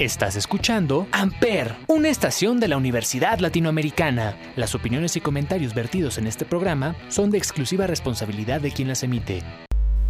Estás 0.00 0.34
escuchando 0.34 1.06
Amper, 1.12 1.76
una 1.86 2.08
estación 2.08 2.58
de 2.58 2.66
la 2.66 2.76
Universidad 2.76 3.38
Latinoamericana. 3.38 4.36
Las 4.56 4.74
opiniones 4.74 5.14
y 5.14 5.20
comentarios 5.20 5.72
vertidos 5.72 6.18
en 6.18 6.26
este 6.26 6.44
programa 6.44 6.96
son 7.06 7.30
de 7.30 7.38
exclusiva 7.38 7.86
responsabilidad 7.86 8.60
de 8.60 8.72
quien 8.72 8.88
las 8.88 9.04
emite. 9.04 9.44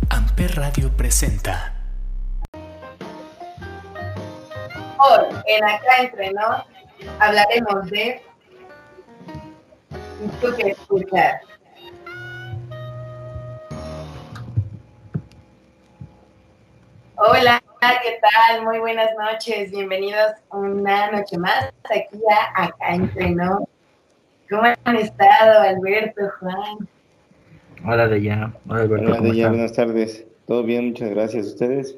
Amper 0.08 0.56
Radio 0.56 0.90
presenta. 0.96 1.74
Hoy, 4.96 5.26
en 5.48 5.64
Acá 5.64 5.98
Entre 6.00 6.32
hablaremos 7.18 7.90
de 7.90 8.22
tú 10.40 10.56
que 10.56 10.70
escuchar. 10.70 11.40
Hola, 17.16 17.62
¿qué 18.02 18.18
tal? 18.20 18.64
Muy 18.64 18.78
buenas 18.78 19.10
noches. 19.18 19.70
Bienvenidos 19.70 20.32
una 20.50 21.10
noche 21.10 21.36
más 21.36 21.70
aquí 21.94 22.18
a 22.30 22.64
Acá 22.64 22.94
Entre 22.94 23.30
Nos. 23.30 23.64
¿Cómo 24.48 24.62
han 24.84 24.96
estado, 24.96 25.60
Alberto, 25.60 26.22
Juan? 26.40 26.88
Hola 27.84 28.08
de 28.08 28.22
ya. 28.22 28.54
Hola 28.68 28.82
Alberto. 28.82 29.06
Hola 29.06 29.16
¿cómo 29.18 29.30
de 29.30 29.36
ya, 29.36 29.42
están? 29.42 29.52
buenas 29.52 29.72
tardes. 29.74 30.26
Todo 30.46 30.62
bien, 30.62 30.88
muchas 30.88 31.10
gracias. 31.10 31.46
¿Ustedes? 31.46 31.96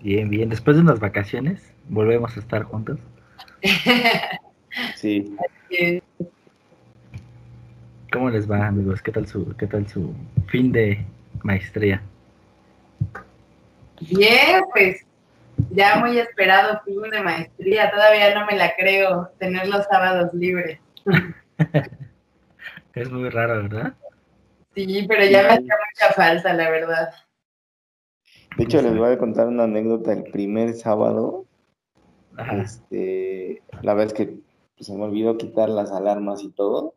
Bien, 0.00 0.28
bien. 0.28 0.48
Después 0.48 0.76
de 0.76 0.82
unas 0.82 1.00
vacaciones, 1.00 1.72
volvemos 1.88 2.36
a 2.36 2.40
estar 2.40 2.62
juntos. 2.62 2.98
Sí. 4.96 5.32
¿Cómo 8.12 8.28
les 8.28 8.50
va, 8.50 8.66
amigos? 8.66 9.00
¿Qué 9.02 9.12
tal 9.12 9.28
su, 9.28 9.54
qué 9.56 9.68
tal 9.68 9.86
su 9.86 10.12
fin 10.48 10.72
de 10.72 11.04
maestría? 11.44 12.02
Bien, 14.10 14.62
pues 14.72 15.04
ya 15.70 15.96
muy 15.96 16.18
esperado 16.18 16.80
fin 16.84 17.02
de 17.10 17.22
maestría. 17.22 17.90
Todavía 17.90 18.34
no 18.34 18.46
me 18.46 18.56
la 18.56 18.74
creo 18.76 19.30
tener 19.38 19.68
los 19.68 19.84
sábados 19.86 20.32
libres. 20.34 20.78
Es 22.94 23.10
muy 23.10 23.28
raro, 23.28 23.64
¿verdad? 23.64 23.94
Sí, 24.74 25.04
pero 25.08 25.24
ya 25.24 25.42
me 25.42 25.48
hacía 25.48 25.74
mucha 25.74 26.14
falta, 26.14 26.52
la 26.52 26.70
verdad. 26.70 27.10
De 28.56 28.64
hecho, 28.64 28.80
les 28.82 28.96
voy 28.96 29.12
a 29.12 29.18
contar 29.18 29.48
una 29.48 29.64
anécdota. 29.64 30.12
El 30.12 30.22
primer 30.30 30.74
sábado, 30.74 31.44
Ajá. 32.36 32.58
este, 32.58 33.62
la 33.82 33.94
verdad 33.94 34.12
es 34.12 34.14
que 34.14 34.26
pues, 34.76 34.86
se 34.86 34.96
me 34.96 35.04
olvidó 35.04 35.36
quitar 35.36 35.68
las 35.70 35.90
alarmas 35.90 36.42
y 36.44 36.50
todo. 36.50 36.94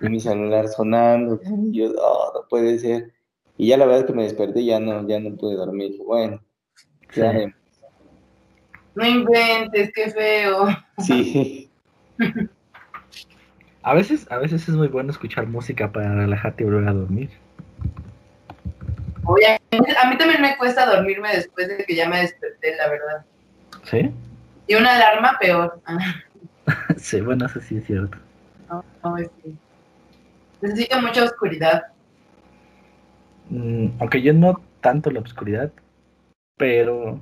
Y 0.00 0.08
mi 0.08 0.18
celular 0.18 0.66
sonando. 0.66 1.40
Y 1.44 1.78
yo, 1.78 1.92
oh, 1.96 2.32
no 2.34 2.48
puede 2.48 2.78
ser. 2.80 3.12
Y 3.62 3.66
ya 3.66 3.76
la 3.76 3.84
verdad 3.84 4.00
es 4.00 4.06
que 4.06 4.14
me 4.14 4.22
desperté 4.22 4.60
y 4.60 4.66
ya 4.68 4.80
no, 4.80 5.06
ya 5.06 5.20
no 5.20 5.36
pude 5.36 5.54
dormir. 5.54 5.92
Bueno, 6.06 6.40
Sí. 7.10 7.20
ya 7.20 7.28
haremos. 7.28 7.56
No 8.94 9.06
inventes, 9.06 9.90
qué 9.94 10.10
feo. 10.10 10.66
sí. 10.98 11.70
A 13.82 13.94
veces, 13.94 14.26
a 14.30 14.36
veces 14.36 14.68
es 14.68 14.74
muy 14.74 14.88
bueno 14.88 15.10
escuchar 15.10 15.46
música 15.46 15.90
para 15.90 16.14
relajarte 16.14 16.62
y 16.62 16.66
volver 16.66 16.86
a 16.88 16.92
dormir. 16.92 17.30
Oye, 19.24 19.46
a 19.72 20.08
mí 20.10 20.18
también 20.18 20.42
me 20.42 20.56
cuesta 20.58 20.84
dormirme 20.84 21.34
después 21.34 21.66
de 21.68 21.84
que 21.86 21.94
ya 21.94 22.06
me 22.06 22.20
desperté, 22.20 22.76
la 22.76 22.88
verdad. 22.90 23.24
¿Sí? 23.84 24.10
Y 24.66 24.74
una 24.74 24.96
alarma 24.96 25.36
peor. 25.40 25.80
Sí, 26.98 27.20
bueno, 27.22 27.46
eso 27.46 27.58
sí 27.60 27.78
es 27.78 27.86
cierto. 27.86 28.18
No, 28.68 28.84
no, 29.02 29.16
sí. 29.16 29.56
Necesito 30.60 31.00
mucha 31.00 31.24
oscuridad. 31.24 31.84
Mm, 33.50 33.88
aunque 34.00 34.22
yo 34.22 34.32
no 34.32 34.60
tanto 34.80 35.10
la 35.10 35.20
oscuridad, 35.20 35.72
pero 36.58 37.20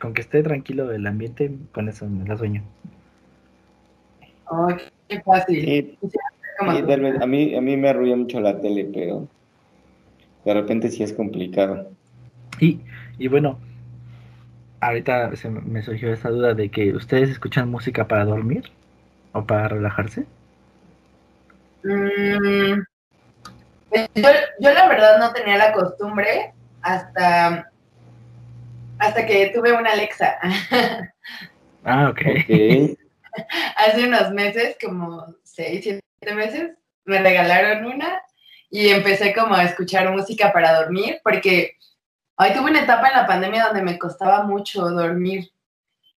con 0.00 0.14
que 0.14 0.22
esté 0.22 0.42
tranquilo 0.42 0.92
el 0.92 1.06
ambiente, 1.06 1.52
con 1.72 1.88
eso 1.88 2.06
me 2.08 2.26
la 2.28 2.36
sueño. 2.36 2.62
Ay, 4.50 4.76
qué 5.08 5.20
fácil. 5.22 5.64
Sí, 5.64 5.98
Como 6.58 6.72
sí, 6.72 6.82
tú. 6.82 6.88
tal 6.88 7.00
vez. 7.00 7.22
A 7.22 7.26
mí, 7.26 7.54
a 7.54 7.60
mí 7.60 7.76
me 7.76 7.88
arrulla 7.88 8.16
mucho 8.16 8.40
la 8.40 8.60
tele, 8.60 8.90
pero 8.92 9.28
de 10.44 10.54
repente 10.54 10.90
sí 10.90 11.02
es 11.02 11.12
complicado. 11.12 11.90
Y, 12.60 12.80
y 13.18 13.28
bueno, 13.28 13.58
ahorita 14.80 15.34
se 15.36 15.48
me- 15.50 15.82
surgió 15.82 16.12
esa 16.12 16.30
duda 16.30 16.54
de 16.54 16.70
que 16.70 16.92
ustedes 16.94 17.30
escuchan 17.30 17.70
música 17.70 18.08
para 18.08 18.24
dormir 18.24 18.64
o 19.32 19.44
para 19.44 19.68
relajarse. 19.68 20.26
Mm, 21.84 22.82
yo, 24.14 24.28
yo 24.60 24.72
la 24.72 24.88
verdad 24.88 25.18
no 25.18 25.32
tenía 25.32 25.56
la 25.56 25.72
costumbre 25.72 26.54
hasta, 26.82 27.70
hasta 28.98 29.26
que 29.26 29.50
tuve 29.54 29.72
una 29.72 29.92
Alexa. 29.92 30.38
Ah, 31.82 32.10
ok. 32.10 32.20
Hace 33.76 34.06
unos 34.06 34.32
meses, 34.32 34.76
como 34.78 35.34
seis, 35.42 35.82
siete 35.82 36.34
meses, 36.34 36.72
me 37.06 37.20
regalaron 37.20 37.86
una 37.86 38.22
y 38.68 38.88
empecé 38.88 39.34
como 39.34 39.54
a 39.54 39.64
escuchar 39.64 40.12
música 40.12 40.52
para 40.52 40.74
dormir 40.74 41.20
porque 41.24 41.76
hoy 42.36 42.52
tuve 42.52 42.70
una 42.70 42.82
etapa 42.82 43.08
en 43.08 43.16
la 43.16 43.26
pandemia 43.26 43.66
donde 43.66 43.82
me 43.82 43.98
costaba 43.98 44.44
mucho 44.44 44.90
dormir, 44.90 45.50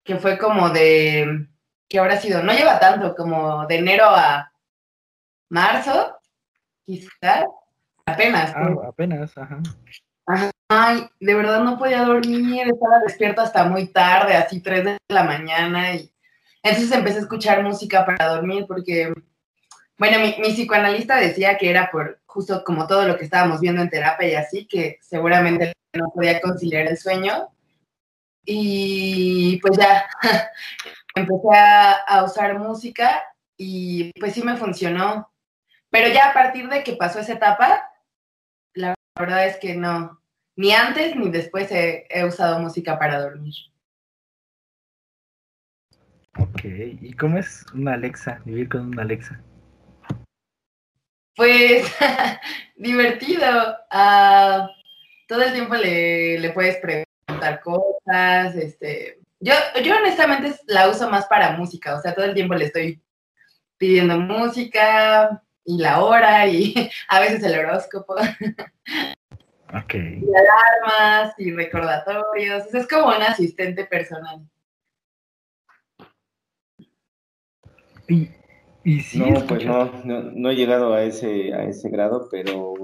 que 0.02 0.16
fue 0.16 0.38
como 0.38 0.70
de, 0.70 1.46
¿qué 1.88 1.98
habrá 1.98 2.18
sido? 2.18 2.42
No 2.42 2.52
lleva 2.52 2.80
tanto, 2.80 3.14
como 3.14 3.66
de 3.66 3.76
enero 3.76 4.06
a 4.06 4.52
marzo, 5.48 6.16
quizás, 6.84 7.44
apenas. 8.12 8.52
Ah, 8.54 8.88
apenas, 8.88 9.36
ajá. 9.36 9.60
Ay, 10.68 11.08
de 11.18 11.34
verdad 11.34 11.64
no 11.64 11.78
podía 11.78 12.04
dormir, 12.04 12.68
estaba 12.68 13.00
despierta 13.00 13.42
hasta 13.42 13.64
muy 13.64 13.88
tarde, 13.88 14.36
así 14.36 14.60
3 14.60 14.84
de 14.84 14.98
la 15.08 15.24
mañana. 15.24 15.94
Y 15.94 16.12
entonces 16.62 16.92
empecé 16.92 17.18
a 17.18 17.22
escuchar 17.22 17.62
música 17.62 18.06
para 18.06 18.34
dormir 18.34 18.66
porque, 18.68 19.12
bueno, 19.98 20.18
mi, 20.20 20.36
mi 20.40 20.52
psicoanalista 20.52 21.16
decía 21.16 21.58
que 21.58 21.70
era 21.70 21.90
por 21.90 22.20
justo 22.26 22.62
como 22.64 22.86
todo 22.86 23.06
lo 23.06 23.16
que 23.16 23.24
estábamos 23.24 23.60
viendo 23.60 23.82
en 23.82 23.90
terapia 23.90 24.28
y 24.28 24.34
así, 24.34 24.66
que 24.66 24.98
seguramente 25.02 25.72
no 25.92 26.10
podía 26.14 26.40
conciliar 26.40 26.86
el 26.86 26.96
sueño. 26.96 27.48
Y 28.44 29.58
pues 29.60 29.76
ya 29.76 30.06
empecé 31.14 31.56
a, 31.56 31.92
a 31.92 32.24
usar 32.24 32.58
música 32.58 33.22
y 33.56 34.12
pues 34.20 34.34
sí 34.34 34.42
me 34.42 34.56
funcionó. 34.56 35.32
Pero 35.90 36.08
ya 36.08 36.30
a 36.30 36.32
partir 36.32 36.68
de 36.68 36.84
que 36.84 36.92
pasó 36.92 37.18
esa 37.18 37.32
etapa, 37.32 37.89
la 39.16 39.22
verdad 39.22 39.46
es 39.46 39.56
que 39.58 39.74
no, 39.74 40.20
ni 40.56 40.72
antes 40.72 41.16
ni 41.16 41.30
después 41.30 41.70
he, 41.72 42.06
he 42.10 42.24
usado 42.24 42.58
música 42.58 42.98
para 42.98 43.20
dormir. 43.20 43.54
Ok. 46.38 46.64
¿Y 46.64 47.12
cómo 47.14 47.38
es 47.38 47.66
una 47.74 47.94
Alexa? 47.94 48.40
Vivir 48.44 48.68
con 48.68 48.86
una 48.86 49.02
Alexa. 49.02 49.42
Pues 51.36 51.90
divertido. 52.76 53.46
ah, 53.90 54.68
todo 55.26 55.42
el 55.42 55.52
tiempo 55.52 55.74
le, 55.76 56.38
le 56.38 56.50
puedes 56.50 56.76
preguntar 56.76 57.60
cosas. 57.62 58.54
Este, 58.56 59.20
yo, 59.40 59.54
yo 59.82 59.96
honestamente 59.96 60.54
la 60.66 60.88
uso 60.88 61.10
más 61.10 61.26
para 61.26 61.56
música, 61.56 61.96
o 61.96 62.00
sea, 62.00 62.14
todo 62.14 62.26
el 62.26 62.34
tiempo 62.34 62.54
le 62.54 62.66
estoy 62.66 63.02
pidiendo 63.78 64.18
música 64.18 65.42
y 65.70 65.78
la 65.78 66.02
hora 66.02 66.46
y 66.48 66.74
a 67.08 67.20
veces 67.20 67.42
el 67.44 67.58
horóscopo, 67.58 68.14
Ok. 69.72 69.94
alarmas 69.94 71.34
y 71.38 71.52
recordatorios. 71.52 72.66
o 72.66 72.70
sea, 72.70 72.80
es 72.80 72.88
como 72.88 73.06
un 73.06 73.22
asistente 73.22 73.84
personal. 73.84 74.40
Y, 78.08 78.28
y 78.82 79.00
sí, 79.00 79.20
No, 79.20 79.46
pues 79.46 79.64
no, 79.64 79.84
no, 80.04 80.22
no 80.22 80.50
he 80.50 80.56
llegado 80.56 80.92
a 80.92 81.04
ese, 81.04 81.54
a 81.54 81.62
ese 81.64 81.88
grado, 81.88 82.26
pero 82.30 82.74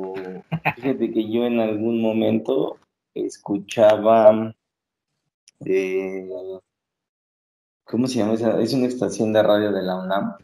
fíjate 0.76 1.10
que 1.10 1.28
yo 1.28 1.44
en 1.44 1.58
algún 1.58 2.00
momento 2.00 2.78
escuchaba, 3.14 4.54
eh, 5.64 6.28
¿cómo 7.84 8.06
se 8.06 8.19
llama 8.19 8.34
esa? 8.34 8.61
Es 8.61 8.72
una 8.75 8.87
estación 8.87 9.32
de 9.32 9.43
radio 9.43 9.72
de 9.72 9.82
la 9.82 9.96
UNAM, 9.96 10.37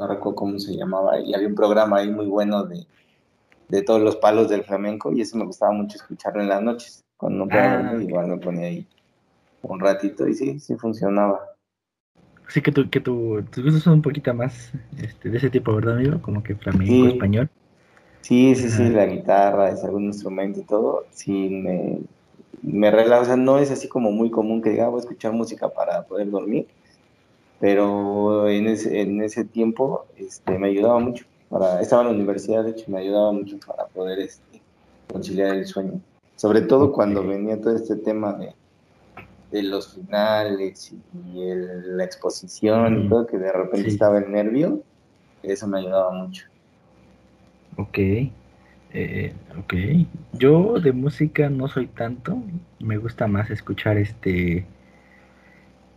no 0.00 0.06
recuerdo 0.08 0.34
cómo 0.36 0.58
se 0.58 0.74
llamaba, 0.74 1.20
y 1.20 1.34
había 1.34 1.46
un 1.46 1.54
programa 1.54 1.98
ahí 1.98 2.10
muy 2.10 2.26
bueno 2.26 2.64
de, 2.64 2.86
de 3.68 3.82
todos 3.82 4.00
los 4.00 4.16
palos 4.16 4.48
del 4.48 4.64
flamenco, 4.64 5.12
y 5.12 5.20
eso 5.20 5.36
me 5.36 5.44
gustaba 5.44 5.72
mucho 5.72 5.96
escucharlo 5.98 6.40
en 6.42 6.48
las 6.48 6.62
noches, 6.62 7.04
cuando 7.18 7.44
no 7.44 7.50
podía 7.50 7.90
Ah, 7.90 8.02
igual 8.02 8.26
me 8.28 8.38
ponía 8.38 8.66
ahí 8.66 8.86
un 9.62 9.78
ratito, 9.78 10.26
y 10.26 10.34
sí, 10.34 10.58
sí 10.58 10.74
funcionaba. 10.76 11.40
Así 12.48 12.62
que, 12.62 12.72
tu, 12.72 12.88
que 12.90 13.00
tu, 13.00 13.42
tus 13.52 13.62
gustos 13.62 13.82
son 13.82 13.92
un 13.94 14.02
poquito 14.02 14.34
más 14.34 14.72
este, 15.00 15.28
de 15.28 15.36
ese 15.36 15.50
tipo, 15.50 15.72
¿verdad, 15.74 15.96
amigo? 15.98 16.20
Como 16.22 16.42
que 16.42 16.54
flamenco, 16.56 16.92
Sí. 16.92 17.08
español. 17.08 17.48
Sí, 18.22 18.54
sí, 18.54 18.70
sí, 18.70 18.88
la 18.90 19.06
guitarra, 19.06 19.70
es 19.70 19.82
algún 19.84 20.04
instrumento 20.04 20.60
y 20.60 20.64
todo, 20.64 21.04
sí 21.10 21.48
me, 21.48 22.00
me 22.62 22.90
relaja, 22.90 23.22
o 23.22 23.24
sea, 23.24 23.36
no 23.36 23.58
es 23.58 23.70
así 23.70 23.88
como 23.88 24.12
muy 24.12 24.30
común 24.30 24.62
que 24.62 24.70
diga, 24.70 24.86
"Ah, 24.86 24.88
voy 24.88 24.98
a 24.98 25.00
escuchar 25.00 25.32
música 25.32 25.68
para 25.68 26.02
poder 26.06 26.30
dormir, 26.30 26.68
pero 27.60 28.48
en 28.48 28.66
ese, 28.66 29.02
en 29.02 29.22
ese 29.22 29.44
tiempo 29.44 30.06
este, 30.16 30.58
me 30.58 30.68
ayudaba 30.68 30.98
mucho, 30.98 31.26
para, 31.50 31.80
estaba 31.80 32.02
en 32.02 32.08
la 32.08 32.14
universidad, 32.14 32.64
de 32.64 32.70
hecho, 32.70 32.90
me 32.90 32.98
ayudaba 32.98 33.32
mucho 33.32 33.58
para 33.64 33.86
poder 33.86 34.18
este, 34.18 34.62
conciliar 35.12 35.54
el 35.54 35.66
sueño, 35.66 36.00
sobre 36.36 36.62
todo 36.62 36.90
cuando 36.90 37.24
venía 37.24 37.60
todo 37.60 37.76
este 37.76 37.96
tema 37.96 38.32
de, 38.32 38.54
de 39.50 39.62
los 39.62 39.94
finales 39.94 40.92
y 41.34 41.44
la 41.44 42.04
exposición 42.04 43.04
y 43.04 43.08
todo, 43.08 43.26
que 43.26 43.38
de 43.38 43.52
repente 43.52 43.88
estaba 43.88 44.18
el 44.18 44.32
nervio, 44.32 44.82
eso 45.42 45.66
me 45.66 45.80
ayudaba 45.80 46.12
mucho. 46.12 46.46
Ok, 47.76 47.98
eh, 48.92 49.34
ok. 49.58 49.74
Yo 50.32 50.80
de 50.80 50.92
música 50.92 51.50
no 51.50 51.68
soy 51.68 51.88
tanto, 51.88 52.42
me 52.78 52.96
gusta 52.96 53.26
más 53.26 53.50
escuchar 53.50 53.98
este... 53.98 54.64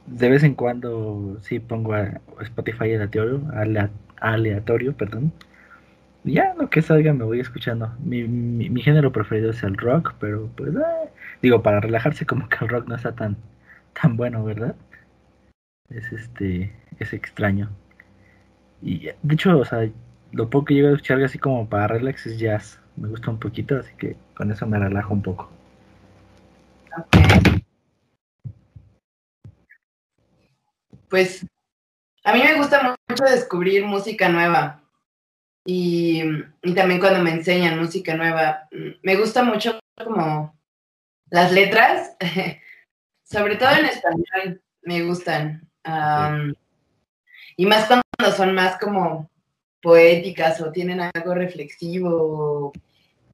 De 0.06 0.30
vez 0.30 0.44
en 0.44 0.56
cuando 0.56 1.38
sí 1.42 1.60
pongo 1.60 1.94
a 1.94 2.22
Spotify 2.42 2.94
aleatorio, 2.96 3.42
aleatorio, 4.20 4.94
perdón. 4.94 5.32
Ya 6.24 6.54
lo 6.58 6.70
que 6.70 6.82
salga 6.82 7.14
me 7.14 7.26
voy 7.26 7.40
escuchando. 7.40 7.94
Mi, 8.00 8.24
mi, 8.24 8.82
género 8.82 9.12
preferido 9.12 9.52
es 9.52 9.64
el 9.64 9.78
rock, 9.78 10.16
pero 10.20 10.50
pues 10.56 10.74
eh, 10.76 11.10
digo, 11.42 11.62
para 11.64 11.82
relajarse 11.82 12.26
como 12.26 12.48
que 12.50 12.58
el 12.62 12.70
rock 12.70 12.88
no 12.88 12.96
está 12.96 13.14
tan, 13.14 13.38
tan 14.02 14.16
bueno, 14.18 14.44
¿verdad? 14.44 14.76
Es 15.90 16.12
este, 16.12 16.74
es 17.00 17.14
extraño. 17.14 17.70
Y 18.82 19.08
de 19.24 19.34
hecho, 19.34 19.58
o 19.58 19.66
sea, 19.66 19.90
lo 20.32 20.50
poco 20.50 20.66
que 20.66 20.74
llego 20.76 20.90
a 20.90 20.92
escuchar 20.92 21.22
así 21.24 21.40
como 21.40 21.70
para 21.70 21.88
relax 21.88 22.26
es 22.26 22.40
jazz. 22.40 22.80
Me 22.98 23.08
gusta 23.10 23.32
un 23.32 23.40
poquito, 23.40 23.78
así 23.78 23.94
que 23.98 24.18
con 24.36 24.52
eso 24.52 24.68
me 24.68 24.80
relajo 24.80 25.14
un 25.14 25.22
poco. 25.22 25.50
Pues 31.14 31.46
a 32.24 32.34
mí 32.34 32.42
me 32.42 32.56
gusta 32.56 32.98
mucho 33.08 33.24
descubrir 33.26 33.86
música 33.86 34.30
nueva. 34.30 34.82
Y, 35.64 36.24
y, 36.64 36.74
también 36.74 37.00
cuando 37.00 37.22
me 37.22 37.30
enseñan 37.30 37.80
música 37.80 38.16
nueva, 38.16 38.68
me 39.04 39.16
gusta 39.16 39.44
mucho 39.44 39.80
como 40.04 40.58
las 41.30 41.52
letras, 41.52 42.18
sobre 43.24 43.58
todo 43.58 43.70
en 43.78 43.86
español, 43.86 44.64
me 44.82 45.04
gustan. 45.04 45.70
y 47.58 47.66
más 47.68 47.86
cuando 47.86 48.36
son 48.36 48.56
más 48.56 48.80
como 48.80 49.30
poéticas 49.84 50.62
o 50.62 50.72
tienen 50.72 51.00
algo 51.00 51.36
reflexivo 51.36 52.74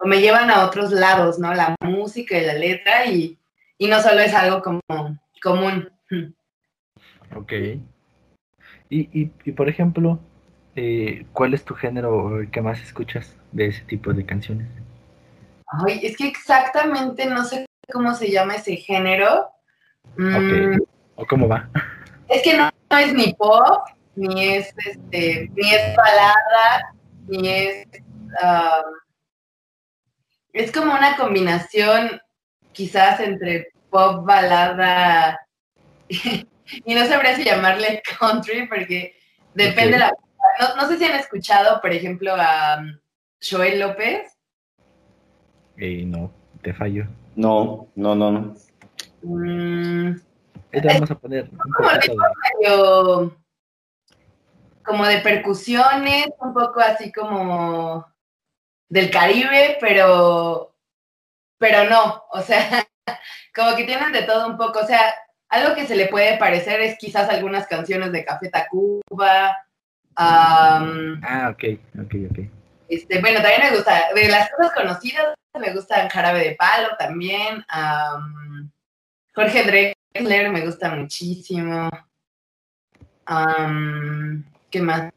o, 0.01 0.05
me 0.05 0.19
llevan 0.19 0.51
a 0.51 0.65
otros 0.65 0.91
lados, 0.91 1.39
¿no? 1.39 1.53
La 1.53 1.77
música 1.79 2.37
y 2.37 2.45
la 2.45 2.55
letra 2.55 3.05
y, 3.05 3.39
no 3.79 4.01
solo 4.01 4.19
es 4.19 4.33
algo 4.33 4.61
como 4.61 4.81
común. 5.41 5.89
Ok. 7.35 7.53
Y, 8.89 9.31
y, 9.45 9.51
por 9.51 9.69
ejemplo, 9.69 10.19
eh, 10.75 11.25
¿cuál 11.33 11.53
es 11.53 11.63
tu 11.63 11.75
género 11.75 12.41
que 12.51 12.61
más 12.61 12.81
escuchas 12.81 13.35
de 13.51 13.67
ese 13.67 13.83
tipo 13.83 14.13
de 14.13 14.25
canciones? 14.25 14.67
Ay, 15.67 15.99
es 16.03 16.17
que 16.17 16.27
exactamente 16.27 17.27
no 17.27 17.43
sé 17.43 17.65
cómo 17.91 18.15
se 18.15 18.31
llama 18.31 18.55
ese 18.55 18.75
género. 18.75 19.49
Mm. 20.17 20.79
¿O 21.15 21.25
cómo 21.27 21.47
va? 21.47 21.69
Es 22.27 22.41
que 22.43 22.57
no, 22.57 22.69
es 22.97 23.13
ni 23.13 23.33
pop, 23.33 23.87
ni 24.15 24.43
es 24.43 24.73
este, 24.85 25.49
ni 25.55 25.69
es 25.69 25.95
balada, 25.95 26.93
ni 27.27 27.49
es 27.49 27.87
es 30.53 30.71
como 30.71 30.93
una 30.93 31.15
combinación 31.15 32.21
quizás 32.71 33.19
entre 33.19 33.67
pop, 33.89 34.25
balada 34.25 35.39
y, 36.85 36.95
no 36.95 37.05
sabría 37.05 37.35
si 37.35 37.43
llamarle 37.43 38.01
country 38.19 38.67
porque 38.67 39.15
depende 39.53 39.93
de 39.93 39.99
la 39.99 40.13
no, 40.59 40.75
no, 40.75 40.87
sé 40.87 40.97
si 40.97 41.05
han 41.05 41.19
escuchado, 41.19 41.81
por 41.81 41.91
ejemplo, 41.91 42.33
a 42.37 42.81
Joel 43.41 43.79
López. 43.79 44.37
Eh, 45.77 46.03
no, 46.05 46.31
te 46.61 46.73
fallo. 46.73 47.07
No, 47.35 47.87
no, 47.95 48.15
no, 48.15 48.31
no. 48.31 48.55
Mm, 49.21 50.15
vamos 50.83 51.11
a 51.11 51.15
poner 51.15 51.49
como 54.89 55.05
de 55.05 55.19
percusiones, 55.19 56.29
un 56.39 56.53
poco 56.53 56.79
así 56.79 57.11
como 57.11 58.05
del 58.89 59.11
Caribe, 59.11 59.77
pero, 59.79 60.75
pero 61.59 61.87
no, 61.87 62.23
o 62.31 62.41
sea, 62.41 62.87
como 63.55 63.75
que 63.75 63.83
tienen 63.83 64.11
de 64.11 64.23
todo 64.23 64.47
un 64.47 64.57
poco, 64.57 64.79
o 64.79 64.85
sea, 64.85 65.13
algo 65.49 65.75
que 65.75 65.87
se 65.87 65.95
le 65.95 66.07
puede 66.07 66.37
parecer 66.37 66.79
es 66.81 66.97
quizás 66.97 67.29
algunas 67.29 67.67
canciones 67.67 68.11
de 68.11 68.23
Café 68.23 68.49
Tacuba. 68.49 69.57
ah, 70.15 71.51
ok, 71.51 71.63
ok, 72.03 72.15
ok. 72.31 72.39
Este, 72.87 73.19
bueno, 73.19 73.41
también 73.41 73.61
me 73.69 73.75
gusta, 73.75 74.13
de 74.15 74.27
las 74.29 74.49
cosas 74.51 74.73
conocidas, 74.73 75.35
me 75.59 75.73
gusta 75.73 76.09
Jarabe 76.09 76.39
de 76.39 76.55
Palo 76.55 76.89
también. 76.97 77.63
Jorge 79.33 79.95
Drexler 80.13 80.49
me 80.51 80.65
gusta 80.65 80.95
muchísimo. 80.95 81.89
¿Qué 84.69 84.81
más? 84.81 85.11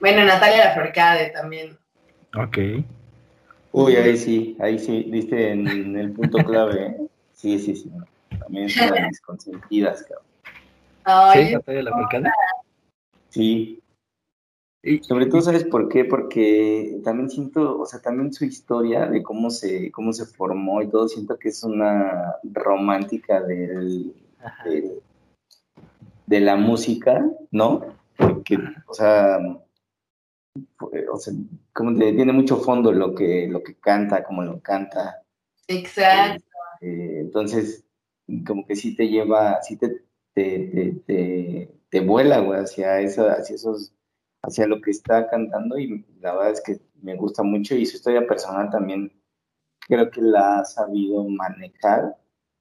Bueno, 0.00 0.24
Natalia 0.24 0.66
Laforcade 0.66 1.30
también. 1.30 1.78
Ok. 2.36 2.58
Uy, 3.76 3.96
ahí 3.96 4.16
sí, 4.16 4.56
ahí 4.60 4.78
sí, 4.78 5.02
diste 5.10 5.50
en 5.50 5.96
el 5.96 6.12
punto 6.12 6.38
clave. 6.38 6.86
¿eh? 6.86 6.96
Sí, 7.32 7.58
sí, 7.58 7.74
sí. 7.74 7.90
También 8.38 8.68
son 8.68 8.90
las 8.90 9.20
consentidas, 9.20 10.06
cabrón. 11.04 11.64
¿Sí, 11.66 11.82
Laforcade? 11.82 12.30
Sí, 13.30 13.82
sobre 15.02 15.26
todo, 15.26 15.40
¿sabes 15.40 15.64
por 15.64 15.88
qué? 15.88 16.04
Porque 16.04 17.00
también 17.02 17.28
siento, 17.28 17.80
o 17.80 17.84
sea, 17.84 18.00
también 18.00 18.32
su 18.32 18.44
historia 18.44 19.06
de 19.06 19.24
cómo 19.24 19.50
se, 19.50 19.90
cómo 19.90 20.12
se 20.12 20.24
formó 20.24 20.80
y 20.80 20.88
todo, 20.88 21.08
siento 21.08 21.36
que 21.36 21.48
es 21.48 21.64
una 21.64 22.36
romántica 22.44 23.42
del, 23.42 24.14
de 26.26 26.40
la 26.40 26.54
música, 26.54 27.28
¿no? 27.50 27.86
Porque, 28.16 28.56
o 28.86 28.94
sea, 28.94 29.40
o 31.12 31.16
sea, 31.16 31.34
como 31.72 31.96
tiene 31.96 32.32
mucho 32.32 32.56
fondo 32.58 32.92
lo 32.92 33.14
que, 33.14 33.48
lo 33.48 33.62
que 33.62 33.74
canta, 33.76 34.24
como 34.24 34.42
lo 34.42 34.60
canta. 34.60 35.22
Exacto. 35.68 36.44
Eh, 36.80 37.20
entonces, 37.20 37.84
como 38.46 38.66
que 38.66 38.76
sí 38.76 38.94
te 38.94 39.08
lleva, 39.08 39.60
sí 39.62 39.76
te, 39.76 40.04
te, 40.32 41.02
te, 41.06 41.70
te, 41.88 42.00
vuela, 42.00 42.40
güey, 42.40 42.60
hacia, 42.60 43.00
esa, 43.00 43.32
hacia 43.32 43.56
esos 43.56 43.94
hacia 44.46 44.66
lo 44.66 44.80
que 44.80 44.90
está 44.90 45.28
cantando 45.28 45.78
y 45.78 46.04
la 46.20 46.32
verdad 46.32 46.50
es 46.50 46.60
que 46.60 46.80
me 47.02 47.16
gusta 47.16 47.42
mucho 47.42 47.74
y 47.74 47.86
su 47.86 47.96
historia 47.96 48.26
personal 48.26 48.70
también 48.70 49.10
creo 49.80 50.10
que 50.10 50.20
la 50.20 50.60
ha 50.60 50.64
sabido 50.64 51.24
manejar 51.24 52.16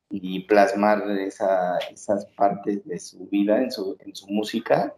y 0.10 0.42
plasmar 0.42 1.10
esas 1.10 2.26
partes 2.38 2.86
de 2.86 3.00
su 3.00 3.28
vida 3.28 3.62
en 3.62 3.72
su, 3.72 3.98
en 4.00 4.16
su 4.16 4.28
música. 4.28 4.96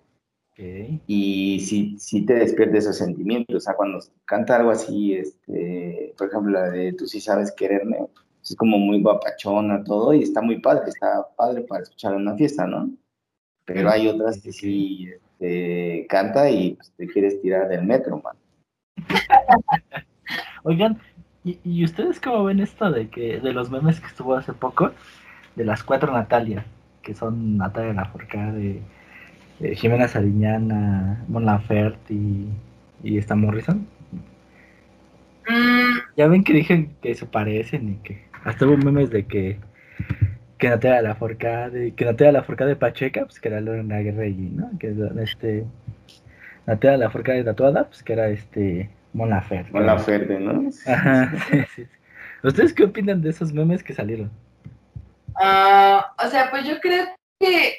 Y 0.57 1.59
si 1.59 1.99
si 1.99 2.25
te 2.25 2.35
despierta 2.35 2.77
esos 2.77 2.97
sentimientos. 2.97 3.55
O 3.55 3.59
sea, 3.59 3.75
cuando 3.75 3.99
canta 4.25 4.55
algo 4.55 4.71
así, 4.71 5.13
este, 5.13 6.13
por 6.17 6.27
ejemplo, 6.27 6.51
la 6.51 6.69
de 6.69 6.93
Tú 6.93 7.05
sí 7.07 7.19
sabes 7.19 7.51
quererme, 7.51 7.97
es 8.41 8.55
como 8.55 8.77
muy 8.77 9.01
guapachona 9.01 9.83
todo 9.83 10.13
y 10.13 10.23
está 10.23 10.41
muy 10.41 10.59
padre, 10.59 10.89
está 10.89 11.27
padre 11.35 11.61
para 11.61 11.83
escuchar 11.83 12.13
en 12.13 12.21
una 12.21 12.35
fiesta, 12.35 12.65
¿no? 12.67 12.89
Pero 13.65 13.89
hay 13.89 14.07
otras 14.07 14.41
que 14.41 14.51
sí, 14.51 15.09
te 15.39 16.05
canta 16.07 16.49
y 16.49 16.75
pues, 16.75 16.91
te 16.95 17.07
quieres 17.07 17.41
tirar 17.41 17.67
del 17.67 17.83
metro, 17.83 18.21
man. 18.21 18.35
Oigan, 20.63 20.99
¿y, 21.43 21.83
ustedes 21.83 22.19
cómo 22.19 22.43
ven 22.45 22.59
esto 22.59 22.91
de 22.91 23.09
que 23.09 23.39
de 23.39 23.53
los 23.53 23.69
memes 23.69 23.99
que 23.99 24.07
estuvo 24.07 24.35
hace 24.35 24.53
poco? 24.53 24.91
De 25.55 25.65
las 25.65 25.83
cuatro 25.83 26.11
Natalia, 26.11 26.65
que 27.01 27.13
son 27.13 27.57
Natalia 27.57 27.93
Lafourcade, 27.93 28.81
de 29.59 29.75
Jimena 29.75 30.07
Sariñana, 30.07 31.23
Mon 31.27 31.45
Laferte 31.45 32.13
y, 32.13 32.49
y 33.03 33.17
esta 33.17 33.35
Morrison. 33.35 33.87
Mm. 35.47 35.97
Ya 36.17 36.27
ven 36.27 36.43
que 36.43 36.53
dije 36.53 36.89
que 37.01 37.15
se 37.15 37.25
parecen 37.25 37.89
y 37.89 37.95
que 37.97 38.23
hasta 38.43 38.65
hubo 38.65 38.77
memes 38.77 39.09
de 39.09 39.25
que 39.25 39.59
que 40.57 40.69
no 40.69 40.79
te 40.79 40.87
da 40.87 41.01
la 41.01 41.15
forca 41.15 41.69
de, 41.69 41.93
que 41.93 42.05
no 42.05 42.15
te 42.15 42.23
da 42.23 42.31
la 42.31 42.43
forca 42.43 42.65
de 42.65 42.75
Pacheca, 42.75 43.25
pues 43.25 43.39
que 43.39 43.49
era 43.49 43.61
Lorena 43.61 43.99
Guerrero, 43.99 44.35
¿no? 44.37 44.71
Que 44.79 44.95
este 45.21 45.65
no 46.65 46.79
te 46.79 46.87
da 46.87 46.97
la 46.97 47.09
forca 47.09 47.33
de 47.33 47.43
tatuada, 47.43 47.85
pues 47.85 48.03
que 48.03 48.13
era 48.13 48.29
este 48.29 48.89
Mona 49.13 49.41
Ferde. 49.41 49.69
Mona 49.71 49.97
Ferde, 49.97 50.39
¿no? 50.39 50.69
Ajá, 50.87 51.31
¿Ustedes 52.43 52.73
qué 52.73 52.83
opinan 52.83 53.21
de 53.21 53.29
esos 53.29 53.53
memes 53.53 53.83
que 53.83 53.93
salieron? 53.93 54.31
Ah, 55.35 56.13
o 56.23 56.27
sea, 56.29 56.49
pues 56.49 56.65
yo 56.65 56.79
creo 56.79 57.05
que 57.39 57.73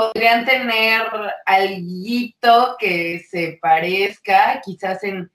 podrían 0.00 0.44
tener 0.44 1.02
algo 1.46 2.76
que 2.78 3.24
se 3.30 3.58
parezca, 3.60 4.60
quizás 4.64 5.02
en 5.04 5.30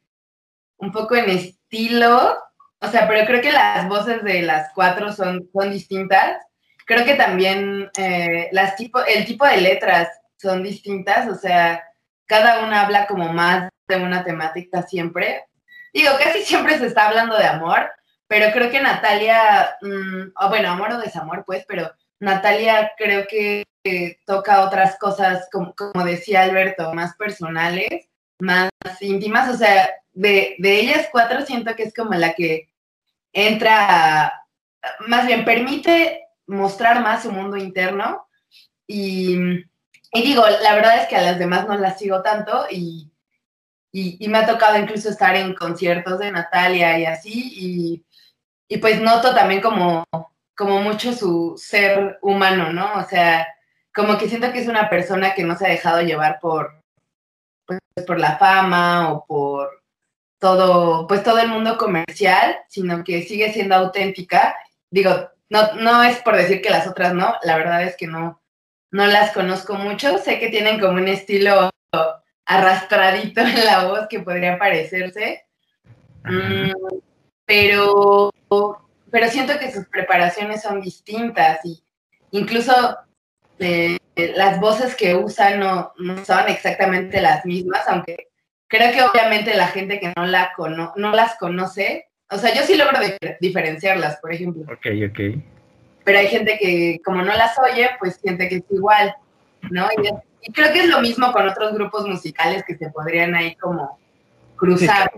un 0.78 0.92
poco 0.92 1.16
en 1.16 1.30
estilo, 1.30 2.38
o 2.80 2.88
sea, 2.88 3.08
pero 3.08 3.26
creo 3.26 3.42
que 3.42 3.52
las 3.52 3.88
voces 3.88 4.24
de 4.24 4.42
las 4.42 4.72
cuatro 4.74 5.14
son, 5.14 5.50
son 5.54 5.72
distintas 5.72 6.38
creo 6.86 7.04
que 7.04 7.16
también 7.16 7.90
eh, 7.98 8.50
las 8.52 8.76
tipo, 8.76 9.04
el 9.04 9.26
tipo 9.26 9.46
de 9.46 9.58
letras 9.58 10.10
son 10.38 10.64
distintas, 10.64 11.28
o 11.28 11.36
sea, 11.36 11.84
cada 12.26 12.66
una 12.66 12.84
habla 12.84 13.08
como 13.08 13.34
más 13.34 13.70
de 13.88 13.98
una 13.98 14.24
temática 14.24 14.84
siempre. 14.84 15.46
Digo, 15.94 16.12
casi 16.24 16.44
siempre 16.44 16.78
se 16.78 16.88
está 16.88 17.08
hablando 17.08 17.38
de 17.38 17.46
amor, 17.46 17.90
pero 18.28 18.52
creo 18.52 18.70
que 18.70 18.82
Natalia, 18.82 19.76
mm, 19.82 20.50
bueno, 20.50 20.72
amor 20.72 20.94
o 20.94 20.98
desamor, 21.00 21.44
pues, 21.46 21.66
pero 21.68 21.92
Natalia 22.20 22.92
creo 22.98 23.26
que 23.28 23.64
toca 24.26 24.66
otras 24.66 24.98
cosas, 25.00 25.48
como, 25.52 25.74
decía 26.06 26.44
Alberto, 26.44 26.94
más 26.94 27.16
personales, 27.16 28.08
más 28.40 28.70
íntimas, 29.00 29.54
o 29.54 29.58
sea, 29.58 29.90
de, 30.14 30.56
de 30.60 30.80
ellas 30.80 31.10
cuatro 31.12 31.46
siento 31.46 31.76
que 31.76 31.84
es 31.84 31.94
como 31.94 32.14
la 32.14 32.34
que 32.34 32.70
entra, 33.34 34.46
más 35.08 35.28
bien 35.28 35.46
permite 35.46 36.26
mostrar 36.48 37.02
más 37.02 37.24
su 37.24 37.32
mundo 37.32 37.58
interno 37.58 38.28
y, 38.88 39.36
y, 40.12 40.22
digo, 40.22 40.44
la 40.62 40.76
verdad 40.76 41.02
es 41.02 41.08
que 41.08 41.16
a 41.16 41.22
las 41.22 41.40
demás 41.40 41.68
no 41.68 41.78
las 41.78 42.00
sigo 42.00 42.22
tanto 42.22 42.66
y, 42.70 43.12
y, 43.92 44.28
me 44.28 44.40
ha 44.40 44.46
tocado 44.46 44.78
incluso 44.78 45.10
estar 45.10 45.36
en 45.36 45.54
conciertos 45.56 46.20
de 46.20 46.32
Natalia 46.32 47.00
y 47.00 47.06
así 47.06 48.04
y, 48.68 48.78
pues 48.78 49.00
noto 49.02 49.34
también 49.34 49.62
como, 49.62 50.06
como 50.56 50.82
mucho 50.82 51.14
su 51.14 51.56
ser 51.58 52.20
humano, 52.22 52.74
¿no? 52.74 52.94
O 52.96 53.04
sea, 53.04 53.48
como 53.96 54.18
que 54.18 54.28
siento 54.28 54.52
que 54.52 54.60
es 54.60 54.68
una 54.68 54.90
persona 54.90 55.34
que 55.34 55.44
no 55.44 55.58
se 55.58 55.66
ha 55.66 55.70
dejado 55.70 56.02
llevar 56.02 56.40
por, 56.42 56.84
pues, 57.66 57.80
por 58.06 58.20
la 58.20 58.38
fama 58.38 59.14
o 59.14 59.26
por 59.26 59.84
todo, 60.38 61.08
pues 61.08 61.24
todo 61.24 61.40
el 61.40 61.48
mundo 61.48 61.78
comercial, 61.78 62.58
sino 62.68 63.06
que 63.06 63.24
sigue 63.24 63.54
siendo 63.54 63.76
auténtica. 63.76 64.58
Digo, 64.92 65.30
no, 65.50 65.76
no 65.76 66.04
es 66.04 66.18
por 66.18 66.36
decir 66.36 66.62
que 66.62 66.70
las 66.70 66.88
otras 66.88 67.14
no, 67.14 67.36
la 67.44 67.56
verdad 67.56 67.84
es 67.84 67.96
que 67.96 68.06
no, 68.06 68.42
no 68.92 69.08
las 69.08 69.32
conozco 69.32 69.76
mucho. 69.76 70.18
Sé 70.18 70.40
que 70.40 70.50
tienen 70.50 70.80
como 70.80 70.98
un 70.98 71.08
estilo 71.08 71.70
arrastradito 72.46 73.42
en 73.42 73.66
la 73.66 73.86
voz 73.86 74.08
que 74.10 74.20
podría 74.20 74.60
parecerse. 74.60 75.46
Mm, 76.26 76.72
pero, 77.46 78.30
pero 79.10 79.30
siento 79.30 79.58
que 79.58 79.72
sus 79.72 79.86
preparaciones 79.88 80.62
son 80.64 80.82
distintas 80.82 81.64
y 81.64 81.82
incluso 82.32 82.74
eh, 83.60 83.98
las 84.36 84.60
voces 84.60 84.96
que 84.96 85.16
usan 85.16 85.60
no, 85.60 85.94
no 85.98 86.26
son 86.26 86.48
exactamente 86.48 87.22
las 87.22 87.46
mismas, 87.46 87.88
aunque 87.88 88.30
creo 88.68 88.92
que 88.92 89.04
obviamente 89.04 89.56
la 89.56 89.68
gente 89.68 90.00
que 90.00 90.14
no, 90.16 90.26
la 90.26 90.52
no 90.96 91.12
las 91.12 91.38
conoce, 91.38 92.08
o 92.30 92.38
sea, 92.38 92.54
yo 92.54 92.64
sí 92.64 92.76
logro 92.76 93.00
diferenciarlas, 93.40 94.18
por 94.18 94.34
ejemplo. 94.34 94.64
Ok, 94.64 94.88
ok. 95.10 95.44
Pero 96.04 96.20
hay 96.20 96.28
gente 96.28 96.58
que 96.60 97.00
como 97.04 97.22
no 97.22 97.34
las 97.34 97.58
oye, 97.60 97.90
pues 98.00 98.18
siente 98.18 98.48
que 98.48 98.58
es 98.58 98.64
igual, 98.70 99.16
¿no? 99.70 99.88
Y, 99.92 100.52
creo 100.52 100.72
que 100.72 100.82
es 100.82 100.88
lo 100.88 101.02
mismo 101.02 101.32
con 101.32 101.48
otros 101.48 101.74
grupos 101.74 102.08
musicales 102.08 102.64
que 102.68 102.78
se 102.78 102.90
podrían 102.92 103.34
ahí 103.34 103.56
como 103.56 104.00
cruzar, 104.56 105.12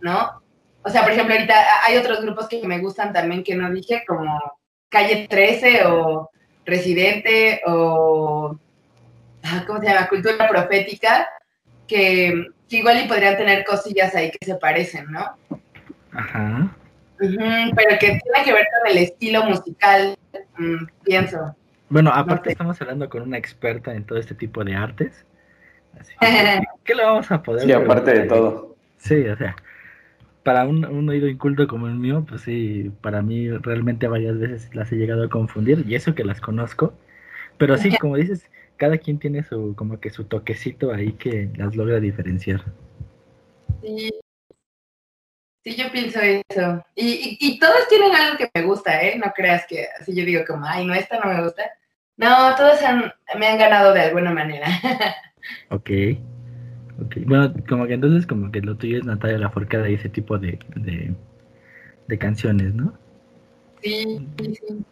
¿no? 0.00 0.42
O 0.82 0.90
sea, 0.90 1.02
por 1.02 1.12
ejemplo, 1.12 1.34
ahorita 1.34 1.54
hay 1.84 1.96
otros 1.96 2.22
grupos 2.22 2.48
que 2.48 2.66
me 2.66 2.78
gustan 2.78 3.12
también 3.12 3.44
que 3.44 3.54
no 3.54 3.70
dije, 3.70 4.04
como 4.06 4.40
Calle 4.88 5.28
13 5.28 5.84
o 5.86 6.27
Residente 6.68 7.60
o, 7.66 8.56
ah, 9.42 9.64
¿cómo 9.66 9.80
se 9.80 9.86
llama? 9.86 10.08
Cultura 10.08 10.48
Profética, 10.48 11.28
que 11.86 12.48
igual 12.70 13.04
y 13.04 13.08
podrían 13.08 13.36
tener 13.36 13.64
cosillas 13.64 14.14
ahí 14.14 14.30
que 14.30 14.44
se 14.44 14.54
parecen, 14.56 15.10
¿no? 15.10 15.36
Ajá. 16.12 16.74
pero 17.18 17.98
que 17.98 18.06
tiene 18.06 18.44
que 18.44 18.52
ver 18.52 18.66
con 18.80 18.90
el 18.90 18.98
estilo 18.98 19.44
musical, 19.44 20.16
mm, 20.58 20.84
pienso. 21.04 21.56
Bueno, 21.88 22.10
aparte 22.12 22.50
estamos 22.50 22.80
hablando 22.80 23.08
con 23.08 23.22
una 23.22 23.38
experta 23.38 23.94
en 23.94 24.04
todo 24.04 24.18
este 24.18 24.34
tipo 24.34 24.62
de 24.62 24.74
artes. 24.74 25.24
Así 25.98 26.12
¿Qué 26.84 26.94
le 26.94 27.04
vamos 27.04 27.30
a 27.30 27.42
poder? 27.42 27.64
Sí, 27.64 27.72
aparte 27.72 28.12
de 28.12 28.26
todo. 28.26 28.76
Sí, 28.98 29.26
o 29.26 29.36
sea, 29.36 29.56
para 30.42 30.64
un, 30.66 30.84
un, 30.84 31.08
oído 31.08 31.28
inculto 31.28 31.66
como 31.66 31.88
el 31.88 31.94
mío, 31.94 32.24
pues 32.28 32.42
sí, 32.42 32.90
para 33.02 33.22
mí 33.22 33.50
realmente 33.50 34.08
varias 34.08 34.38
veces 34.38 34.74
las 34.74 34.90
he 34.92 34.96
llegado 34.96 35.24
a 35.24 35.28
confundir, 35.28 35.84
y 35.86 35.94
eso 35.94 36.14
que 36.14 36.24
las 36.24 36.40
conozco. 36.40 36.94
Pero 37.58 37.76
sí, 37.76 37.96
como 37.98 38.16
dices, 38.16 38.48
cada 38.76 38.96
quien 38.98 39.18
tiene 39.18 39.42
su, 39.42 39.74
como 39.76 40.00
que 40.00 40.10
su 40.10 40.24
toquecito 40.24 40.92
ahí 40.92 41.12
que 41.12 41.50
las 41.56 41.74
logra 41.74 42.00
diferenciar. 42.00 42.62
Sí, 43.82 44.10
sí 45.64 45.74
yo 45.76 45.90
pienso 45.90 46.20
eso. 46.20 46.84
Y, 46.94 47.36
y, 47.40 47.58
todos 47.58 47.88
tienen 47.88 48.14
algo 48.14 48.38
que 48.38 48.48
me 48.54 48.62
gusta, 48.62 49.02
¿eh? 49.02 49.18
No 49.18 49.32
creas 49.34 49.66
que 49.66 49.86
así 50.00 50.14
yo 50.14 50.24
digo 50.24 50.44
como, 50.46 50.64
ay, 50.64 50.86
no, 50.86 50.94
esta 50.94 51.18
no 51.18 51.32
me 51.32 51.42
gusta. 51.42 51.70
No, 52.16 52.54
todos 52.56 52.80
me 53.38 53.46
han 53.46 53.58
ganado 53.58 53.92
de 53.92 54.00
alguna 54.00 54.32
manera. 54.32 54.66
ok. 55.70 55.90
Bueno, 57.26 57.52
como 57.68 57.86
que 57.86 57.94
entonces 57.94 58.26
como 58.26 58.50
que 58.50 58.60
lo 58.60 58.76
tuyo 58.76 58.98
es 58.98 59.04
Natalia 59.04 59.38
la 59.38 59.50
Forcada 59.50 59.88
y 59.88 59.94
ese 59.94 60.08
tipo 60.08 60.38
de, 60.38 60.58
de, 60.76 61.14
de 62.06 62.18
canciones, 62.18 62.74
¿no? 62.74 62.92
Sí, 63.82 64.26
sí, 64.38 64.54
sí. 64.54 64.84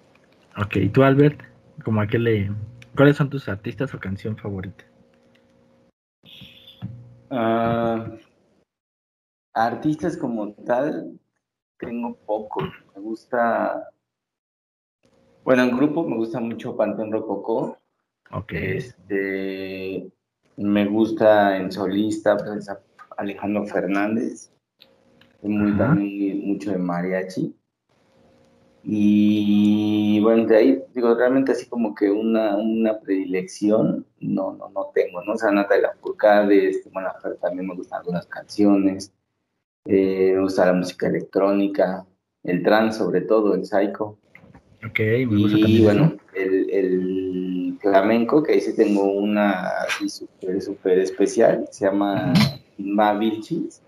Ok, 0.56 0.76
¿y 0.76 0.88
tú 0.88 1.02
Albert? 1.02 1.40
¿Como 1.84 2.00
a 2.00 2.06
qué 2.06 2.18
le, 2.18 2.50
¿Cuáles 2.96 3.16
son 3.16 3.28
tus 3.28 3.48
artistas 3.48 3.92
o 3.92 4.00
canción 4.00 4.36
favorita? 4.38 4.84
Ah, 7.28 8.08
artistas 9.52 10.16
como 10.16 10.54
tal, 10.64 11.20
tengo 11.78 12.16
poco. 12.24 12.62
Me 12.94 13.02
gusta. 13.02 13.90
Bueno, 15.44 15.64
en 15.64 15.76
grupo 15.76 16.08
me 16.08 16.16
gusta 16.16 16.40
mucho 16.40 16.74
Panteón 16.74 17.12
Rococó. 17.12 17.78
Ok. 18.30 18.52
Este, 18.54 20.10
me 20.56 20.86
gusta 20.86 21.56
en 21.56 21.70
solista 21.70 22.36
pues, 22.36 22.68
Alejandro 23.16 23.66
Fernández. 23.66 24.50
Muy, 25.42 25.76
también 25.76 26.46
mucho 26.46 26.72
de 26.72 26.78
mariachi. 26.78 27.54
Y 28.88 30.20
bueno, 30.20 30.46
de 30.46 30.56
ahí, 30.56 30.82
digo, 30.94 31.12
realmente 31.16 31.50
así 31.50 31.68
como 31.68 31.92
que 31.92 32.08
una, 32.08 32.56
una 32.56 33.00
predilección 33.00 34.06
no, 34.20 34.52
no, 34.52 34.68
no 34.68 34.90
tengo, 34.94 35.22
¿no? 35.24 35.32
O 35.32 35.36
sea, 35.36 35.50
Natalia 35.50 35.90
Furcade, 36.00 36.68
este, 36.70 36.88
bueno, 36.90 37.10
también 37.40 37.66
me 37.66 37.74
gustan 37.74 37.98
algunas 37.98 38.26
canciones, 38.26 39.12
eh, 39.86 40.34
me 40.34 40.40
gusta 40.40 40.66
la 40.66 40.74
música 40.74 41.08
electrónica, 41.08 42.06
el 42.44 42.62
trance 42.62 42.98
sobre 42.98 43.22
todo, 43.22 43.54
el 43.54 43.64
psycho. 43.64 44.18
Ok, 44.88 45.00
me 45.00 45.36
gusta 45.36 45.58
Y 45.58 45.82
bueno, 45.82 46.16
el, 46.34 46.70
el, 46.70 47.15
flamenco, 47.90 48.42
que 48.42 48.52
ahí 48.52 48.60
sí 48.60 48.74
tengo 48.74 49.04
una 49.04 49.86
súper, 50.08 50.60
súper 50.60 50.98
especial, 50.98 51.68
se 51.70 51.86
llama 51.86 52.32
Ma 52.78 53.14
Vilchis 53.14 53.80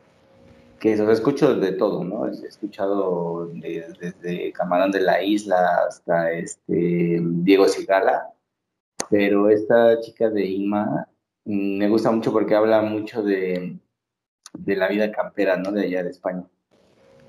que 0.78 0.92
eso, 0.92 1.10
escucho 1.10 1.54
de 1.56 1.72
todo, 1.72 2.04
¿no? 2.04 2.28
He 2.28 2.46
escuchado 2.46 3.46
desde 3.46 4.52
Camarón 4.52 4.90
de 4.90 5.00
la 5.00 5.22
Isla 5.22 5.86
hasta 5.88 6.30
este 6.32 7.20
Diego 7.20 7.66
Sigala, 7.68 8.32
pero 9.10 9.48
esta 9.50 10.00
chica 10.00 10.30
de 10.30 10.44
Ima 10.46 11.08
mm, 11.44 11.78
me 11.78 11.88
gusta 11.88 12.10
mucho 12.10 12.32
porque 12.32 12.54
habla 12.54 12.80
mucho 12.82 13.22
de, 13.22 13.78
de 14.54 14.76
la 14.76 14.88
vida 14.88 15.10
campera, 15.10 15.56
¿no? 15.56 15.72
De 15.72 15.82
allá 15.82 16.04
de 16.04 16.10
España. 16.10 16.44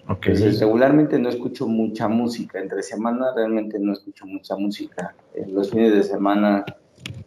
Okay. 0.10 0.34
Entonces, 0.34 0.60
regularmente 0.60 1.20
no 1.20 1.30
escucho 1.30 1.68
mucha 1.68 2.08
música. 2.08 2.60
Entre 2.60 2.82
semana 2.82 3.28
realmente 3.36 3.78
no 3.78 3.94
escucho 3.94 4.26
mucha 4.26 4.56
música. 4.56 5.16
En 5.36 5.54
los 5.54 5.70
fines 5.70 5.94
de 5.94 6.02
semana, 6.02 6.66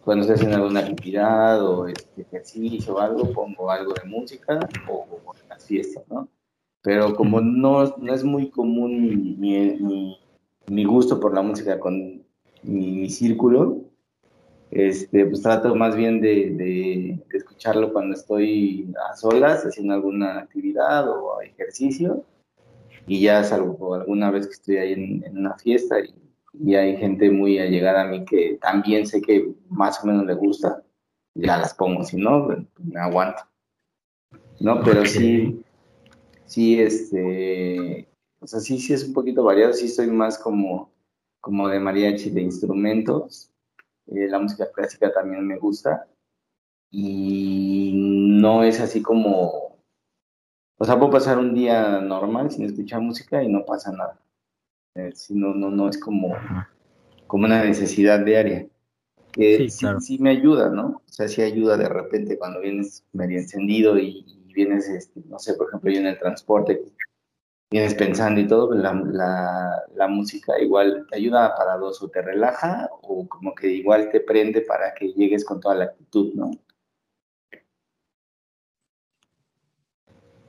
cuando 0.05 0.23
estoy 0.23 0.35
haciendo 0.35 0.57
alguna 0.57 0.81
actividad 0.81 1.65
o 1.65 1.87
este 1.87 2.23
ejercicio 2.23 2.97
o 2.97 2.99
algo, 2.99 3.33
pongo 3.33 3.71
algo 3.71 3.93
de 3.93 4.09
música 4.09 4.59
o, 4.91 5.07
fiesta, 5.65 6.03
¿no? 6.11 6.29
Pero 6.83 7.15
como 7.15 7.41
no, 7.41 7.95
no 7.99 8.15
es 8.15 8.25
muy 8.25 8.51
común 8.51 9.37
mi, 9.39 10.19
mi, 10.69 10.85
gusto 10.85 11.21
por 11.21 11.33
la 11.35 11.43
música 11.43 11.79
con 11.79 12.25
mi, 12.65 13.09
círculo, 13.11 13.83
este, 14.73 15.27
pues 15.27 15.43
trato 15.43 15.73
más 15.77 15.95
bien 15.95 16.21
de, 16.21 16.51
de, 16.51 17.23
escucharlo 17.33 17.93
cuando 17.93 18.17
estoy 18.17 18.93
a 19.09 19.15
solas, 19.15 19.65
haciendo 19.65 19.95
alguna 19.95 20.41
actividad 20.41 21.09
o 21.09 21.41
ejercicio, 21.43 22.25
y 23.07 23.23
ya 23.23 23.43
salgo 23.45 23.95
alguna 23.95 24.31
vez 24.31 24.47
que 24.47 24.53
estoy 24.53 24.77
ahí 24.77 24.93
en, 24.93 25.37
una 25.37 25.57
fiesta 25.59 26.01
y, 26.01 26.15
y, 26.55 26.75
hay 26.75 26.97
gente 26.97 27.31
muy 27.31 27.59
allegada 27.59 28.03
a 28.03 28.07
mí 28.07 28.25
que 28.25 28.59
también 28.61 29.07
sé 29.07 29.21
que 29.21 29.53
más 29.69 30.03
o 30.03 30.07
menos 30.07 30.27
le 30.27 30.35
gusta, 30.35 30.83
ya 31.35 31.59
las 31.59 31.75
pongo, 31.75 32.05
si 32.05 32.17
no, 32.17 32.49
me 32.79 33.01
aguanto. 33.01 33.43
¿no? 34.61 34.83
Pero 34.85 35.05
sí, 35.05 35.63
sí, 36.47 36.81
este, 36.81 38.09
o 38.41 38.47
sea, 38.47 38.61
sí, 38.61 38.79
sí 38.79 38.93
es 38.93 39.05
un 39.05 39.13
poquito 39.13 39.43
variado, 39.43 39.73
sí 39.73 39.89
soy 39.89 40.09
más 40.09 40.39
como, 40.39 40.93
como 41.41 41.69
de 41.69 41.81
mariachi, 41.81 42.31
de 42.31 42.43
instrumentos, 42.43 43.51
eh, 44.07 44.29
la 44.29 44.39
música 44.39 44.71
clásica 44.73 45.13
también 45.13 45.47
me 45.47 45.59
gusta, 45.59 46.07
y 46.91 47.93
no 47.95 48.63
es 48.63 48.81
así 48.81 49.03
como, 49.03 49.62
o 50.83 50.85
sea, 50.85 50.99
puedo 50.99 51.13
pasar 51.13 51.39
un 51.39 51.55
día 51.55 52.01
normal 52.01 52.51
sin 52.51 52.65
escuchar 52.65 53.01
música 53.01 53.41
y 53.41 53.49
no 53.49 53.65
pasa 53.65 53.93
nada, 53.93 54.19
eh, 54.97 55.13
no, 55.29 55.55
no, 55.55 55.71
no 55.71 55.89
es 55.89 55.97
como, 55.97 56.35
como 57.29 57.45
una 57.45 57.63
necesidad 57.63 58.19
diaria 58.25 58.67
que 59.31 59.71
sí, 59.71 59.87
sí, 60.01 60.19
me 60.19 60.31
ayuda, 60.31 60.71
¿no? 60.71 61.01
O 61.09 61.13
sea, 61.13 61.29
sí 61.29 61.41
ayuda 61.41 61.77
de 61.77 61.89
repente 61.89 62.37
cuando 62.37 62.59
vienes 62.59 63.05
medio 63.13 63.39
encendido 63.39 63.97
y, 63.97 64.27
vienes, 64.53 64.89
este, 64.89 65.23
no 65.29 65.39
sé, 65.39 65.55
por 65.55 65.69
ejemplo, 65.69 65.93
yo 65.93 66.01
en 66.01 66.09
el 66.09 66.19
transporte, 66.19 66.83
vienes 67.71 67.95
pensando 67.95 68.41
y 68.41 68.49
todo, 68.49 68.75
la, 68.75 68.93
la, 68.93 69.85
la, 69.95 70.09
música 70.09 70.59
igual 70.61 71.07
te 71.09 71.17
ayuda 71.17 71.55
para 71.55 71.77
dos, 71.77 72.03
o 72.03 72.09
te 72.09 72.23
relaja, 72.23 72.91
o 73.03 73.29
como 73.29 73.55
que 73.55 73.69
igual 73.69 74.11
te 74.11 74.19
prende 74.19 74.63
para 74.63 74.93
que 74.95 75.13
llegues 75.13 75.45
con 75.45 75.61
toda 75.61 75.77
la 75.77 75.85
actitud, 75.85 76.35
¿no? 76.35 76.51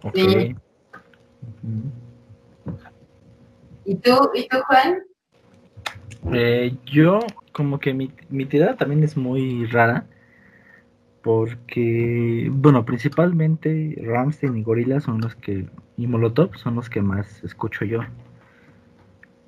Ok. 0.04 0.18
¿Y 3.86 3.96
tú, 3.96 4.30
¿Y 4.34 4.48
tú, 4.48 4.58
Juan? 4.68 5.00
Eh, 6.34 6.76
yo, 6.86 7.20
como 7.52 7.80
que 7.80 7.94
mi, 7.94 8.12
mi 8.30 8.46
tirada 8.46 8.78
también 8.78 9.04
es 9.04 9.18
muy 9.18 9.66
rara, 9.66 10.06
porque, 11.22 12.50
bueno, 12.52 12.86
principalmente 12.86 13.96
Ramstein 14.02 14.58
y 14.58 14.64
Gorilla 14.64 15.00
son 15.00 15.22
los 15.22 15.36
que, 15.36 15.66
y 15.98 16.08
Molotov 16.08 16.56
son 16.58 16.76
los 16.76 16.90
que 16.90 17.02
más 17.02 17.44
escucho 17.44 17.86
yo. 17.86 18.02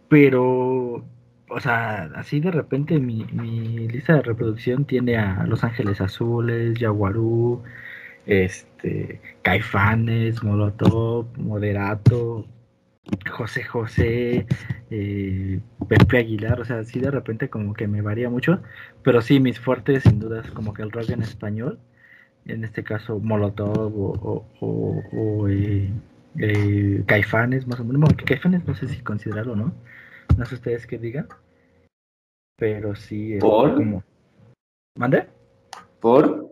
Pero, 0.10 1.04
o 1.50 1.60
sea, 1.60 2.12
así 2.16 2.40
de 2.40 2.52
repente 2.52 3.00
mi, 3.00 3.26
mi 3.32 3.88
lista 3.88 4.14
de 4.14 4.22
reproducción 4.22 4.86
tiene 4.86 5.18
a 5.18 5.46
Los 5.46 5.64
Ángeles 5.64 6.02
Azules, 6.02 6.80
Yaguarú, 6.80 7.64
este, 8.26 9.22
Caifanes, 9.42 10.44
Molotov, 10.44 11.28
Moderato, 11.38 12.46
José 13.32 13.64
José, 13.64 14.46
eh, 14.90 15.60
Pepe 15.88 16.18
Aguilar, 16.18 16.60
o 16.60 16.66
sea, 16.66 16.84
sí 16.84 17.00
de 17.00 17.12
repente 17.12 17.50
como 17.50 17.74
que 17.74 17.88
me 17.88 18.02
varía 18.02 18.30
mucho, 18.30 18.62
pero 19.04 19.22
sí, 19.22 19.40
mis 19.40 19.60
fuertes 19.60 20.04
sin 20.04 20.20
dudas 20.20 20.50
como 20.52 20.74
que 20.74 20.82
el 20.82 20.92
rock 20.92 21.12
en 21.12 21.22
español, 21.22 21.80
en 22.46 22.64
este 22.64 22.84
caso 22.84 23.20
Molotov 23.20 23.96
o, 23.96 24.46
o, 24.60 25.04
o 25.12 25.48
eh, 25.50 25.92
eh, 26.40 27.04
Caifanes, 27.06 27.68
más 27.68 27.80
o 27.80 27.84
menos, 27.84 28.02
bueno, 28.02 28.18
Caifanes 28.26 28.66
no 28.66 28.76
sé 28.76 28.88
si 28.88 29.00
considerarlo 29.02 29.54
o 29.54 29.56
no, 29.56 29.74
no 30.38 30.46
sé 30.46 30.56
ustedes 30.56 30.88
qué 30.88 30.98
digan, 30.98 31.28
pero 32.58 32.96
sí, 32.96 33.38
¿Por? 33.40 33.76
como... 33.76 34.04
¿Mande? 34.98 35.28
¿Por? 36.00 36.50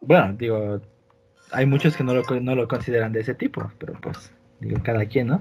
Bueno, 0.00 0.34
digo, 0.36 0.80
hay 1.52 1.66
muchos 1.66 1.96
que 1.96 2.04
no 2.04 2.14
lo, 2.14 2.22
no 2.40 2.54
lo 2.54 2.68
consideran 2.68 3.12
de 3.12 3.20
ese 3.20 3.34
tipo, 3.34 3.70
pero 3.78 3.94
pues, 4.00 4.32
digo, 4.60 4.78
cada 4.82 5.06
quien, 5.06 5.28
¿no? 5.28 5.40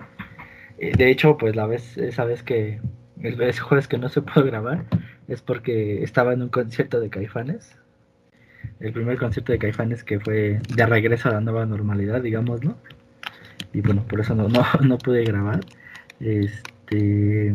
De 0.78 1.10
hecho, 1.10 1.38
pues 1.38 1.56
la 1.56 1.66
vez, 1.66 1.98
esa 1.98 2.24
vez 2.24 2.44
que, 2.44 2.80
el 3.22 3.60
jueves 3.60 3.88
que 3.88 3.98
no 3.98 4.10
se 4.10 4.22
pudo 4.24 4.46
grabar, 4.46 4.86
es 5.28 5.42
porque 5.42 6.04
estaba 6.04 6.34
en 6.34 6.44
un 6.44 6.50
concierto 6.50 7.00
de 7.00 7.10
Caifanes. 7.10 7.76
El 8.80 8.94
primer 8.94 9.18
concierto 9.18 9.52
de 9.52 9.60
Caifanes 9.60 10.04
que 10.04 10.20
fue 10.20 10.62
de 10.76 10.86
regreso 10.86 11.30
a 11.30 11.34
la 11.34 11.42
nueva 11.42 11.66
normalidad, 11.66 12.22
digámoslo. 12.22 12.78
Y 13.74 13.82
bueno, 13.82 14.06
por 14.08 14.20
eso 14.20 14.36
no, 14.36 14.48
no, 14.48 14.64
no 14.84 14.98
pude 14.98 15.24
grabar. 15.24 15.62
Este. 16.20 17.54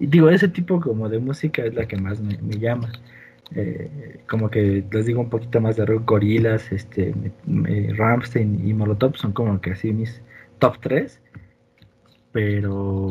Y 0.00 0.06
digo, 0.06 0.28
ese 0.30 0.48
tipo 0.48 0.80
como 0.80 1.08
de 1.08 1.18
música 1.18 1.64
es 1.64 1.74
la 1.74 1.86
que 1.86 1.96
más 1.96 2.20
me, 2.20 2.38
me 2.38 2.58
llama. 2.58 2.90
Eh, 3.54 4.20
como 4.28 4.50
que 4.50 4.84
les 4.90 5.06
digo 5.06 5.20
un 5.20 5.28
poquito 5.30 5.60
más 5.60 5.76
de 5.76 5.84
rock, 5.84 6.04
Gorilas, 6.06 6.72
este, 6.72 7.14
Ramstein 7.46 8.66
y 8.66 8.72
Molotov 8.72 9.16
son 9.16 9.32
como 9.32 9.60
que 9.60 9.72
así 9.72 9.92
mis 9.92 10.22
top 10.58 10.78
3 10.80 11.20
pero 12.34 13.10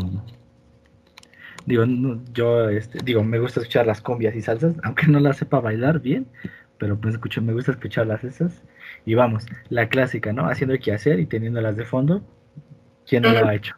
digo, 1.65 1.85
yo 2.33 2.67
este, 2.67 2.99
digo, 3.05 3.23
me 3.23 3.39
gusta 3.39 3.61
escuchar 3.61 3.87
las 3.87 4.01
cumbias 4.01 4.35
y 4.35 4.41
salsas, 4.41 4.75
aunque 4.83 5.07
no 5.07 5.21
las 5.21 5.37
sepa 5.37 5.61
bailar 5.61 6.01
bien, 6.01 6.27
pero 6.77 6.99
pues 6.99 7.13
escucho, 7.13 7.41
me 7.41 7.53
gusta 7.53 7.71
escucharlas 7.71 8.25
esas. 8.25 8.61
Y 9.05 9.15
vamos, 9.15 9.45
la 9.69 9.87
clásica, 9.87 10.33
¿no? 10.33 10.49
Haciendo 10.49 10.73
el 10.73 10.81
quehacer 10.81 11.21
y 11.21 11.25
teniéndolas 11.25 11.77
de 11.77 11.85
fondo, 11.85 12.21
¿quién 13.07 13.23
no 13.23 13.31
lo 13.31 13.47
ha 13.47 13.55
hecho? 13.55 13.75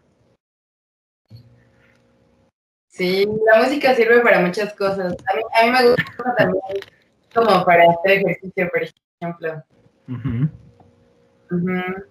Sí, 2.96 3.28
la 3.46 3.62
música 3.62 3.94
sirve 3.94 4.22
para 4.22 4.40
muchas 4.40 4.74
cosas. 4.74 5.14
A 5.30 5.36
mí, 5.36 5.42
a 5.54 5.66
mí 5.66 5.72
me 5.72 5.90
gusta 5.90 6.36
también 6.38 6.64
como 7.34 7.66
para 7.66 7.84
hacer 7.92 8.22
ejercicio, 8.22 8.70
por 8.72 8.84
ejemplo. 8.84 9.64
Uh 10.08 10.14
-huh. 10.14 10.50
Uh 11.52 11.56
-huh. 11.56 12.04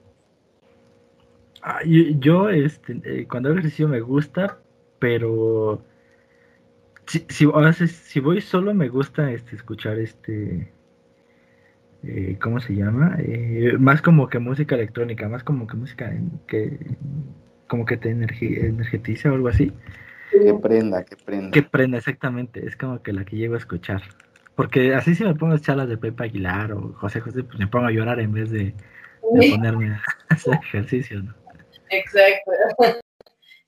Ah, 1.62 1.80
yo, 1.86 2.02
yo, 2.18 2.50
este, 2.50 3.00
eh, 3.02 3.26
cuando 3.26 3.48
hago 3.48 3.58
ejercicio 3.58 3.88
me 3.88 4.00
gusta, 4.00 4.58
pero 4.98 5.82
si, 7.06 7.24
si, 7.30 7.46
si, 7.72 7.88
si 7.88 8.20
voy 8.20 8.42
solo 8.42 8.74
me 8.74 8.90
gusta 8.90 9.32
este, 9.32 9.56
escuchar 9.56 9.98
este, 9.98 10.70
eh, 12.02 12.36
¿cómo 12.42 12.60
se 12.60 12.74
llama? 12.74 13.16
Eh, 13.20 13.78
más 13.78 14.02
como 14.02 14.28
que 14.28 14.38
música 14.38 14.74
electrónica, 14.74 15.30
más 15.30 15.44
como 15.44 15.66
que 15.66 15.76
música 15.78 16.12
que 16.46 16.78
como 17.68 17.86
que 17.86 17.96
te 17.96 18.10
energetiza 18.10 19.32
o 19.32 19.34
algo 19.34 19.48
así. 19.48 19.72
Que 20.42 20.54
prenda, 20.54 21.04
que 21.04 21.16
prenda. 21.16 21.50
Que 21.50 21.62
prenda, 21.62 21.98
exactamente, 21.98 22.66
es 22.66 22.76
como 22.76 23.02
que 23.02 23.12
la 23.12 23.24
que 23.24 23.36
llego 23.36 23.54
a 23.54 23.58
escuchar. 23.58 24.02
Porque 24.56 24.94
así 24.94 25.14
si 25.14 25.24
me 25.24 25.34
pongo 25.34 25.54
a 25.54 25.56
echar 25.56 25.76
las 25.76 25.88
de 25.88 25.96
Pepe 25.96 26.24
Aguilar 26.24 26.72
o 26.72 26.92
José 26.94 27.20
José, 27.20 27.44
pues 27.44 27.58
me 27.58 27.66
pongo 27.66 27.86
a 27.86 27.90
llorar 27.90 28.20
en 28.20 28.32
vez 28.32 28.50
de, 28.50 28.74
de 29.32 29.50
ponerme 29.50 29.94
a 29.94 30.02
hacer 30.28 30.54
ejercicio, 30.54 31.22
¿no? 31.22 31.34
Exacto. 31.90 32.50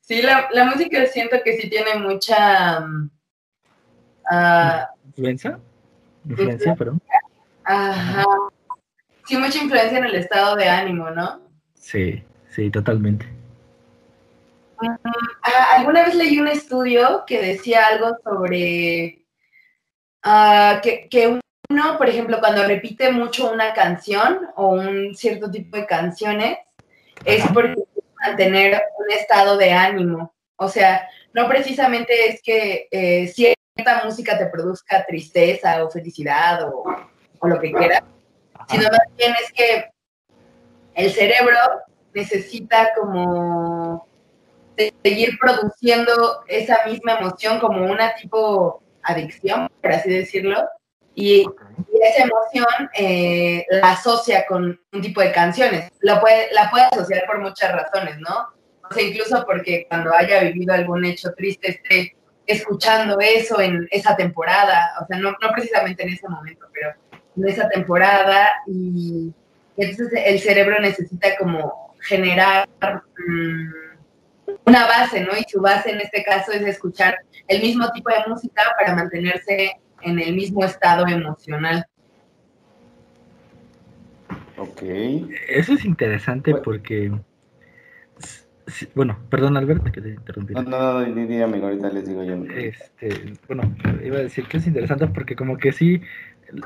Sí, 0.01 0.23
la, 0.23 0.49
la, 0.53 0.67
música 0.67 1.05
siento 1.07 1.37
que 1.45 1.57
sí 1.57 1.69
tiene 1.69 1.97
mucha... 1.97 2.79
Uh, 4.31 5.09
¿Influencia? 5.09 5.59
Influencia, 6.25 6.77
perdón. 6.77 7.03
Ajá. 7.65 8.25
Sí, 9.27 9.37
mucha 9.37 9.61
influencia 9.61 9.99
en 9.99 10.05
el 10.05 10.15
estado 10.15 10.55
de 10.55 10.69
ánimo, 10.69 11.11
¿no? 11.11 11.41
Sí, 11.75 12.23
sí, 12.51 12.71
totalmente. 12.71 13.27
Uh, 14.81 15.77
alguna 15.77 16.05
vez 16.05 16.15
leí 16.15 16.39
un 16.39 16.49
estudio 16.49 17.25
que 17.27 17.41
decía 17.41 17.87
algo 17.87 18.17
sobre 18.23 19.25
uh, 20.25 20.81
que, 20.83 21.09
que 21.09 21.41
uno, 21.69 21.99
por 21.99 22.09
ejemplo, 22.09 22.39
cuando 22.41 22.65
repite 22.65 23.11
mucho 23.11 23.51
una 23.51 23.73
canción 23.73 24.49
o 24.57 24.69
un 24.69 25.15
cierto 25.15 25.51
tipo 25.51 25.77
de 25.77 25.87
canciones, 25.87 26.59
es 27.25 27.45
porque 27.53 27.83
mantener 28.25 28.83
un 28.99 29.11
estado 29.11 29.57
de 29.57 29.73
ánimo. 29.73 30.35
O 30.57 30.69
sea, 30.69 31.09
no 31.33 31.49
precisamente 31.49 32.29
es 32.29 32.43
que 32.43 32.89
eh, 32.91 33.29
cierta 33.29 34.05
música 34.05 34.39
te 34.39 34.47
produzca 34.47 35.05
tristeza 35.05 35.85
o 35.85 35.91
felicidad 35.91 36.65
o, 36.65 36.85
o 37.39 37.49
lo 37.49 37.61
que 37.61 37.73
quieras, 37.73 38.03
sino 38.69 38.85
más 38.85 39.17
bien 39.17 39.35
es 39.43 39.53
que 39.53 39.91
el 40.95 41.11
cerebro 41.13 41.59
necesita 42.15 42.93
como 42.95 44.09
seguir 45.03 45.39
produciendo 45.41 46.45
esa 46.49 46.81
misma 46.87 47.15
emoción 47.15 47.59
como 47.59 47.91
una 47.91 48.15
tipo 48.15 48.83
adicción, 49.03 49.69
por 49.81 49.93
así 49.93 50.11
decirlo, 50.11 50.69
y, 51.15 51.41
y 51.41 52.03
esa 52.03 52.25
emoción 52.25 52.91
eh, 52.99 53.65
la 53.71 53.93
asocia 53.93 54.45
con 54.47 54.79
un 54.93 55.01
tipo 55.01 55.21
de 55.21 55.33
canciones. 55.33 55.91
La 56.01 56.21
puede, 56.21 56.53
la 56.53 56.71
puede 56.71 56.85
asociar 56.85 57.25
por 57.27 57.41
muchas 57.41 57.73
razones, 57.73 58.19
¿no? 58.19 58.49
O 58.89 58.95
sea, 58.95 59.03
incluso 59.03 59.45
porque 59.47 59.87
cuando 59.89 60.15
haya 60.15 60.41
vivido 60.41 60.75
algún 60.75 61.05
hecho 61.05 61.33
triste 61.35 61.71
esté 61.71 62.17
escuchando 62.47 63.19
eso 63.19 63.61
en 63.61 63.89
esa 63.91 64.15
temporada, 64.15 64.93
o 65.03 65.07
sea, 65.07 65.19
no, 65.19 65.33
no 65.33 65.51
precisamente 65.53 66.05
en 66.05 66.11
ese 66.11 66.29
momento, 66.29 66.67
pero 66.73 66.93
en 67.37 67.49
esa 67.49 67.69
temporada 67.69 68.53
y 68.67 69.33
entonces 69.77 70.23
el 70.25 70.39
cerebro 70.41 70.81
necesita 70.81 71.37
como 71.37 71.95
generar 72.01 72.69
mmm, 72.81 73.86
una 74.65 74.87
base, 74.87 75.21
¿no? 75.23 75.33
Y 75.37 75.45
su 75.49 75.61
base 75.61 75.91
en 75.91 76.01
este 76.01 76.23
caso 76.23 76.53
es 76.53 76.63
escuchar 76.63 77.17
el 77.49 77.63
mismo 77.63 77.91
tipo 77.93 78.11
de 78.11 78.25
música 78.27 78.63
para 78.79 78.95
mantenerse 78.95 79.81
en 80.03 80.19
el 80.19 80.35
mismo 80.35 80.65
estado 80.65 81.07
emocional. 81.07 81.87
Ok. 84.59 84.83
Eso 85.49 85.75
es 85.75 85.85
interesante 85.85 86.53
bueno. 86.53 86.65
porque, 86.65 87.13
bueno, 88.95 89.19
perdón 89.29 89.57
Alberto 89.57 89.93
que 89.93 90.01
te 90.01 90.09
interrumpí. 90.11 90.55
No, 90.55 90.63
no, 90.63 91.07
no, 91.07 91.27
dígame, 91.27 91.63
ahorita 91.63 91.91
les 91.91 92.09
digo 92.09 92.25
yo. 92.25 92.35
Este, 92.55 93.35
bueno, 93.47 93.75
iba 94.03 94.17
a 94.17 94.23
decir 94.23 94.47
que 94.47 94.57
es 94.57 94.67
interesante 94.67 95.07
porque 95.09 95.37
como 95.37 95.59
que 95.59 95.73
sí, 95.73 96.01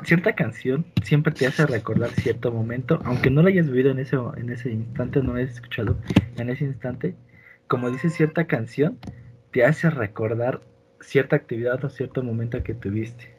cierta 0.04 0.34
canción 0.34 0.86
siempre 1.02 1.32
te 1.32 1.46
hace 1.46 1.66
recordar 1.66 2.10
cierto 2.10 2.52
momento, 2.52 3.00
aunque 3.04 3.30
no 3.30 3.42
lo 3.42 3.48
hayas 3.48 3.68
vivido 3.68 3.90
en 3.90 3.98
ese, 3.98 4.16
en 4.36 4.50
ese 4.50 4.70
instante, 4.70 5.22
no 5.22 5.32
lo 5.32 5.38
hayas 5.38 5.52
escuchado 5.52 5.96
en 6.36 6.50
ese 6.50 6.64
instante, 6.64 7.14
como 7.70 7.88
dice 7.88 8.10
cierta 8.10 8.48
canción, 8.48 8.98
te 9.52 9.64
hace 9.64 9.90
recordar 9.90 10.60
cierta 11.00 11.36
actividad 11.36 11.84
o 11.84 11.88
cierto 11.88 12.20
momento 12.20 12.60
que 12.64 12.74
tuviste. 12.74 13.32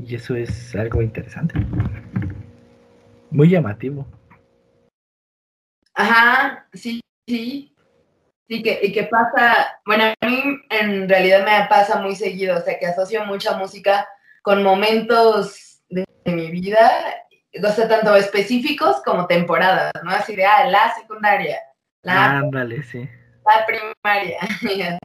Y 0.00 0.14
eso 0.14 0.36
es 0.36 0.72
algo 0.76 1.02
interesante. 1.02 1.54
Muy 3.32 3.50
llamativo. 3.50 4.06
Ajá, 5.94 6.68
sí, 6.72 7.00
sí. 7.26 7.74
Sí, 8.48 8.62
que, 8.62 8.78
y 8.82 8.92
que 8.92 9.04
pasa, 9.04 9.80
bueno, 9.84 10.04
a 10.04 10.26
mí 10.26 10.60
en 10.70 11.08
realidad 11.08 11.44
me 11.44 11.66
pasa 11.68 12.00
muy 12.00 12.14
seguido, 12.14 12.58
o 12.58 12.60
sea, 12.60 12.78
que 12.78 12.86
asocio 12.86 13.24
mucha 13.24 13.56
música 13.56 14.06
con 14.42 14.62
momentos 14.62 15.80
de, 15.88 16.04
de 16.24 16.32
mi 16.32 16.52
vida, 16.52 16.88
o 17.60 17.72
sea, 17.72 17.88
tanto 17.88 18.14
específicos 18.14 19.02
como 19.04 19.26
temporadas, 19.26 19.92
¿no? 20.04 20.10
Así 20.10 20.36
de, 20.36 20.44
ah, 20.44 20.66
la 20.66 20.94
secundaria, 20.94 21.58
La, 22.04 22.38
Ándale, 22.38 22.82
sí. 22.82 23.08
la 23.44 23.66
primaria. 23.66 24.38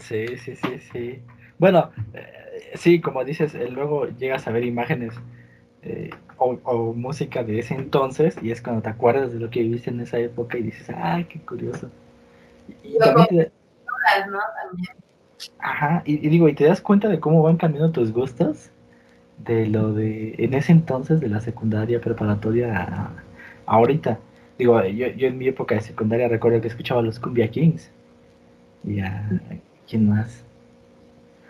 Sí, 0.00 0.26
sí, 0.38 0.56
sí, 0.56 0.78
sí. 0.92 1.22
Bueno, 1.58 1.90
eh, 2.12 2.72
sí, 2.74 3.00
como 3.00 3.24
dices, 3.24 3.54
eh, 3.54 3.68
luego 3.70 4.06
llegas 4.08 4.46
a 4.46 4.50
ver 4.52 4.64
imágenes 4.64 5.14
eh, 5.82 6.10
o, 6.38 6.58
o 6.64 6.92
música 6.94 7.42
de 7.44 7.60
ese 7.60 7.74
entonces 7.74 8.36
y 8.42 8.50
es 8.50 8.60
cuando 8.62 8.82
te 8.82 8.88
acuerdas 8.90 9.32
de 9.32 9.40
lo 9.40 9.50
que 9.50 9.60
viviste 9.62 9.90
en 9.90 10.00
esa 10.00 10.18
época 10.18 10.58
y 10.58 10.62
dices, 10.62 10.90
ay, 10.96 11.24
qué 11.24 11.40
curioso. 11.40 11.90
Y, 12.84 12.96
y 12.96 12.98
también 12.98 13.28
te- 13.28 13.52
¿no? 14.30 14.38
También. 14.62 14.96
Ajá, 15.58 16.02
y, 16.06 16.14
y 16.26 16.28
digo, 16.30 16.48
¿y 16.48 16.54
te 16.54 16.64
das 16.64 16.80
cuenta 16.80 17.08
de 17.08 17.20
cómo 17.20 17.42
van 17.42 17.56
cambiando 17.56 17.90
tus 17.92 18.12
gustos? 18.12 18.70
De 19.38 19.66
lo 19.66 19.92
de, 19.92 20.34
en 20.38 20.54
ese 20.54 20.72
entonces, 20.72 21.20
de 21.20 21.28
la 21.28 21.40
secundaria 21.40 22.00
preparatoria 22.00 22.76
a, 22.76 22.84
a 23.06 23.12
ahorita. 23.66 24.18
Digo, 24.58 24.82
yo, 24.84 25.08
yo 25.08 25.28
en 25.28 25.38
mi 25.38 25.48
época 25.48 25.74
de 25.74 25.80
secundaria 25.80 26.28
recuerdo 26.28 26.60
que 26.60 26.68
escuchaba 26.68 27.02
los 27.02 27.18
Cumbia 27.18 27.48
Kings. 27.48 27.90
Y 28.84 29.00
a, 29.00 29.28
¿quién 29.88 30.08
más? 30.08 30.44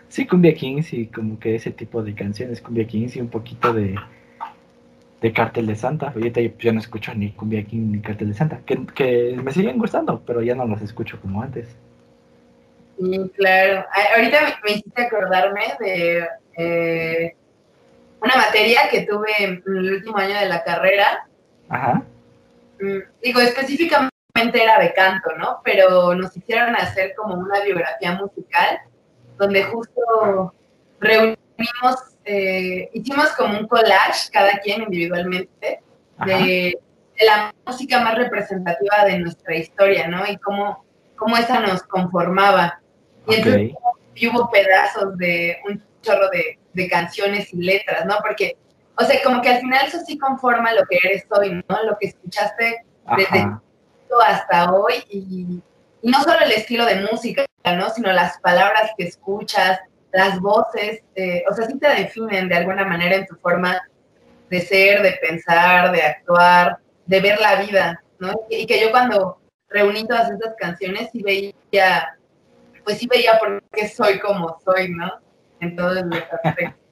Sí, 0.09 0.25
Cumbia 0.25 0.53
Kings 0.53 0.93
y 0.93 1.07
como 1.07 1.39
que 1.39 1.55
ese 1.55 1.71
tipo 1.71 2.01
de 2.01 2.15
canciones, 2.15 2.61
Cumbia 2.61 2.87
Kings 2.87 3.15
y 3.15 3.21
un 3.21 3.27
poquito 3.27 3.73
de, 3.73 3.95
de 5.21 5.33
Cartel 5.33 5.67
de 5.67 5.75
Santa. 5.75 6.09
Ahorita 6.09 6.41
yo, 6.41 6.51
yo 6.57 6.73
no 6.73 6.79
escucho 6.79 7.13
ni 7.13 7.31
Cumbia 7.31 7.63
King 7.63 7.91
ni 7.91 7.99
Cartel 7.99 8.29
de 8.29 8.33
Santa, 8.33 8.59
que, 8.65 8.85
que 8.95 9.37
me 9.43 9.51
siguen 9.51 9.77
gustando, 9.77 10.21
pero 10.25 10.41
ya 10.41 10.55
no 10.55 10.65
los 10.65 10.81
escucho 10.81 11.19
como 11.21 11.41
antes. 11.41 11.75
Sí, 12.97 13.31
claro. 13.35 13.85
Ahorita 14.15 14.41
me, 14.41 14.47
me 14.63 14.77
hiciste 14.77 15.01
acordarme 15.01 15.61
de 15.79 16.27
eh, 16.57 17.35
una 18.21 18.35
materia 18.37 18.81
que 18.89 19.01
tuve 19.01 19.27
en 19.39 19.63
el 19.65 19.93
último 19.95 20.17
año 20.17 20.39
de 20.39 20.47
la 20.47 20.63
carrera. 20.63 21.27
Ajá. 21.67 22.03
Mm, 22.79 22.99
Digo, 23.21 23.39
específicamente 23.39 24.11
era 24.53 24.79
de 24.79 24.93
canto, 24.93 25.31
¿no? 25.37 25.61
Pero 25.63 26.13
nos 26.15 26.35
hicieron 26.35 26.75
hacer 26.75 27.13
como 27.15 27.35
una 27.35 27.61
biografía 27.61 28.13
musical, 28.13 28.79
donde 29.37 29.63
justo 29.63 30.53
reunimos, 30.99 32.17
eh, 32.25 32.89
hicimos 32.93 33.29
como 33.37 33.59
un 33.59 33.67
collage, 33.67 34.29
cada 34.31 34.59
quien 34.59 34.83
individualmente, 34.83 35.81
Ajá. 36.17 36.37
de, 36.37 36.77
la 37.25 37.55
música 37.65 38.01
más 38.01 38.15
representativa 38.15 39.05
de 39.05 39.19
nuestra 39.19 39.55
historia, 39.55 40.05
¿no? 40.09 40.27
Y 40.27 40.35
cómo, 40.37 40.83
cómo 41.15 41.37
esa 41.37 41.61
nos 41.61 41.81
conformaba. 41.83 42.81
Y 43.27 43.35
entonces 43.35 43.71
Ok. 43.71 43.99
y 44.15 44.27
hubo 44.27 44.51
pedazos 44.51 45.17
de 45.17 45.57
un 45.65 45.81
chorro 46.01 46.29
de, 46.29 46.59
de 46.73 46.89
canciones 46.89 47.53
y 47.53 47.57
letras, 47.57 48.05
¿no? 48.05 48.17
Porque, 48.21 48.57
o 48.97 49.03
sea, 49.03 49.21
como 49.23 49.41
que 49.41 49.49
al 49.49 49.59
final 49.59 49.85
eso 49.85 49.99
sí 50.05 50.17
conforma 50.17 50.73
lo 50.73 50.85
que 50.85 50.97
eres 51.03 51.25
hoy, 51.29 51.63
¿no? 51.67 51.83
Lo 51.83 51.97
que 51.97 52.07
escuchaste 52.07 52.85
desde 53.17 53.47
hasta 54.25 54.71
hoy 54.73 55.03
y, 55.09 55.61
y 56.01 56.09
no 56.09 56.21
solo 56.23 56.39
el 56.41 56.51
estilo 56.51 56.85
de 56.85 57.01
música, 57.11 57.45
¿no? 57.65 57.89
Sino 57.89 58.11
las 58.13 58.37
palabras 58.39 58.91
que 58.97 59.05
escuchas, 59.05 59.79
las 60.11 60.39
voces, 60.39 61.01
eh, 61.15 61.43
o 61.49 61.53
sea, 61.53 61.65
sí 61.65 61.77
te 61.77 61.89
definen 61.89 62.47
de 62.47 62.55
alguna 62.55 62.85
manera 62.85 63.15
en 63.15 63.25
tu 63.25 63.35
forma 63.35 63.81
de 64.49 64.61
ser, 64.61 65.01
de 65.01 65.13
pensar, 65.13 65.91
de 65.91 66.01
actuar, 66.01 66.77
de 67.05 67.19
ver 67.19 67.39
la 67.39 67.55
vida, 67.55 68.01
¿no? 68.19 68.33
Y, 68.49 68.57
y 68.57 68.65
que 68.65 68.79
yo 68.79 68.91
cuando 68.91 69.39
reuní 69.69 70.07
todas 70.07 70.31
estas 70.31 70.53
canciones 70.57 71.09
sí 71.11 71.21
veía, 71.21 72.17
pues 72.83 72.99
sí 72.99 73.07
veía 73.07 73.37
por 73.39 73.61
qué 73.73 73.89
soy 73.89 74.19
como 74.19 74.57
soy, 74.63 74.89
¿no? 74.89 75.11
En 75.59 75.75
todos 75.75 75.95
los 76.05 76.23
aspectos. 76.43 76.84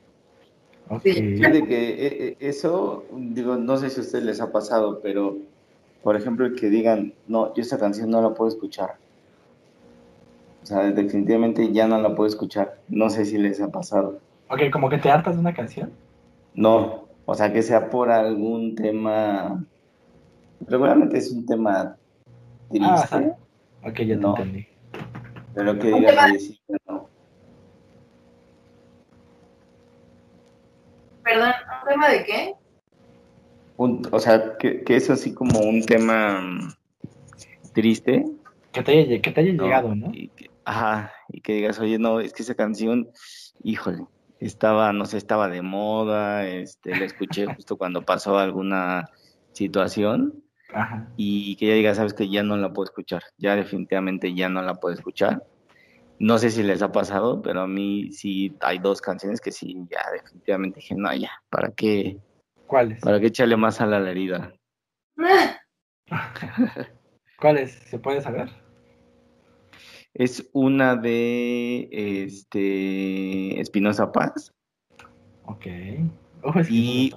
Ok. 0.89 1.01
Sí. 1.03 1.13
Fíjate 1.37 1.65
que 1.65 1.89
eh, 1.89 2.27
eh, 2.27 2.37
eso, 2.39 3.05
digo, 3.13 3.55
no 3.57 3.77
sé 3.77 3.89
si 3.89 3.99
a 3.99 4.03
ustedes 4.03 4.23
les 4.25 4.41
ha 4.41 4.51
pasado, 4.51 4.99
pero 5.01 5.37
por 6.03 6.15
ejemplo, 6.17 6.45
el 6.45 6.55
que 6.55 6.69
digan, 6.69 7.13
no, 7.27 7.53
yo 7.55 7.61
esta 7.61 7.77
canción 7.77 8.09
no 8.09 8.21
la 8.21 8.33
puedo 8.33 8.49
escuchar. 8.49 8.95
O 10.61 10.65
sea, 10.65 10.79
definitivamente 10.91 11.71
ya 11.71 11.87
no 11.87 11.99
la 12.01 12.13
puedo 12.15 12.27
escuchar. 12.27 12.77
No 12.89 13.09
sé 13.09 13.25
si 13.25 13.37
les 13.37 13.61
ha 13.61 13.69
pasado. 13.69 14.19
Ok, 14.49 14.61
como 14.71 14.89
que 14.89 14.97
te 14.97 15.09
hartas 15.09 15.35
de 15.35 15.41
una 15.41 15.53
canción. 15.53 15.91
No, 16.53 17.05
o 17.25 17.35
sea, 17.35 17.51
que 17.53 17.61
sea 17.61 17.89
por 17.89 18.11
algún 18.11 18.75
tema. 18.75 19.63
Regularmente 20.67 21.17
es 21.17 21.31
un 21.31 21.45
tema 21.45 21.95
triste, 22.69 22.85
Ah. 22.85 23.37
Ok, 23.85 23.99
ya 23.99 24.15
te 24.15 24.15
No. 24.17 24.29
entendí. 24.37 24.67
pero 25.55 25.77
que 25.77 25.87
digas, 25.93 26.59
no. 26.87 27.07
Perdón, 31.33 31.51
¿un 31.81 31.89
tema 31.89 32.09
de 32.09 32.23
qué? 32.25 32.53
Un- 33.77 34.07
o 34.11 34.19
sea, 34.19 34.55
que, 34.59 34.83
que 34.83 34.95
es 34.95 35.09
así 35.09 35.33
como 35.33 35.61
un 35.61 35.83
tema 35.83 36.41
mm, 36.41 36.73
triste. 37.73 38.23
Que 38.71 38.83
te 38.83 38.91
haya, 38.99 39.19
que 39.19 39.31
te 39.31 39.41
haya 39.41 39.53
¿no? 39.53 39.63
llegado, 39.63 39.95
¿no? 39.95 40.11
Y 40.13 40.27
que- 40.29 40.51
ajá, 40.63 41.11
y 41.29 41.41
que 41.41 41.53
digas, 41.53 41.79
oye, 41.79 41.97
no, 41.97 42.19
es 42.19 42.33
que 42.33 42.43
esa 42.43 42.53
canción, 42.53 43.09
híjole, 43.63 44.05
estaba, 44.39 44.93
no 44.93 45.07
sé, 45.07 45.17
estaba 45.17 45.49
de 45.49 45.63
moda, 45.63 46.45
este, 46.47 46.91
la 46.95 47.05
escuché 47.05 47.47
justo 47.57 47.77
cuando 47.77 48.03
pasó 48.03 48.37
alguna 48.37 49.09
situación 49.53 50.43
Ajá. 50.71 51.11
y 51.17 51.55
que 51.55 51.65
ya 51.65 51.73
digas, 51.73 51.97
sabes 51.97 52.13
que 52.13 52.29
ya 52.29 52.43
no 52.43 52.57
la 52.57 52.71
puedo 52.73 52.85
escuchar, 52.85 53.23
ya 53.39 53.55
definitivamente 53.55 54.35
ya 54.35 54.49
no 54.49 54.61
la 54.61 54.75
puedo 54.75 54.93
escuchar. 54.93 55.41
No 56.19 56.37
sé 56.37 56.51
si 56.51 56.63
les 56.63 56.81
ha 56.81 56.91
pasado, 56.91 57.41
pero 57.41 57.61
a 57.61 57.67
mí 57.67 58.11
sí 58.11 58.55
hay 58.61 58.79
dos 58.79 59.01
canciones 59.01 59.41
que 59.41 59.51
sí, 59.51 59.75
ya 59.89 59.99
definitivamente 60.11 60.79
dije, 60.79 60.95
no, 60.95 61.13
ya, 61.15 61.31
¿para 61.49 61.71
qué, 61.71 62.17
¿Cuáles? 62.67 62.99
para 63.01 63.19
qué 63.19 63.27
echarle 63.27 63.57
más 63.57 63.81
a 63.81 63.85
la 63.85 64.09
herida? 64.09 64.53
¿Cuáles? 67.39 67.71
¿Se 67.73 67.99
puede 67.99 68.21
saber? 68.21 68.49
Es 70.13 70.47
una 70.53 70.95
de 70.95 71.89
este 71.91 73.59
Espinosa 73.59 74.11
Paz 74.11 74.53
Ok. 75.45 75.65
Ojo, 76.43 76.59
es 76.59 76.67
que 76.67 76.73
Y- 76.73 77.13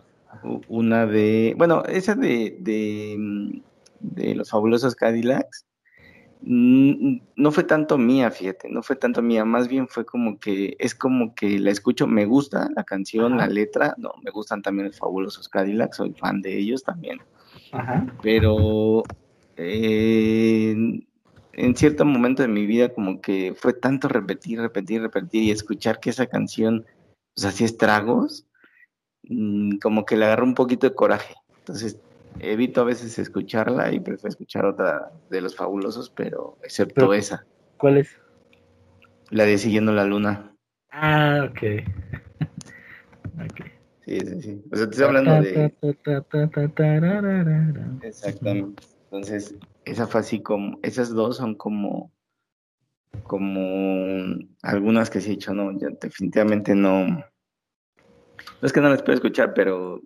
Una 0.68 1.06
de, 1.06 1.54
bueno, 1.56 1.82
esa 1.84 2.14
de, 2.14 2.56
de, 2.60 3.16
mm, 3.18 3.60
de 4.00 4.34
los 4.34 4.50
fabulosos 4.50 4.94
Cadillacs, 4.94 5.64
no 6.42 7.50
fue 7.50 7.64
tanto 7.64 7.98
mía, 7.98 8.30
fíjate, 8.30 8.68
no 8.68 8.82
fue 8.82 8.96
tanto 8.96 9.22
mía, 9.22 9.44
más 9.44 9.68
bien 9.68 9.88
fue 9.88 10.04
como 10.04 10.38
que, 10.38 10.76
es 10.78 10.94
como 10.94 11.34
que 11.34 11.58
la 11.58 11.70
escucho, 11.70 12.06
me 12.06 12.24
gusta 12.24 12.68
la 12.74 12.84
canción, 12.84 13.34
Ajá. 13.34 13.46
la 13.46 13.52
letra, 13.52 13.94
no, 13.98 14.12
me 14.22 14.30
gustan 14.30 14.62
también 14.62 14.88
los 14.88 14.98
fabulosos 14.98 15.48
Cadillacs, 15.48 15.96
soy 15.96 16.12
fan 16.14 16.42
de 16.42 16.56
ellos 16.56 16.84
también, 16.84 17.20
Ajá. 17.72 18.06
pero 18.22 19.02
eh, 19.56 20.70
en, 20.72 21.08
en 21.52 21.76
cierto 21.76 22.04
momento 22.04 22.42
de 22.42 22.48
mi 22.48 22.66
vida 22.66 22.92
como 22.92 23.20
que 23.20 23.54
fue 23.56 23.72
tanto 23.72 24.08
repetir, 24.08 24.60
repetir, 24.60 25.00
repetir 25.00 25.42
y 25.42 25.50
escuchar 25.50 26.00
que 26.00 26.10
esa 26.10 26.26
canción, 26.26 26.84
pues 27.34 27.46
hacía 27.46 27.66
estragos, 27.66 28.46
mm, 29.24 29.78
como 29.78 30.04
que 30.04 30.16
le 30.16 30.26
agarró 30.26 30.44
un 30.44 30.54
poquito 30.54 30.86
de 30.86 30.94
coraje. 30.94 31.34
Entonces, 31.60 31.98
evito 32.40 32.80
a 32.80 32.84
veces 32.84 33.18
escucharla 33.18 33.92
y 33.92 34.00
prefiero 34.00 34.28
escuchar 34.28 34.64
otra 34.66 35.12
de 35.30 35.40
los 35.40 35.56
fabulosos, 35.56 36.10
pero 36.10 36.58
excepto 36.62 36.94
Pero- 36.94 37.14
esa, 37.14 37.46
¿Cuáles? 37.78 38.18
la 39.30 39.44
de 39.44 39.58
Siguiendo 39.58 39.92
la 39.92 40.04
Luna. 40.04 40.54
Ah, 40.90 41.48
ok. 41.50 41.62
ok. 43.44 43.66
Sí, 44.04 44.20
sí, 44.20 44.42
sí. 44.42 44.62
O 44.70 44.76
sea, 44.76 44.86
te 44.86 44.90
estoy 44.92 45.04
hablando 45.04 45.42
de... 45.42 45.74
Exactamente. 48.02 48.82
Entonces, 49.04 49.54
esa 49.84 50.06
fue 50.06 50.20
así 50.20 50.42
como, 50.42 50.78
esas 50.82 51.10
dos 51.10 51.36
son 51.36 51.54
como, 51.54 52.12
como 53.24 54.36
algunas 54.62 55.10
que 55.10 55.20
sí 55.20 55.28
he 55.28 55.32
dicho, 55.32 55.54
no, 55.54 55.76
ya 55.78 55.88
definitivamente 56.00 56.74
no, 56.74 57.06
no 57.06 57.24
es 58.62 58.72
que 58.72 58.80
no 58.80 58.88
las 58.90 59.02
puedo 59.02 59.14
escuchar, 59.14 59.54
pero 59.54 60.00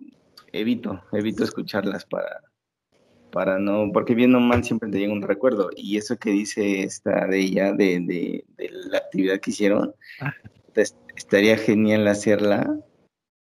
evito, 0.53 1.01
evito 1.11 1.43
escucharlas 1.43 2.05
para, 2.05 2.41
para 3.31 3.57
no, 3.59 3.89
porque 3.93 4.13
bien 4.15 4.35
o 4.35 4.39
mal 4.39 4.63
siempre 4.63 4.89
te 4.89 4.99
llega 4.99 5.13
un 5.13 5.21
recuerdo, 5.21 5.69
y 5.75 5.97
eso 5.97 6.17
que 6.17 6.31
dice 6.31 6.83
esta 6.83 7.27
de 7.27 7.39
ella, 7.39 7.73
de, 7.73 7.99
de, 8.01 8.45
de 8.57 8.69
la 8.89 8.97
actividad 8.97 9.39
que 9.39 9.51
hicieron, 9.51 9.93
Ah. 10.19 10.33
es- 10.75 10.95
estaría 11.15 11.57
genial 11.57 12.07
hacerla, 12.07 12.77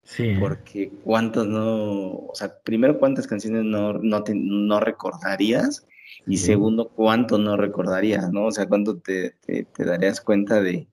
Sí. 0.02 0.34
porque 0.40 0.90
cuántos 1.04 1.46
no, 1.46 2.12
o 2.12 2.32
sea, 2.34 2.58
primero 2.64 2.98
cuántas 2.98 3.26
canciones 3.26 3.64
no, 3.64 3.92
no, 3.94 4.22
te- 4.24 4.34
no 4.34 4.80
recordarías 4.80 5.86
y 6.26 6.38
segundo 6.38 6.88
cuánto 6.88 7.36
no 7.38 7.56
recordarías, 7.58 8.32
¿no? 8.32 8.46
O 8.46 8.50
sea, 8.50 8.66
cuánto 8.66 8.96
te, 8.98 9.32
te, 9.44 9.64
te 9.64 9.84
darías 9.84 10.20
cuenta 10.22 10.62
de, 10.62 10.88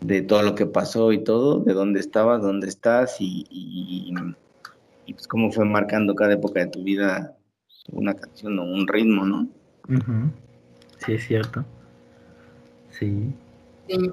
de 0.00 0.22
todo 0.22 0.42
lo 0.42 0.54
que 0.54 0.64
pasó 0.66 1.12
y 1.12 1.22
todo, 1.22 1.60
de 1.60 1.74
dónde 1.74 2.00
estabas, 2.00 2.40
dónde 2.42 2.68
estás 2.68 3.20
y, 3.20 3.44
y, 3.50 4.12
y, 5.06 5.14
pues 5.14 5.26
cómo 5.28 5.50
fue 5.50 5.64
marcando 5.64 6.14
cada 6.14 6.34
época 6.34 6.60
de 6.60 6.66
tu 6.66 6.82
vida 6.82 7.36
una 7.92 8.14
canción 8.14 8.58
o 8.58 8.64
un 8.64 8.86
ritmo, 8.88 9.24
¿no? 9.24 9.48
Sí, 10.98 11.14
es 11.14 11.26
cierto. 11.26 11.64
Sí. 12.90 13.32
Sí. 13.88 14.12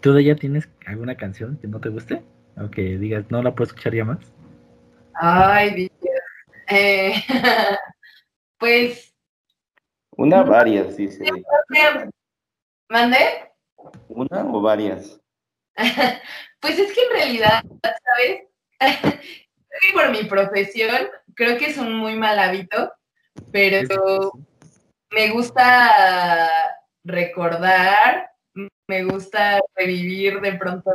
¿Tú 0.00 0.12
de 0.12 0.22
ella 0.22 0.36
tienes 0.36 0.68
alguna 0.86 1.16
canción 1.16 1.58
que 1.58 1.68
no 1.68 1.80
te 1.80 1.90
guste? 1.90 2.22
O 2.56 2.70
que 2.70 2.96
digas, 2.98 3.26
no 3.30 3.42
la 3.42 3.54
puedo 3.54 3.68
escuchar 3.68 3.94
ya 3.94 4.04
más. 4.04 4.18
Ay, 5.14 5.74
Dios. 5.74 5.90
Eh, 6.68 7.14
pues 8.58 9.14
Una, 10.16 10.42
varias, 10.42 10.96
dice. 10.96 11.24
¿Mande? 12.88 13.18
¿Una 14.08 14.44
o 14.44 14.60
varias? 14.60 15.20
pues 16.60 16.78
es 16.78 16.92
que 16.92 17.02
en 17.02 17.12
realidad, 17.12 17.64
¿sabes? 17.82 18.48
por 19.92 20.10
mi 20.10 20.24
profesión, 20.24 21.08
creo 21.34 21.58
que 21.58 21.66
es 21.66 21.78
un 21.78 21.94
muy 21.94 22.14
mal 22.16 22.38
hábito, 22.38 22.92
pero 23.52 24.32
me 25.10 25.30
gusta 25.30 26.50
recordar, 27.04 28.30
me 28.88 29.04
gusta 29.04 29.60
revivir 29.74 30.40
de 30.40 30.52
pronto 30.54 30.90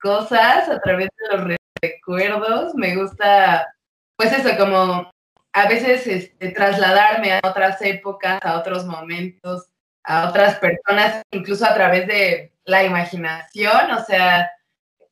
cosas 0.00 0.68
a 0.68 0.80
través 0.80 1.08
de 1.16 1.36
los 1.36 1.56
recuerdos, 1.82 2.74
me 2.74 2.96
gusta, 2.96 3.66
pues 4.16 4.32
eso, 4.32 4.56
como 4.56 5.10
a 5.52 5.68
veces 5.68 6.06
este, 6.06 6.50
trasladarme 6.50 7.32
a 7.32 7.40
otras 7.42 7.80
épocas, 7.82 8.38
a 8.42 8.58
otros 8.58 8.84
momentos, 8.84 9.68
a 10.04 10.28
otras 10.28 10.58
personas, 10.58 11.22
incluso 11.30 11.66
a 11.66 11.74
través 11.74 12.06
de 12.06 12.52
la 12.64 12.84
imaginación, 12.84 13.90
o 13.90 14.04
sea, 14.04 14.50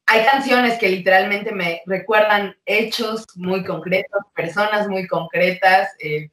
hay 0.07 0.25
canciones 0.25 0.79
que 0.79 0.89
literalmente 0.89 1.53
me 1.53 1.83
recuerdan 1.87 2.57
hechos 2.67 3.27
muy 3.37 3.65
concretos, 3.65 4.23
personas 4.35 4.89
muy 4.89 5.07
concretas, 5.07 5.91
eh, 5.99 6.31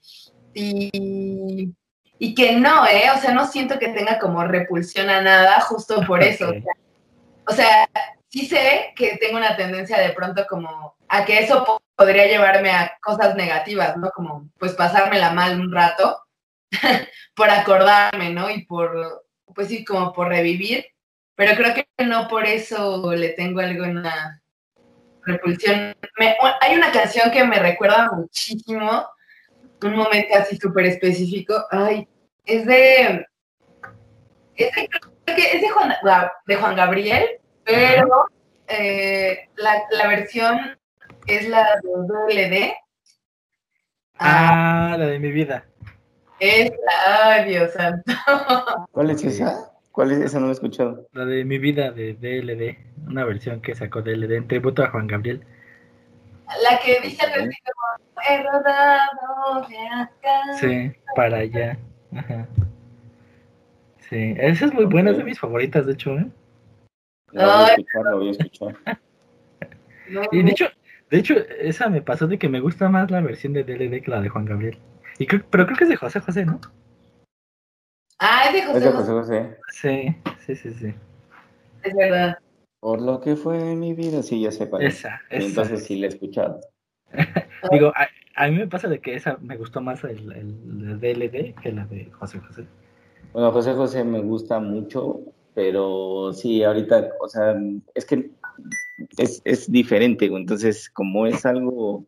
y, 0.53 1.73
y, 2.19 2.35
que 2.35 2.57
no, 2.57 2.85
¿eh? 2.85 3.03
O 3.15 3.19
sea, 3.19 3.33
no 3.33 3.47
siento 3.47 3.79
que 3.79 3.89
tenga 3.89 4.19
como 4.19 4.43
repulsión 4.43 5.09
a 5.09 5.21
nada 5.21 5.61
justo 5.61 6.05
por 6.05 6.21
eso. 6.21 6.51
O 7.47 7.53
sea, 7.53 7.89
sí 8.27 8.45
sé 8.45 8.93
que 8.95 9.17
tengo 9.17 9.37
una 9.37 9.55
tendencia 9.55 9.97
de 9.99 10.11
pronto 10.11 10.45
como 10.49 10.95
a 11.07 11.25
que 11.25 11.39
eso 11.39 11.81
podría 11.95 12.27
llevarme 12.27 12.71
a 12.71 12.97
cosas 13.01 13.35
negativas, 13.35 13.95
¿no? 13.97 14.09
Como 14.11 14.49
pues 14.57 14.73
pasármela 14.73 15.31
mal 15.31 15.59
un 15.59 15.71
rato 15.71 16.19
por 17.35 17.49
acordarme, 17.49 18.29
¿no? 18.31 18.49
Y 18.49 18.65
por, 18.65 19.25
pues 19.53 19.67
sí, 19.67 19.85
como 19.85 20.13
por 20.13 20.27
revivir, 20.27 20.85
pero 21.35 21.55
creo 21.55 21.73
que 21.73 22.05
no 22.05 22.27
por 22.27 22.45
eso 22.45 23.13
le 23.13 23.29
tengo 23.29 23.59
alguna 23.59 24.41
repulsión. 25.23 25.95
hay 26.61 26.75
una 26.75 26.91
canción 26.91 27.31
que 27.31 27.43
me 27.43 27.59
recuerda 27.59 28.11
muchísimo, 28.11 29.07
un 29.83 29.95
momento 29.95 30.35
así 30.35 30.57
súper 30.57 30.85
específico, 30.85 31.65
ay, 31.71 32.07
es 32.45 32.65
de, 32.65 33.25
es 34.55 34.75
de, 34.75 34.89
es 35.25 35.61
de, 35.61 35.69
Juan, 35.69 35.93
de 36.45 36.55
Juan 36.55 36.75
Gabriel, 36.75 37.25
pero 37.63 38.25
eh, 38.67 39.49
la, 39.55 39.83
la, 39.91 40.07
versión 40.07 40.77
es 41.27 41.47
la 41.47 41.79
de 41.81 41.89
WD. 41.89 42.73
Ah, 44.19 44.95
la 44.97 45.07
de 45.07 45.19
mi 45.19 45.31
vida. 45.31 45.65
Es, 46.39 46.71
ay, 47.07 47.49
Dios 47.49 47.73
santo. 47.73 48.13
¿Cuál 48.91 49.11
es 49.11 49.23
esa? 49.23 49.70
¿Cuál 49.91 50.11
es 50.11 50.19
esa? 50.19 50.39
No 50.39 50.45
la 50.45 50.51
he 50.51 50.53
escuchado. 50.53 51.07
La 51.11 51.25
de 51.25 51.43
mi 51.43 51.57
vida 51.57 51.91
de 51.91 52.13
DLD, 52.13 53.07
una 53.09 53.25
versión 53.25 53.61
que 53.61 53.75
sacó 53.75 54.01
DLD 54.01 54.31
en 54.31 54.47
tributo 54.47 54.83
a 54.83 54.89
Juan 54.89 55.07
Gabriel. 55.07 55.43
La 56.63 56.79
que 56.79 56.99
dice 57.01 57.25
así 57.25 57.35
como, 57.35 58.21
he 58.29 58.43
rodado 58.43 59.67
de 59.67 59.87
acá. 59.87 60.53
Sí, 60.59 60.91
para 61.15 61.37
allá. 61.37 61.77
Ajá. 62.15 62.47
Sí, 64.09 64.35
esa 64.37 64.65
es 64.65 64.73
muy 64.73 64.85
buena, 64.85 65.11
es 65.11 65.17
de 65.17 65.23
mis 65.23 65.39
favoritas, 65.39 65.85
de 65.85 65.93
hecho, 65.93 66.17
¿eh? 66.17 66.27
La 67.31 67.45
voy 67.45 67.53
a 67.53 67.67
escuchar, 67.67 68.03
la 68.03 68.15
voy 68.15 68.27
a 68.27 68.31
escuchar. 68.31 68.75
y 70.31 70.43
de 70.43 70.51
hecho, 70.51 70.65
de 71.09 71.17
hecho, 71.17 71.35
esa 71.59 71.89
me 71.89 72.01
pasó 72.01 72.27
de 72.27 72.37
que 72.37 72.49
me 72.49 72.59
gusta 72.59 72.89
más 72.89 73.09
la 73.11 73.21
versión 73.21 73.53
de 73.53 73.63
DLD 73.63 74.01
que 74.01 74.11
la 74.11 74.21
de 74.21 74.29
Juan 74.29 74.45
Gabriel. 74.45 74.77
Y 75.19 75.27
creo, 75.27 75.43
pero 75.49 75.65
creo 75.65 75.77
que 75.77 75.83
es 75.83 75.89
de 75.89 75.95
José 75.97 76.19
José, 76.19 76.45
¿no? 76.45 76.59
Ah, 78.23 78.43
es 78.45 78.53
de 78.53 78.61
José, 78.61 78.77
es 78.77 78.83
de 78.83 78.91
José 78.91 79.11
José. 79.11 79.57
Sí, 79.71 80.15
sí, 80.45 80.55
sí, 80.55 80.73
sí. 80.75 80.93
Es 81.83 81.95
verdad. 81.95 82.37
Por 82.79 83.01
lo 83.01 83.19
que 83.19 83.35
fue 83.35 83.75
mi 83.75 83.95
vida, 83.95 84.21
sí, 84.21 84.41
ya 84.41 84.51
sé 84.51 84.67
para 84.67 84.85
Esa, 84.85 85.19
esa. 85.31 85.47
Entonces 85.47 85.83
sí 85.85 85.95
la 85.95 86.05
he 86.05 86.09
escuchado. 86.09 86.61
Digo, 87.71 87.91
a, 87.95 88.07
a, 88.35 88.47
mí 88.47 88.57
me 88.57 88.67
pasa 88.67 88.87
de 88.87 88.99
que 89.01 89.15
esa 89.15 89.37
me 89.41 89.57
gustó 89.57 89.81
más 89.81 90.03
el, 90.03 90.31
el, 90.33 90.99
DLD 90.99 91.55
que 91.61 91.71
la 91.71 91.85
de 91.87 92.11
José 92.11 92.37
José. 92.39 92.67
Bueno, 93.33 93.51
José 93.51 93.73
José 93.73 94.03
me 94.03 94.21
gusta 94.21 94.59
mucho, 94.59 95.21
pero 95.55 96.31
sí, 96.31 96.63
ahorita, 96.63 97.09
o 97.19 97.27
sea, 97.27 97.55
es 97.95 98.05
que 98.05 98.29
es, 99.17 99.41
es 99.45 99.71
diferente, 99.71 100.25
entonces 100.25 100.91
como 100.91 101.25
es 101.25 101.43
algo, 101.43 102.05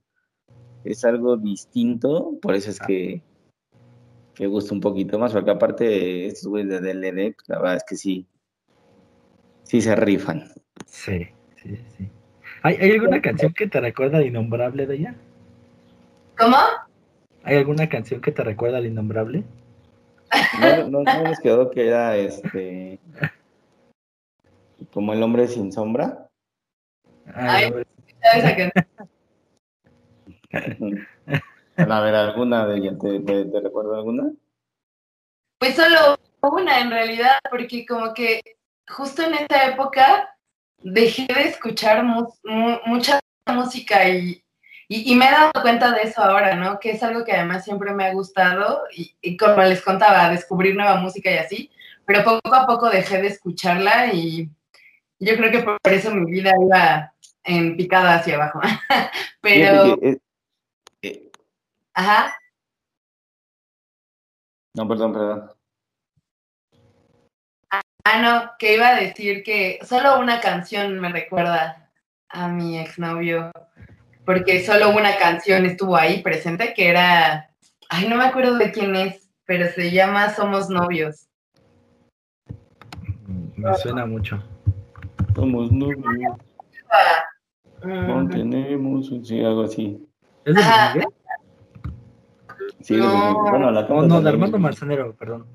es 0.84 1.04
algo 1.06 1.38
distinto, 1.38 2.38
por 2.40 2.54
eso 2.54 2.70
es 2.70 2.80
Ah. 2.82 2.86
que, 2.86 3.24
que 4.36 4.48
gusta 4.48 4.74
un 4.74 4.82
poquito 4.82 5.20
más, 5.20 5.34
porque 5.34 5.52
aparte 5.52 6.28
estos 6.28 6.48
güeyes 6.48 6.70
de 6.70 6.80
DLD, 6.80 7.36
pues, 7.36 7.50
la 7.50 7.60
verdad 7.60 7.76
es 7.78 7.84
que 7.84 7.96
sí, 7.96 8.28
sí 9.64 9.82
se 9.82 9.96
rifan. 9.96 10.52
Sí, 10.86 11.28
sí, 11.62 11.78
sí. 11.98 12.10
¿Hay, 12.64 12.76
¿Hay 12.76 12.92
alguna 12.92 13.22
canción 13.22 13.54
que 13.54 13.68
te 13.68 13.80
recuerda 13.80 14.18
al 14.18 14.26
innombrable 14.26 14.88
de 14.88 14.96
ella? 14.96 15.16
¿Cómo? 16.38 16.58
¿Hay 17.44 17.58
alguna 17.58 17.90
canción 17.90 18.22
que 18.22 18.32
te 18.32 18.44
recuerda 18.44 18.78
al 18.78 18.86
innombrable? 18.86 19.44
No, 20.60 20.88
no, 20.90 21.04
no 21.04 21.24
les 21.28 21.40
quedó 21.40 21.70
que 21.70 21.88
era 21.88 22.18
este 22.18 23.00
como 24.92 25.14
el 25.14 25.22
hombre 25.22 25.48
sin 25.48 25.72
sombra. 25.72 26.28
Ah, 27.28 27.56
Ay. 27.58 27.72
no, 27.72 27.84
¿Sabes 28.22 28.72
a 31.78 32.00
ver, 32.02 32.16
¿alguna 32.16 32.68
de 32.68 32.78
ellas? 32.78 32.96
¿Te, 33.00 33.20
te, 33.20 33.46
te 33.46 33.60
recuerdo 33.60 33.96
alguna? 33.96 34.32
Pues 35.60 35.76
solo 35.76 36.18
una 36.42 36.80
en 36.80 36.92
realidad, 36.92 37.38
porque 37.50 37.86
como 37.86 38.14
que 38.14 38.42
justo 38.88 39.24
en 39.24 39.36
esa 39.36 39.68
época 39.68 40.36
dejé 40.80 41.26
de 41.34 41.48
escuchar 41.48 42.04
mu 42.04 42.28
mu 42.44 42.78
mucha 42.86 43.20
música 43.48 44.08
y, 44.10 44.44
y, 44.88 45.12
y, 45.12 45.16
me 45.16 45.28
he 45.28 45.32
dado 45.32 45.52
cuenta 45.62 45.92
de 45.92 46.04
eso 46.04 46.22
ahora, 46.22 46.56
¿no? 46.56 46.80
Que 46.80 46.92
es 46.92 47.04
algo 47.04 47.24
que 47.24 47.32
además 47.32 47.64
siempre 47.64 47.94
me 47.94 48.06
ha 48.06 48.14
gustado 48.14 48.84
y, 48.96 49.16
y, 49.22 49.38
como 49.38 49.62
les 49.64 49.82
contaba, 49.82 50.30
descubrir 50.30 50.76
nueva 50.76 50.98
música 50.98 51.32
y 51.32 51.38
así, 51.38 51.72
pero 52.06 52.24
poco 52.24 52.54
a 52.54 52.68
poco 52.68 52.90
dejé 52.90 53.22
de 53.22 53.28
escucharla 53.28 54.14
y 54.14 54.50
yo 55.20 55.38
creo 55.38 55.52
que 55.52 55.60
por 55.60 55.78
eso 55.94 56.14
mi 56.14 56.30
vida 56.30 56.52
iba 56.62 57.14
en 57.44 57.78
picada 57.78 58.16
hacia 58.16 58.36
abajo. 58.36 58.60
pero... 59.42 59.98
Eh, 60.02 60.20
Ajá. 61.94 62.34
No, 64.76 64.88
perdón, 64.88 65.14
perdón. 65.14 65.52
Ah, 68.06 68.22
no, 68.22 68.52
que 68.60 68.76
iba 68.76 68.90
a 68.90 69.00
decir 69.00 69.44
que 69.44 69.80
solo 69.84 70.20
una 70.20 70.42
canción 70.42 71.00
me 71.00 71.10
recuerda 71.10 71.90
a 72.30 72.48
mi 72.48 72.78
exnovio, 72.78 73.52
porque 74.26 74.66
solo 74.66 74.90
una 74.90 75.16
canción 75.18 75.66
estuvo 75.66 75.96
ahí 75.96 76.22
presente, 76.22 76.74
que 76.74 76.90
era, 76.90 77.50
ay, 77.90 78.10
no 78.10 78.18
me 78.18 78.26
acuerdo 78.26 78.58
de 78.58 78.72
quién 78.72 78.96
es, 78.96 79.30
pero 79.46 79.70
se 79.72 79.92
llama 79.92 80.34
Somos 80.34 80.70
Novios. 80.70 81.28
Me 83.56 83.74
suena 83.76 84.06
mucho. 84.06 84.44
Somos 85.36 85.72
novios. 85.72 86.38
Mm. 87.84 88.08
Mantenemos, 88.08 89.12
sí, 89.24 89.44
algo 89.44 89.64
así. 89.64 90.06
¿Es 90.46 90.56
de. 90.56 90.62
Miguel? 90.94 91.08
Sí, 92.84 92.96
No. 92.98 93.42
bueno, 93.50 93.72
la 93.72 93.88
canta 93.88 94.06
no, 94.08 94.22
de. 94.22 94.30
Armando 94.30 94.60
Manzanero, 94.60 95.16
perdón. 95.16 95.48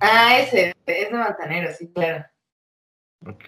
Ah, 0.00 0.38
ese, 0.38 0.74
es 0.86 1.10
de 1.10 1.16
Manzanero, 1.16 1.72
sí, 1.72 1.88
claro. 1.92 2.24
Ok. 3.26 3.44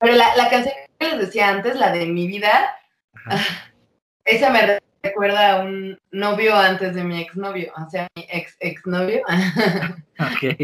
Pero 0.00 0.14
la, 0.14 0.36
la 0.36 0.48
canción 0.50 0.74
que 0.98 1.08
les 1.08 1.18
decía 1.18 1.48
antes, 1.48 1.76
la 1.76 1.90
de 1.92 2.06
Mi 2.06 2.26
Vida, 2.26 2.76
Ajá. 3.14 3.36
esa 4.24 4.50
me 4.50 4.62
re- 4.66 4.78
recuerda 5.02 5.52
a 5.60 5.64
un 5.64 5.98
novio 6.12 6.54
antes 6.56 6.94
de 6.94 7.02
mi 7.04 7.20
exnovio, 7.20 7.72
o 7.76 7.90
sea, 7.90 8.06
mi 8.16 8.26
ex 8.30 8.56
exnovio. 8.60 9.22
Ok. 10.20 10.60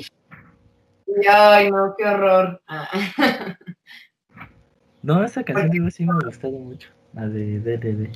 Y, 1.07 1.27
ay, 1.31 1.71
no, 1.71 1.95
qué 1.97 2.05
horror. 2.07 2.61
No, 5.03 5.23
esa 5.23 5.45
canción 5.45 5.71
digo, 5.71 5.91
sí 5.91 6.05
me 6.07 6.13
ha 6.13 6.25
gustado 6.27 6.55
mucho. 6.55 6.89
La 7.13 7.29
de 7.29 7.61
DDD. 7.61 8.11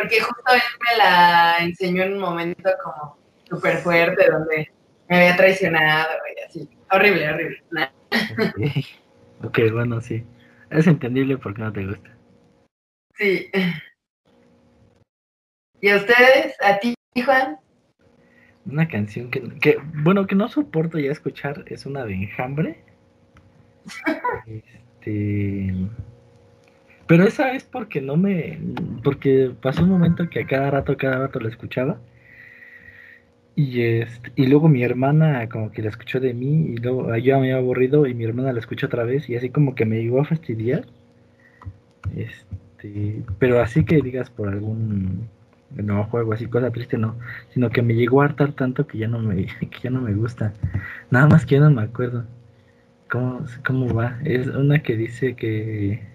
Porque 0.00 0.18
justo 0.18 0.54
él 0.54 0.60
me 0.80 0.96
la 0.96 1.58
enseñó 1.60 2.04
en 2.04 2.14
un 2.14 2.20
momento 2.20 2.70
como 2.82 3.18
súper 3.44 3.76
fuerte, 3.78 4.30
donde 4.30 4.70
me 5.10 5.16
había 5.16 5.36
traicionado 5.36 6.08
y 6.34 6.40
así. 6.42 6.68
Horrible, 6.90 7.28
horrible. 7.28 7.62
Nah. 7.70 7.88
Ok. 9.42 9.44
ok, 9.44 9.58
bueno, 9.72 10.00
sí. 10.00 10.24
Es 10.70 10.86
entendible 10.86 11.36
porque 11.36 11.60
no 11.60 11.72
te 11.72 11.84
gusta. 11.84 12.10
Sí. 13.14 13.50
¿Y 15.82 15.88
a 15.90 15.96
ustedes? 15.96 16.56
¿A 16.62 16.78
ti, 16.78 16.94
Juan? 17.22 17.58
Una 18.64 18.88
canción 18.88 19.30
que, 19.30 19.42
que, 19.60 19.78
bueno, 20.02 20.26
que 20.26 20.34
no 20.34 20.48
soporto 20.48 20.98
ya 20.98 21.12
escuchar 21.12 21.64
es 21.66 21.84
una 21.84 22.06
de 22.06 22.14
Enjambre. 22.14 22.82
Este. 24.46 25.74
Pero 27.10 27.24
esa 27.24 27.54
es 27.54 27.64
porque 27.64 28.00
no 28.00 28.16
me. 28.16 28.60
Porque 29.02 29.50
pasó 29.60 29.82
un 29.82 29.88
momento 29.90 30.30
que 30.30 30.42
a 30.42 30.46
cada 30.46 30.70
rato, 30.70 30.96
cada 30.96 31.18
rato 31.18 31.40
la 31.40 31.48
escuchaba. 31.48 31.98
Y, 33.56 33.80
este, 33.82 34.30
y 34.36 34.46
luego 34.46 34.68
mi 34.68 34.84
hermana 34.84 35.48
como 35.48 35.72
que 35.72 35.82
la 35.82 35.88
escuchó 35.88 36.20
de 36.20 36.34
mí 36.34 36.74
y 36.74 36.76
luego 36.76 37.16
yo 37.16 37.34
me 37.40 37.52
había 37.52 37.56
aburrido 37.56 38.06
y 38.06 38.14
mi 38.14 38.24
hermana 38.24 38.52
la 38.52 38.60
escuchó 38.60 38.86
otra 38.86 39.02
vez 39.02 39.28
y 39.28 39.34
así 39.34 39.50
como 39.50 39.74
que 39.74 39.84
me 39.86 39.96
llegó 40.00 40.20
a 40.20 40.24
fastidiar. 40.24 40.84
Este, 42.16 43.22
pero 43.40 43.60
así 43.60 43.84
que 43.84 44.00
digas 44.02 44.30
por 44.30 44.48
algún 44.48 45.28
no 45.70 46.04
juego 46.04 46.32
así 46.32 46.46
cosa 46.46 46.70
triste 46.70 46.96
no, 46.96 47.16
sino 47.52 47.70
que 47.70 47.82
me 47.82 47.94
llegó 47.94 48.22
a 48.22 48.26
hartar 48.26 48.52
tanto 48.52 48.86
que 48.86 48.98
ya 48.98 49.08
no 49.08 49.18
me 49.20 49.46
que 49.60 49.80
ya 49.82 49.90
no 49.90 50.00
me 50.00 50.14
gusta. 50.14 50.54
Nada 51.10 51.26
más 51.26 51.44
que 51.44 51.56
ya 51.56 51.60
no 51.62 51.70
me 51.72 51.82
acuerdo. 51.82 52.24
¿Cómo, 53.10 53.44
cómo 53.66 53.94
va? 53.94 54.20
Es 54.24 54.46
una 54.46 54.80
que 54.82 54.96
dice 54.96 55.34
que 55.34 56.09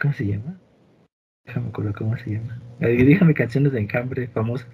¿cómo 0.00 0.14
se 0.14 0.26
llama? 0.26 0.58
Déjame 1.44 1.68
acuerdo 1.68 1.92
cómo 1.96 2.16
se 2.16 2.30
llama. 2.30 2.60
Dígame 2.80 3.34
canciones 3.34 3.72
de 3.72 3.80
encambre 3.80 4.28
famosas. 4.28 4.68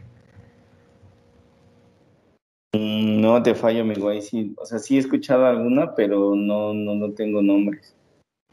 Mm, 2.74 3.20
no 3.20 3.42
te 3.42 3.54
fallo, 3.54 3.82
amigo. 3.82 4.08
Ahí 4.08 4.22
sí, 4.22 4.54
o 4.58 4.64
sea, 4.64 4.78
sí 4.78 4.96
he 4.96 5.00
escuchado 5.00 5.46
alguna, 5.46 5.94
pero 5.94 6.34
no, 6.34 6.74
no, 6.74 6.94
no 6.94 7.12
tengo 7.12 7.42
nombres. 7.42 7.94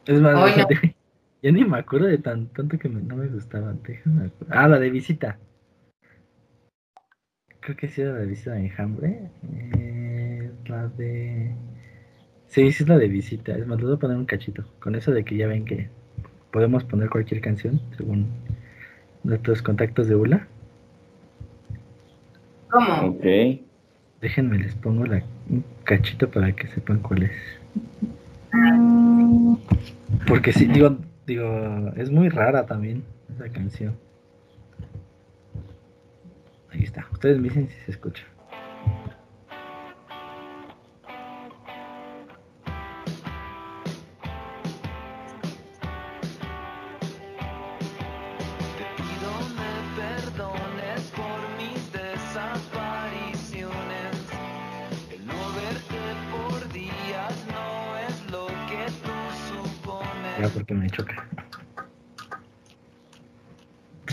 Es 0.06 0.20
más, 0.20 0.56
ya 1.42 1.52
ni 1.52 1.64
me 1.64 1.78
acuerdo 1.78 2.08
de 2.08 2.18
tan, 2.18 2.48
tanto 2.48 2.78
que 2.78 2.90
no 2.90 3.16
me 3.16 3.28
gustaba. 3.28 3.76
Ah, 4.50 4.68
la 4.68 4.80
de 4.80 4.90
visita. 4.90 5.40
Creo 7.60 7.78
que 7.78 7.88
sí 7.88 8.02
era 8.02 8.14
la 8.14 8.20
de 8.20 8.26
visita 8.26 8.52
de 8.52 8.66
enjambre. 8.66 9.32
Eh, 9.78 10.52
la 10.66 10.88
de. 10.90 11.56
Sí, 12.48 12.72
sí 12.72 12.84
es 12.84 12.90
la 12.90 12.98
de 12.98 13.08
visita. 13.08 13.56
Es 13.58 13.66
más, 13.66 13.80
le 13.80 13.86
voy 13.86 13.96
a 13.96 14.00
poner 14.00 14.18
un 14.18 14.26
cachito. 14.26 14.66
Con 14.80 14.96
eso 14.96 15.12
de 15.12 15.24
que 15.24 15.38
ya 15.38 15.48
ven 15.48 15.66
que 15.66 15.90
podemos 16.54 16.84
poner 16.84 17.10
cualquier 17.10 17.42
canción 17.42 17.82
según 17.98 18.28
nuestros 19.24 19.62
contactos 19.64 20.08
de 20.08 20.16
ULA. 20.16 20.48
¿Cómo? 22.70 22.94
Ok. 23.08 23.26
Déjenme, 24.22 24.60
les 24.60 24.76
pongo 24.76 25.06
la, 25.06 25.24
un 25.50 25.66
cachito 25.84 26.30
para 26.30 26.54
que 26.54 26.68
sepan 26.68 27.00
cuál 27.00 27.24
es. 27.24 27.32
Porque 30.28 30.54
sí, 30.54 30.68
digo, 30.68 30.96
digo, 31.26 31.92
es 31.98 32.12
muy 32.12 32.30
rara 32.30 32.66
también 32.68 33.04
esa 33.36 33.50
canción. 33.50 33.96
Ahí 36.72 36.84
está. 36.84 37.08
Ustedes 37.12 37.40
me 37.40 37.50
dicen 37.50 37.68
si 37.68 37.76
se 37.86 37.92
escucha. 37.92 38.24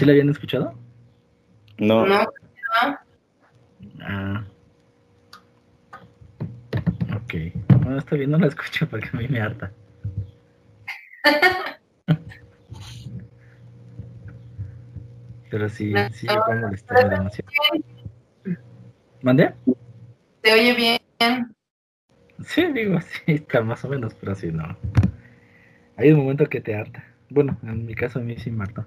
¿Sí 0.01 0.07
la 0.07 0.13
habían 0.13 0.31
escuchado? 0.31 0.73
No. 1.77 2.07
No. 2.07 2.27
Ah. 4.01 4.43
Ok. 7.17 7.35
Bueno, 7.83 7.99
está 7.99 8.17
bien, 8.17 8.31
no 8.31 8.39
la 8.39 8.47
escucho 8.47 8.89
porque 8.89 9.11
a 9.13 9.17
mí 9.19 9.29
me 9.29 9.43
harta. 9.43 9.71
Pero 15.51 15.69
sí, 15.69 15.93
sí 16.15 16.27
llegó 16.27 16.45
a 16.45 16.55
molestarme 16.55 17.17
demasiado. 17.17 17.51
¿Mande? 19.21 19.55
¿Te 20.41 20.55
oye 20.55 20.73
bien? 20.73 20.99
Sí, 22.43 22.73
digo, 22.73 22.99
sí, 23.03 23.21
está 23.27 23.61
más 23.61 23.85
o 23.85 23.89
menos, 23.91 24.15
pero 24.15 24.33
así 24.33 24.51
no. 24.51 24.79
Hay 25.99 26.11
un 26.11 26.21
momento 26.21 26.47
que 26.47 26.63
te 26.63 26.75
harta. 26.75 27.05
Bueno, 27.29 27.59
en 27.63 27.85
mi 27.85 27.95
caso 27.95 28.19
a 28.19 28.23
mí 28.23 28.39
sí 28.39 28.51
me 28.51 28.63
harta. 28.65 28.87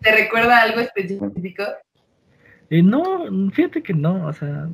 ¿Te 0.00 0.12
recuerda 0.40 0.62
algo 0.62 0.80
específico? 0.80 1.64
Y 2.70 2.82
no, 2.82 3.50
fíjate 3.52 3.82
que 3.82 3.94
no, 3.94 4.26
o 4.26 4.32
sea, 4.32 4.68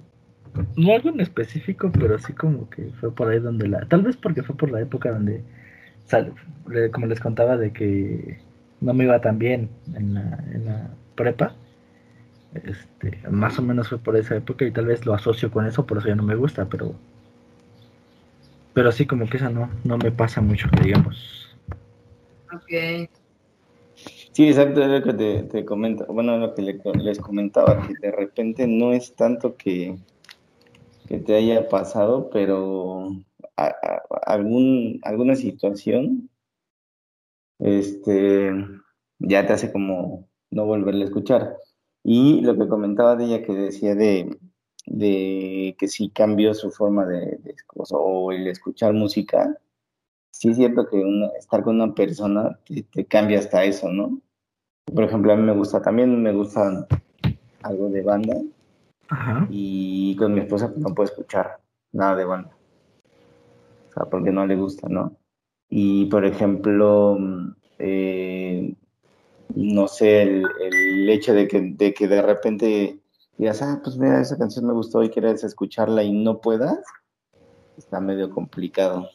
no 0.77 0.93
algo 0.93 1.11
en 1.11 1.21
específico, 1.21 1.91
pero 1.93 2.19
sí 2.19 2.33
como 2.33 2.69
que 2.71 2.91
fue 3.01 3.15
por 3.15 3.29
ahí 3.29 3.39
donde 3.39 3.69
la, 3.69 3.87
tal 3.87 4.03
vez 4.03 4.17
porque 4.17 4.43
fue 4.43 4.57
por 4.57 4.71
la 4.71 4.81
época 4.81 5.11
donde, 5.11 5.43
sal, 6.07 6.33
como 6.93 7.07
les 7.07 7.21
contaba 7.21 7.57
de 7.57 7.73
que 7.73 8.39
no 8.81 8.95
me 8.95 9.05
iba 9.05 9.21
tan 9.21 9.39
bien 9.39 9.71
en 9.95 10.15
la, 10.15 10.45
en 10.53 10.65
la 10.67 10.91
prepa, 11.15 11.55
este, 12.55 13.19
más 13.31 13.59
o 13.59 13.63
menos 13.63 13.89
fue 13.89 13.99
por 13.99 14.17
esa 14.17 14.37
época 14.37 14.65
y 14.65 14.71
tal 14.71 14.87
vez 14.87 15.07
lo 15.07 15.15
asocio 15.15 15.51
con 15.51 15.67
eso, 15.67 15.87
por 15.87 15.99
eso 15.99 16.09
ya 16.09 16.15
no 16.15 16.23
me 16.23 16.37
gusta, 16.37 16.67
pero 16.67 16.95
pero 18.75 18.91
sí, 18.91 19.07
como 19.07 19.29
que 19.29 19.37
esa 19.37 19.51
no, 19.51 19.71
no 19.85 19.97
me 19.97 20.11
pasa 20.11 20.41
mucho, 20.41 20.69
digamos. 20.83 21.57
Ok. 22.53 23.09
Sí, 24.35 24.49
exacto, 24.49 24.83
es 24.83 24.89
lo 24.89 25.01
que 25.01 25.13
te, 25.15 25.43
te 25.45 25.65
comento. 25.65 26.07
Bueno, 26.07 26.37
lo 26.37 26.55
que 26.57 26.63
les 26.63 27.21
comentaba, 27.21 27.87
que 27.87 27.95
de 28.01 28.11
repente 28.11 28.67
no 28.67 28.93
es 28.93 29.15
tanto 29.15 29.57
que, 29.57 29.97
que 31.07 31.21
te 31.21 31.37
haya 31.37 31.69
pasado, 31.69 32.31
pero 32.31 33.11
algún, 34.27 34.99
alguna 35.05 35.37
situación 35.37 36.31
este, 37.61 38.53
ya 39.21 39.47
te 39.47 39.53
hace 39.53 39.71
como 39.71 40.29
no 40.51 40.67
volverle 40.67 41.03
a 41.05 41.07
escuchar. 41.07 41.57
Y 42.03 42.41
lo 42.41 42.59
que 42.59 42.67
comentaba 42.67 43.15
de 43.15 43.27
ella 43.27 43.43
que 43.45 43.53
decía 43.53 43.95
de, 43.95 44.37
de 44.87 45.77
que 45.79 45.87
sí 45.87 46.11
cambió 46.11 46.55
su 46.55 46.73
forma 46.73 47.07
de, 47.07 47.39
o 47.93 48.33
el 48.33 48.49
escuchar 48.49 48.95
música, 48.95 49.57
sí 50.35 50.49
es 50.51 50.57
cierto 50.57 50.89
que 50.89 51.01
estar 51.39 51.63
con 51.63 51.81
una 51.81 51.95
persona 51.95 52.59
te, 52.93 53.07
cambia 53.07 53.39
hasta 53.39 53.63
eso, 53.65 53.89
¿no? 53.91 54.21
Por 54.93 55.05
ejemplo, 55.05 55.33
a 55.33 55.37
mí 55.37 55.43
me 55.43 55.55
gusta, 55.55 55.81
también 55.81 56.23
me 56.23 56.33
gusta 56.33 56.87
algo 57.63 57.89
de 57.89 58.03
banda 58.03 58.35
y 59.49 60.17
con 60.17 60.35
mi 60.35 60.41
esposa 60.41 60.69
pues, 60.69 60.81
no 60.81 60.93
puedo 60.93 61.09
escuchar 61.09 61.61
nada 61.93 62.17
de 62.17 62.25
banda, 62.25 62.51
o 63.89 63.93
sea, 63.93 64.05
porque 64.07 64.33
no 64.33 64.45
le 64.45 64.57
gusta, 64.57 64.89
¿no? 64.89 65.17
Y 65.71 66.07
por 66.07 66.25
ejemplo, 66.25 67.17
eh, 67.79 68.75
no 69.55 69.87
sé, 69.87 70.23
el, 70.23 70.45
el 70.61 71.11
hecho 71.11 71.33
de 71.33 71.47
que, 71.47 71.61
de 71.61 71.95
que 71.95 72.09
de 72.09 72.23
repente 72.23 72.99
digas, 73.39 73.63
ah, 73.63 73.81
pues 73.85 73.97
mira, 73.97 74.21
esa 74.21 74.37
canción 74.37 74.67
me 74.67 74.73
gustó 74.73 75.05
y 75.05 75.11
quieres 75.11 75.45
escucharla 75.45 76.03
y 76.03 76.13
no 76.13 76.41
puedas, 76.41 76.81
está 77.79 78.01
medio 78.01 78.31
complicado. 78.31 79.09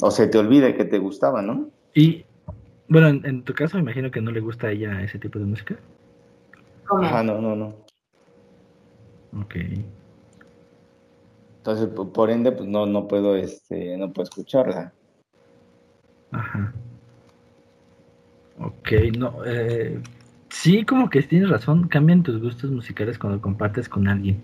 O 0.00 0.10
se 0.10 0.26
te 0.26 0.38
olvide 0.38 0.74
que 0.76 0.84
te 0.84 0.98
gustaba, 0.98 1.42
¿no? 1.42 1.70
Y, 1.94 2.24
bueno, 2.88 3.08
en, 3.08 3.42
tu 3.42 3.54
caso 3.54 3.76
me 3.76 3.82
imagino 3.82 4.10
que 4.10 4.20
no 4.20 4.30
le 4.30 4.40
gusta 4.40 4.68
a 4.68 4.72
ella 4.72 5.02
ese 5.02 5.18
tipo 5.18 5.38
de 5.38 5.46
música. 5.46 5.76
Ah, 6.90 7.22
no, 7.22 7.40
no, 7.40 7.56
no. 7.56 7.74
Ok. 9.40 9.56
Entonces, 11.58 11.88
por 11.88 12.30
ende, 12.30 12.52
pues 12.52 12.68
no, 12.68 12.86
no 12.86 13.08
puedo, 13.08 13.34
este, 13.36 13.96
no 13.96 14.12
puedo 14.12 14.24
escucharla. 14.24 14.92
Ajá. 16.30 16.72
Ok, 18.58 18.92
no, 19.16 19.44
eh, 19.44 20.00
Sí, 20.48 20.84
como 20.84 21.10
que 21.10 21.22
tienes 21.22 21.50
razón, 21.50 21.86
cambian 21.88 22.22
tus 22.22 22.40
gustos 22.40 22.70
musicales 22.70 23.18
cuando 23.18 23.40
compartes 23.40 23.88
con 23.88 24.08
alguien. 24.08 24.42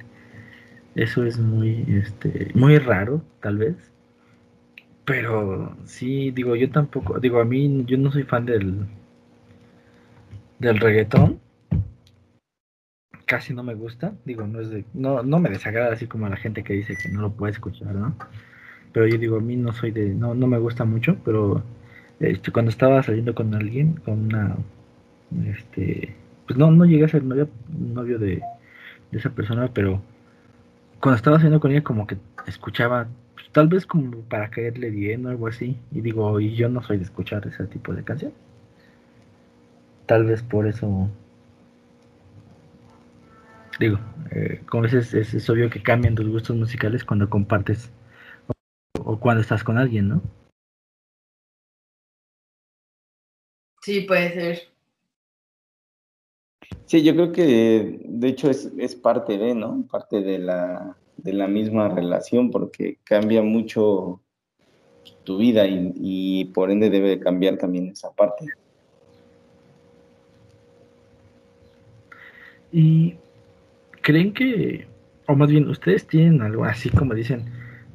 Eso 0.94 1.24
es 1.24 1.38
muy, 1.38 1.84
este, 1.88 2.50
muy 2.54 2.78
raro, 2.78 3.22
tal 3.40 3.58
vez. 3.58 3.76
Pero 5.04 5.76
sí, 5.84 6.30
digo, 6.30 6.54
yo 6.56 6.70
tampoco, 6.70 7.18
digo, 7.18 7.40
a 7.40 7.44
mí, 7.44 7.84
yo 7.86 7.98
no 7.98 8.12
soy 8.12 8.22
fan 8.22 8.46
del, 8.46 8.86
del 10.58 10.78
reggaetón. 10.78 11.40
Casi 13.26 13.54
no 13.54 13.62
me 13.62 13.74
gusta, 13.74 14.14
digo, 14.24 14.46
no 14.46 14.60
es 14.60 14.70
de, 14.70 14.84
no, 14.94 15.22
no 15.22 15.38
me 15.38 15.48
desagrada 15.48 15.92
así 15.92 16.06
como 16.06 16.26
a 16.26 16.30
la 16.30 16.36
gente 16.36 16.62
que 16.62 16.74
dice 16.74 16.96
que 16.96 17.08
no 17.08 17.22
lo 17.22 17.32
puede 17.32 17.52
escuchar, 17.52 17.94
¿no? 17.94 18.14
Pero 18.92 19.06
yo 19.06 19.18
digo, 19.18 19.38
a 19.38 19.40
mí 19.40 19.56
no 19.56 19.72
soy 19.72 19.90
de, 19.90 20.10
no, 20.10 20.34
no 20.34 20.46
me 20.46 20.58
gusta 20.58 20.84
mucho, 20.84 21.16
pero 21.24 21.62
este, 22.20 22.52
cuando 22.52 22.70
estaba 22.70 23.02
saliendo 23.02 23.34
con 23.34 23.54
alguien, 23.54 23.94
con 24.04 24.26
una 24.26 24.56
este, 25.46 26.14
pues 26.46 26.58
no, 26.58 26.70
no 26.70 26.84
llegué 26.84 27.04
a 27.04 27.08
ser 27.08 27.24
novio, 27.24 27.48
novio 27.68 28.18
de, 28.18 28.42
esa 29.12 29.30
persona, 29.30 29.68
pero 29.74 30.00
cuando 30.98 31.16
estaba 31.16 31.36
haciendo 31.36 31.60
con 31.60 31.70
ella 31.70 31.82
como 31.82 32.06
que 32.06 32.16
escuchaba, 32.46 33.08
tal 33.52 33.68
vez 33.68 33.86
como 33.86 34.22
para 34.22 34.50
caerle 34.50 34.90
bien 34.90 35.26
o 35.26 35.28
algo 35.28 35.46
así, 35.46 35.78
y 35.92 36.00
digo, 36.00 36.40
y 36.40 36.54
yo 36.54 36.68
no 36.68 36.82
soy 36.82 36.96
de 36.96 37.04
escuchar 37.04 37.46
ese 37.46 37.66
tipo 37.66 37.94
de 37.94 38.02
canción. 38.02 38.32
Tal 40.06 40.24
vez 40.24 40.42
por 40.42 40.66
eso, 40.66 41.08
digo, 43.78 43.98
eh, 44.30 44.62
como 44.68 44.84
veces 44.84 45.14
es, 45.14 45.48
obvio 45.48 45.70
que 45.70 45.82
cambian 45.82 46.14
tus 46.14 46.28
gustos 46.28 46.56
musicales 46.56 47.04
cuando 47.04 47.28
compartes 47.28 47.90
o 49.04 49.18
cuando 49.18 49.42
estás 49.42 49.62
con 49.62 49.78
alguien, 49.78 50.08
¿no? 50.08 50.22
Sí, 53.82 54.02
puede 54.02 54.32
ser. 54.32 54.72
Sí, 56.86 57.02
yo 57.02 57.14
creo 57.14 57.32
que 57.32 58.00
de 58.04 58.28
hecho 58.28 58.48
es, 58.48 58.70
es 58.78 58.94
parte 58.94 59.36
de, 59.36 59.54
¿no? 59.54 59.86
Parte 59.90 60.22
de 60.22 60.38
la, 60.38 60.96
de 61.22 61.32
la 61.32 61.46
misma 61.46 61.88
relación 61.88 62.50
porque 62.50 62.98
cambia 63.04 63.42
mucho 63.42 64.20
tu 65.24 65.38
vida 65.38 65.64
y, 65.68 66.46
por 66.46 66.70
ende 66.70 66.90
debe 66.90 67.20
cambiar 67.20 67.56
también 67.56 67.88
esa 67.88 68.12
parte. 68.12 68.46
¿Y 72.72 73.16
creen 74.00 74.32
que, 74.32 74.86
o 75.28 75.36
más 75.36 75.50
bien, 75.50 75.68
ustedes 75.68 76.06
tienen 76.06 76.42
algo 76.42 76.64
así 76.64 76.88
como 76.90 77.14
dicen, 77.14 77.44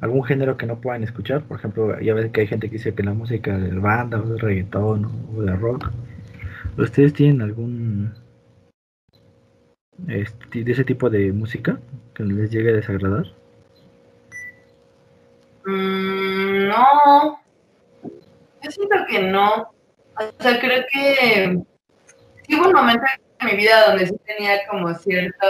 algún 0.00 0.24
género 0.24 0.56
que 0.56 0.66
no 0.66 0.80
puedan 0.80 1.02
escuchar? 1.02 1.42
Por 1.42 1.58
ejemplo, 1.58 2.00
ya 2.00 2.14
ves 2.14 2.30
que 2.30 2.42
hay 2.42 2.46
gente 2.46 2.68
que 2.68 2.76
dice 2.76 2.94
que 2.94 3.02
la 3.02 3.12
música 3.12 3.58
de 3.58 3.76
banda 3.78 4.20
o 4.20 4.28
de 4.28 4.38
reggaetón 4.38 5.10
o 5.36 5.42
de 5.42 5.54
rock. 5.56 5.90
¿Ustedes 6.78 7.12
tienen 7.12 7.42
algún 7.42 8.12
este, 10.06 10.64
de 10.64 10.72
ese 10.72 10.84
tipo 10.84 11.10
de 11.10 11.32
música 11.32 11.78
que 12.14 12.22
les 12.22 12.50
llegue 12.50 12.70
a 12.70 12.76
desagradar? 12.76 13.26
Mm, 15.66 16.68
no. 16.68 17.40
Yo 18.62 18.70
siento 18.70 18.96
que 19.08 19.22
no. 19.22 19.72
O 20.16 20.42
sea, 20.42 20.58
creo 20.60 20.84
que 20.92 21.58
hubo 22.50 22.66
un 22.68 22.72
momento 22.72 23.04
en 23.40 23.46
mi 23.46 23.56
vida 23.56 23.88
donde 23.88 24.06
sí 24.06 24.16
tenía 24.24 24.66
como 24.68 24.94
cierto 24.94 25.46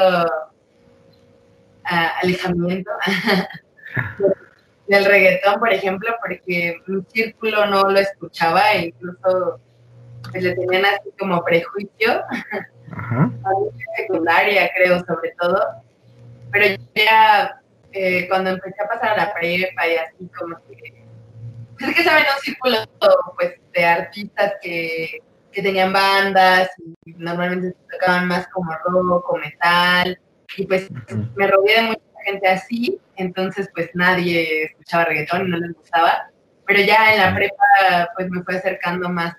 ah, 1.84 2.12
alejamiento 2.22 2.90
del 4.88 5.05
reggaetón, 5.05 5.61
por 5.61 5.72
ejemplo, 5.72 6.14
porque 6.20 6.76
mi 6.86 7.03
círculo 7.12 7.66
no 7.66 7.90
lo 7.90 7.99
escuchaba 7.99 8.72
e 8.72 8.86
incluso 8.86 9.61
pues, 10.30 10.42
le 10.42 10.55
tenían 10.55 10.84
así 10.86 11.11
como 11.18 11.44
prejuicio. 11.44 12.22
Ajá. 12.99 13.30
secundaria, 13.96 14.70
creo, 14.74 14.99
sobre 15.05 15.32
todo. 15.38 15.61
Pero 16.51 16.76
ya 16.94 17.61
eh, 17.92 18.26
cuando 18.28 18.51
empecé 18.51 18.82
a 18.82 18.88
pasar 18.88 19.11
a 19.11 19.16
la 19.16 19.34
prepa 19.34 19.86
y 19.86 19.96
así 19.96 20.28
como 20.38 20.57
que... 20.66 21.07
Es 21.80 21.94
que 21.94 22.03
saben 22.03 22.24
un 22.34 22.42
círculo 22.42 22.76
pues, 23.36 23.55
de 23.72 23.84
artistas 23.84 24.55
que, 24.61 25.22
que 25.53 25.62
tenían 25.62 25.92
bandas 25.92 26.70
y 27.05 27.12
normalmente 27.14 27.76
tocaban 27.90 28.26
más 28.26 28.49
como 28.49 28.72
rock 28.84 29.32
o 29.32 29.36
metal 29.36 30.18
y 30.57 30.66
pues 30.66 30.88
me 31.36 31.46
rodeé 31.46 31.76
de 31.76 31.82
mucha 31.88 32.01
gente 32.24 32.49
así, 32.49 33.01
entonces 33.16 33.68
pues 33.74 33.90
nadie 33.94 34.64
escuchaba 34.64 35.05
reggaetón 35.05 35.46
y 35.46 35.51
no 35.51 35.59
les 35.59 35.72
gustaba, 35.74 36.30
pero 36.66 36.80
ya 36.80 37.12
en 37.12 37.20
la 37.20 37.34
prepa 37.34 38.11
pues 38.16 38.28
me 38.30 38.42
fue 38.42 38.57
acercando 38.57 39.09
más 39.09 39.36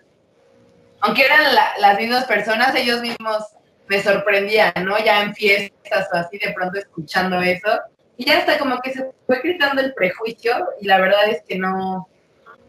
aunque 1.01 1.25
eran 1.25 1.43
las 1.79 1.97
mismas 1.97 2.25
personas, 2.25 2.75
ellos 2.75 3.01
mismos 3.01 3.45
me 3.87 4.01
sorprendían, 4.01 4.73
¿no? 4.83 4.97
Ya 5.03 5.23
en 5.23 5.33
fiestas 5.33 6.07
o 6.13 6.17
así, 6.17 6.37
de 6.37 6.53
pronto 6.53 6.77
escuchando 6.77 7.41
eso. 7.41 7.79
Y 8.17 8.25
ya 8.25 8.37
hasta 8.37 8.57
como 8.57 8.79
que 8.81 8.91
se 8.91 9.11
fue 9.25 9.39
gritando 9.41 9.81
el 9.81 9.93
prejuicio 9.93 10.67
y 10.81 10.87
la 10.87 10.99
verdad 10.99 11.29
es 11.29 11.41
que 11.47 11.57
no, 11.57 12.07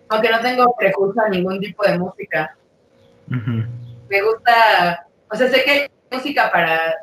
aunque 0.09 0.31
no 0.31 0.41
tengo 0.41 0.75
prejuicio 0.77 1.23
a 1.23 1.29
ningún 1.29 1.61
tipo 1.61 1.85
de 1.85 1.99
música. 1.99 2.57
Me 3.27 4.23
gusta, 4.23 5.07
o 5.29 5.37
sea, 5.37 5.49
sé 5.49 5.63
que 5.65 5.71
hay 5.71 5.87
música 6.11 6.51
para 6.51 6.95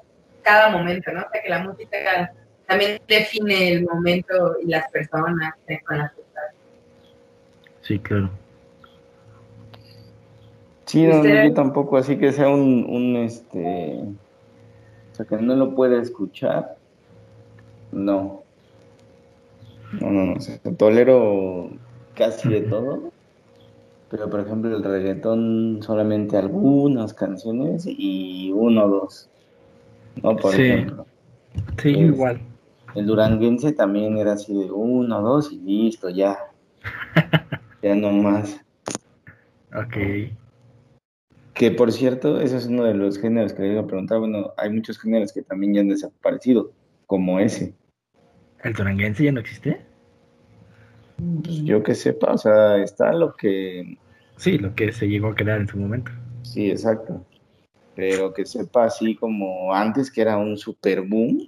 cada 0.41 0.69
momento, 0.69 1.11
¿no? 1.11 1.21
O 1.21 1.29
sea, 1.31 1.41
que 1.41 1.49
la 1.49 1.59
música 1.59 2.31
también 2.65 3.01
define 3.07 3.73
el 3.73 3.85
momento 3.85 4.55
y 4.63 4.67
las 4.67 4.89
personas 4.91 5.53
con 5.85 5.97
las 5.97 6.13
que 6.13 6.21
estás. 6.21 6.53
Sí, 7.81 7.99
claro. 7.99 8.29
Sí, 10.87 11.05
no, 11.05 11.23
yo 11.25 11.53
tampoco, 11.53 11.97
así 11.97 12.17
que 12.17 12.31
sea 12.31 12.47
un, 12.47 12.85
un, 12.89 13.17
este, 13.17 13.99
o 15.11 15.15
sea, 15.15 15.25
que 15.25 15.35
no 15.35 15.53
lo 15.55 15.75
pueda 15.75 16.01
escuchar, 16.01 16.77
no. 17.91 18.43
No, 19.99 20.11
no, 20.11 20.25
no, 20.25 20.75
tolero 20.77 21.69
casi 22.15 22.49
de 22.49 22.61
todo, 22.61 23.11
pero 24.09 24.29
por 24.29 24.39
ejemplo 24.41 24.75
el 24.75 24.83
reggaetón 24.83 25.79
solamente 25.81 26.37
algunas 26.37 27.13
canciones 27.13 27.85
y 27.85 28.51
uno 28.53 28.85
o 28.85 28.89
dos, 28.89 29.29
¿no? 30.23 30.37
Por 30.37 30.53
Sí. 30.53 30.63
ejemplo. 30.63 31.05
Sí, 31.81 31.89
igual. 31.89 32.39
El 32.95 33.05
duranguense 33.07 33.73
también 33.73 34.17
era 34.17 34.33
así 34.33 34.53
de 34.57 34.71
uno, 34.71 35.21
dos 35.21 35.51
y 35.51 35.59
listo, 35.59 36.09
ya. 36.09 36.37
ya 37.81 37.95
no 37.95 38.11
más. 38.11 38.59
Ok. 39.73 39.97
Que 41.57 41.71
por 41.71 41.91
cierto, 41.91 42.39
eso 42.39 42.55
es 42.55 42.67
uno 42.67 42.83
de 42.83 42.93
los 42.93 43.17
géneros 43.17 43.53
que 43.53 43.63
le 43.63 43.71
iba 43.71 43.81
a 43.81 43.87
preguntar. 43.87 44.19
Bueno, 44.19 44.53
hay 44.57 44.69
muchos 44.69 44.99
géneros 44.99 45.33
que 45.33 45.41
también 45.41 45.73
ya 45.73 45.81
han 45.81 45.89
desaparecido, 45.89 46.71
como 47.07 47.39
ese. 47.39 47.73
¿El 48.63 48.73
duranguense 48.73 49.23
ya 49.23 49.31
no 49.31 49.39
existe? 49.39 49.81
Pues 51.43 51.63
yo 51.63 51.81
que 51.81 51.95
sepa, 51.95 52.33
o 52.33 52.37
sea, 52.37 52.77
está 52.77 53.11
lo 53.11 53.33
que. 53.33 53.97
Sí, 54.35 54.59
lo 54.59 54.75
que 54.75 54.91
se 54.91 55.07
llegó 55.07 55.29
a 55.29 55.35
crear 55.35 55.59
en 55.59 55.67
su 55.67 55.77
momento. 55.77 56.11
Sí, 56.43 56.69
exacto. 56.69 57.25
Pero 57.95 58.33
que 58.33 58.45
sepa 58.45 58.85
así 58.85 59.15
como 59.15 59.73
antes 59.73 60.11
que 60.11 60.21
era 60.21 60.37
un 60.37 60.57
super 60.57 61.01
boom. 61.01 61.47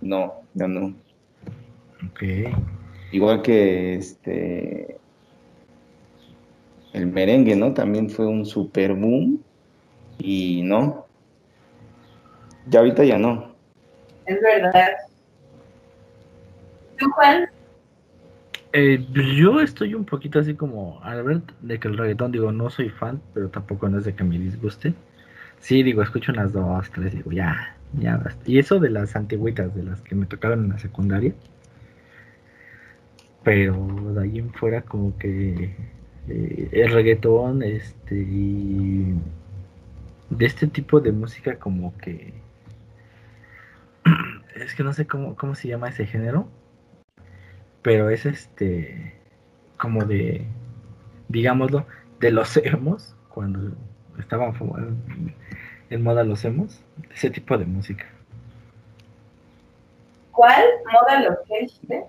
No, 0.00 0.32
ya 0.54 0.66
no. 0.68 0.94
Ok. 2.10 2.22
Igual 3.12 3.42
que 3.42 3.96
este. 3.96 4.98
El 6.92 7.06
merengue, 7.06 7.54
¿no? 7.56 7.72
También 7.74 8.10
fue 8.10 8.26
un 8.26 8.44
super 8.44 8.94
boom. 8.94 9.42
Y 10.18 10.62
no. 10.62 11.06
Ya 12.66 12.80
ahorita 12.80 13.04
ya 13.04 13.18
no. 13.18 13.54
Es 14.26 14.40
verdad. 14.40 14.88
¿Tú, 16.98 17.08
Juan? 17.10 17.48
Eh, 18.72 19.06
yo 19.40 19.60
estoy 19.60 19.94
un 19.94 20.04
poquito 20.04 20.38
así 20.38 20.54
como 20.54 21.00
Albert, 21.02 21.52
de 21.62 21.80
que 21.80 21.88
el 21.88 21.96
reggaetón, 21.96 22.32
digo, 22.32 22.52
no 22.52 22.68
soy 22.68 22.90
fan, 22.90 23.20
pero 23.32 23.48
tampoco 23.48 23.88
no 23.88 23.98
es 23.98 24.04
de 24.04 24.14
que 24.14 24.24
me 24.24 24.38
disguste. 24.38 24.92
Sí, 25.60 25.82
digo, 25.82 26.02
escucho 26.02 26.32
unas 26.32 26.52
dos, 26.52 26.90
tres, 26.90 27.14
digo, 27.14 27.32
ya, 27.32 27.76
ya 27.98 28.16
basta. 28.16 28.42
Y 28.44 28.58
eso 28.58 28.78
de 28.78 28.90
las 28.90 29.16
antigüitas, 29.16 29.74
de 29.74 29.84
las 29.84 30.02
que 30.02 30.14
me 30.14 30.26
tocaron 30.26 30.64
en 30.64 30.70
la 30.70 30.78
secundaria. 30.78 31.32
Pero 33.42 33.74
de 34.14 34.22
ahí 34.22 34.38
en 34.38 34.52
fuera 34.52 34.82
como 34.82 35.16
que 35.16 35.74
eh, 36.28 36.68
el 36.72 36.92
reggaetón, 36.92 37.62
este, 37.62 38.14
y 38.16 39.14
de 40.30 40.46
este 40.46 40.66
tipo 40.66 41.00
de 41.00 41.12
música 41.12 41.58
como 41.58 41.96
que... 41.98 42.34
Es 44.54 44.74
que 44.74 44.82
no 44.82 44.92
sé 44.92 45.06
cómo, 45.06 45.36
cómo 45.36 45.54
se 45.54 45.68
llama 45.68 45.88
ese 45.88 46.04
género 46.04 46.48
pero 47.82 48.10
es 48.10 48.26
este 48.26 49.14
como 49.76 50.04
de 50.04 50.46
digámoslo 51.28 51.86
de 52.20 52.30
los 52.30 52.56
emos 52.58 53.14
cuando 53.28 53.74
estaban 54.18 54.54
en 55.90 56.02
moda 56.02 56.24
los 56.24 56.44
emos 56.44 56.82
ese 57.14 57.30
tipo 57.30 57.56
de 57.56 57.64
música 57.64 58.06
¿Cuál 60.32 60.64
moda 60.92 61.20
lo 61.22 61.36
que 61.44 61.60
dijiste? 61.62 62.04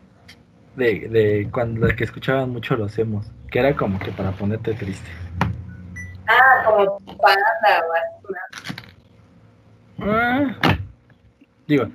de, 0.75 1.07
de 1.09 1.49
cuando 1.51 1.87
que 1.95 2.03
escuchaban 2.03 2.49
mucho 2.49 2.75
los 2.75 2.97
emos 2.97 3.31
que 3.51 3.59
era 3.59 3.75
como 3.75 3.99
que 3.99 4.11
para 4.11 4.31
ponerte 4.31 4.73
triste 4.73 5.09
Ah, 6.27 6.63
como 6.65 6.99
banda 7.21 7.81
o 7.87 7.93
así. 7.93 8.33
¿no? 9.97 10.05
Ah, 10.05 10.55
digo 11.67 11.87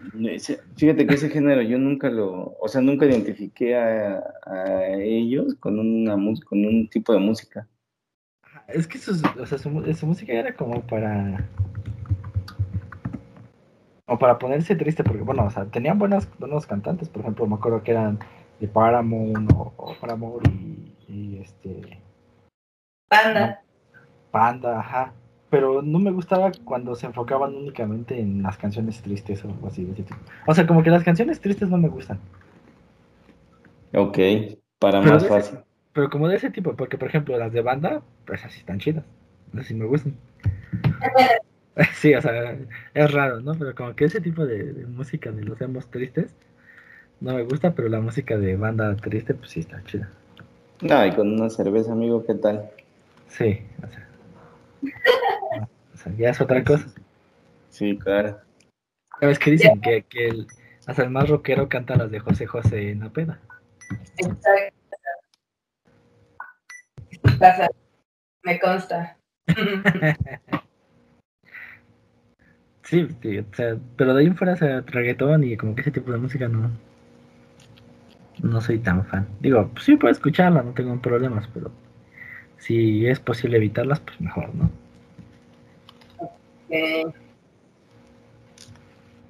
Fíjate 0.77 1.07
que 1.07 1.15
ese 1.15 1.31
género 1.31 1.63
yo 1.63 1.79
nunca 1.79 2.11
lo, 2.11 2.57
o 2.61 2.69
sea, 2.69 2.81
nunca 2.81 3.07
identifiqué 3.07 3.77
a, 3.77 4.23
a 4.47 4.87
ellos 4.97 5.55
con 5.61 5.79
una 5.79 6.15
con 6.45 6.65
un 6.65 6.89
tipo 6.89 7.13
de 7.13 7.19
música. 7.21 7.67
es 8.69 8.87
que 8.89 8.99
sus- 8.99 9.23
o 9.25 9.47
sea, 9.47 9.59
su, 9.59 9.95
su 9.95 10.07
música 10.07 10.33
era 10.33 10.55
como 10.55 10.81
para 10.83 11.45
o 14.07 14.19
para 14.19 14.39
ponerse 14.39 14.77
triste 14.77 15.03
porque 15.03 15.23
bueno 15.23 15.45
o 15.47 15.51
sea 15.51 15.65
tenían 15.67 15.99
buenos 15.99 16.29
buenos 16.39 16.67
cantantes 16.67 17.09
por 17.09 17.23
ejemplo 17.23 17.47
me 17.47 17.55
acuerdo 17.55 17.83
que 17.83 17.93
eran 17.93 18.19
de 18.61 18.69
Paramount 18.69 19.51
o, 19.53 19.73
o 19.77 19.95
Paramount 20.01 20.47
y, 20.49 20.94
y 21.15 21.39
este 21.39 21.99
Banda. 23.11 23.63
Panda, 24.31 24.81
ajá. 24.81 25.13
Pero 25.51 25.83
no 25.83 25.99
me 26.01 26.11
gustaba 26.11 26.51
cuando 26.65 26.97
se 26.97 27.07
enfocaban 27.07 27.55
únicamente 27.55 28.19
en 28.19 28.43
las 28.43 28.57
canciones 28.59 29.01
tristes 29.03 29.45
o 29.45 29.49
algo 29.51 29.69
así 29.69 29.85
de 29.85 29.93
ese 29.93 30.03
tipo. 30.03 30.19
O 30.47 30.55
sea, 30.55 30.67
como 30.67 30.83
que 30.83 30.91
las 30.91 31.05
canciones 31.05 31.41
tristes 31.41 31.69
no 31.71 31.77
me 31.79 31.89
gustan. 31.89 32.19
Ok, 33.95 34.19
para 34.81 35.01
Pero 35.01 35.15
más 35.15 35.23
ese- 35.23 35.33
fácil. 35.33 35.59
Pero 35.93 36.11
como 36.11 36.27
de 36.27 36.37
ese 36.37 36.51
tipo, 36.51 36.75
porque 36.75 36.99
por 36.99 37.07
ejemplo 37.09 37.39
las 37.39 37.53
de 37.53 37.61
banda, 37.61 38.03
pues 38.27 38.45
así 38.45 38.59
están 38.59 38.81
chidas. 38.81 39.05
Así 39.57 39.75
me 39.75 39.85
gustan. 39.87 40.15
Sí, 41.95 42.15
o 42.15 42.21
sea, 42.23 42.57
es 42.95 43.13
raro, 43.13 43.41
¿no? 43.41 43.53
Pero 43.57 43.75
como 43.75 43.97
que 43.97 44.05
ese 44.05 44.21
tipo 44.21 44.47
de, 44.47 44.73
de 44.73 44.87
música 44.87 45.33
de 45.33 45.43
los 45.43 45.61
emos 45.61 45.89
tristes 45.91 46.33
no 47.21 47.35
me 47.35 47.43
gusta, 47.43 47.75
pero 47.75 47.89
la 47.89 48.01
música 48.01 48.37
de 48.39 48.57
banda 48.57 48.95
triste, 48.95 49.35
pues 49.35 49.51
sí 49.51 49.59
está 49.61 49.83
chida. 49.83 50.09
No, 50.81 51.07
y 51.07 51.13
con 51.13 51.33
una 51.33 51.51
cerveza, 51.51 51.93
amigo, 51.93 52.25
¿qué 52.25 52.35
tal? 52.35 52.71
Sí, 53.29 53.61
o 53.83 53.91
sea, 53.91 55.69
O 55.95 55.97
sea, 55.97 56.13
ya 56.17 56.31
es 56.31 56.41
otra 56.41 56.63
cosa. 56.63 56.87
Sí, 57.71 57.99
claro. 57.99 58.39
¿Sabes 59.21 59.39
qué 59.39 59.51
dicen? 59.53 59.81
Que, 59.81 60.03
que 60.03 60.29
el, 60.29 60.47
hasta 60.87 61.03
el 61.03 61.11
más 61.11 61.29
rockero 61.29 61.69
canta 61.69 61.97
las 61.97 62.11
de 62.11 62.21
José 62.21 62.47
José 62.47 62.91
en 62.91 63.01
la 63.01 63.11
peda. 63.11 63.41
Exacto. 64.19 64.77
Pasa. 67.39 67.69
Me 68.43 68.59
consta. 68.61 69.17
Sí, 72.85 73.09
sí, 73.23 73.39
o 73.39 73.45
sea, 73.55 73.79
pero 73.97 74.13
de 74.13 74.21
ahí 74.21 74.27
en 74.27 74.37
fuera, 74.37 74.53
o 74.53 74.57
sea, 74.57 74.83
reggaetón 74.83 75.43
y 75.43 75.57
como 75.57 75.75
que 75.75 75.81
ese 75.81 75.91
tipo 75.91 76.13
de 76.13 76.19
música 76.19 76.49
no. 76.49 76.71
No 78.43 78.61
soy 78.61 78.79
tan 78.79 79.05
fan. 79.07 79.27
Digo, 79.41 79.69
pues 79.73 79.85
sí 79.85 79.97
puedo 79.97 80.13
escucharla, 80.13 80.63
no 80.63 80.73
tengo 80.73 81.01
problemas, 81.01 81.49
pero 81.55 81.71
si 82.59 83.07
es 83.07 83.21
posible 83.21 83.57
evitarlas, 83.59 84.01
pues 84.01 84.21
mejor, 84.21 84.55
¿no? 84.55 84.71
Eh, 86.71 87.05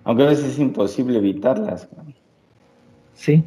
Aunque 0.05 0.23
a 0.25 0.27
veces 0.27 0.45
es 0.47 0.59
imposible 0.59 1.19
evitarlas. 1.19 1.89
Sí. 3.15 3.43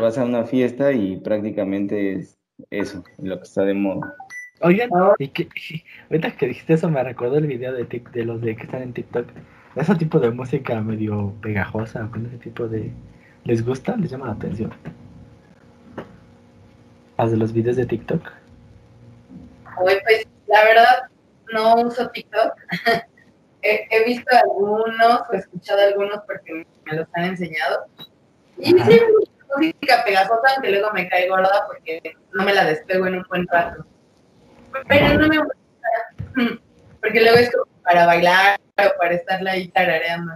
Vas 0.00 0.18
a 0.18 0.24
una 0.24 0.44
fiesta 0.44 0.92
y 0.92 1.16
prácticamente 1.16 2.14
es 2.14 2.38
eso, 2.70 3.04
lo 3.18 3.36
que 3.38 3.42
está 3.44 3.62
de 3.62 3.74
moda. 3.74 4.14
Oigan, 4.60 4.90
y 5.18 5.28
que, 5.28 5.48
ahorita 6.10 6.36
que 6.36 6.48
dijiste 6.48 6.74
eso 6.74 6.90
me 6.90 7.02
recordó 7.02 7.36
el 7.38 7.46
video 7.46 7.72
de, 7.72 7.88
Tik- 7.88 8.10
de 8.10 8.24
los 8.24 8.40
de 8.40 8.56
que 8.56 8.62
están 8.64 8.82
en 8.82 8.92
TikTok. 8.92 9.26
De 9.74 9.82
ese 9.82 9.94
tipo 9.96 10.20
de 10.20 10.30
música 10.30 10.80
medio 10.80 11.32
pegajosa, 11.40 12.08
con 12.10 12.26
ese 12.26 12.38
tipo 12.38 12.68
de... 12.68 12.92
¿Les 13.44 13.64
gusta? 13.64 13.96
¿Les 13.96 14.10
llama 14.10 14.26
la 14.26 14.32
atención? 14.32 14.72
Las 17.18 17.30
de 17.30 17.36
los 17.36 17.52
videos 17.52 17.76
de 17.76 17.86
TikTok. 17.86 18.22
Oye, 19.78 20.00
pues 20.04 20.26
la 20.46 20.64
verdad 20.64 21.02
no 21.52 21.74
uso 21.76 22.08
TikTok. 22.08 22.54
he, 23.62 23.86
he 23.90 24.04
visto 24.04 24.36
algunos 24.36 25.22
o 25.28 25.32
escuchado 25.32 25.80
algunos 25.80 26.20
porque 26.26 26.66
me 26.84 26.96
los 26.96 27.06
han 27.14 27.24
enseñado. 27.24 27.86
Y 28.58 28.70
sí, 28.70 28.80
Ajá. 28.80 28.90
la 28.90 29.56
música 29.56 30.04
pegajosa, 30.04 30.54
aunque 30.54 30.70
luego 30.70 30.90
me 30.92 31.08
cae 31.08 31.28
gorda 31.28 31.66
porque 31.66 32.00
no 32.32 32.44
me 32.44 32.54
la 32.54 32.64
despego 32.64 33.06
en 33.06 33.16
un 33.16 33.24
buen 33.28 33.46
rato. 33.48 33.84
Pero 34.88 35.18
no 35.18 35.28
me 35.28 35.38
gusta, 35.38 35.58
porque 37.00 37.20
luego 37.20 37.36
es 37.36 37.52
como 37.52 37.66
para 37.82 38.06
bailar 38.06 38.58
o 38.78 38.98
para 38.98 39.14
estarla 39.14 39.52
ahí 39.52 39.68
tarareando. 39.68 40.32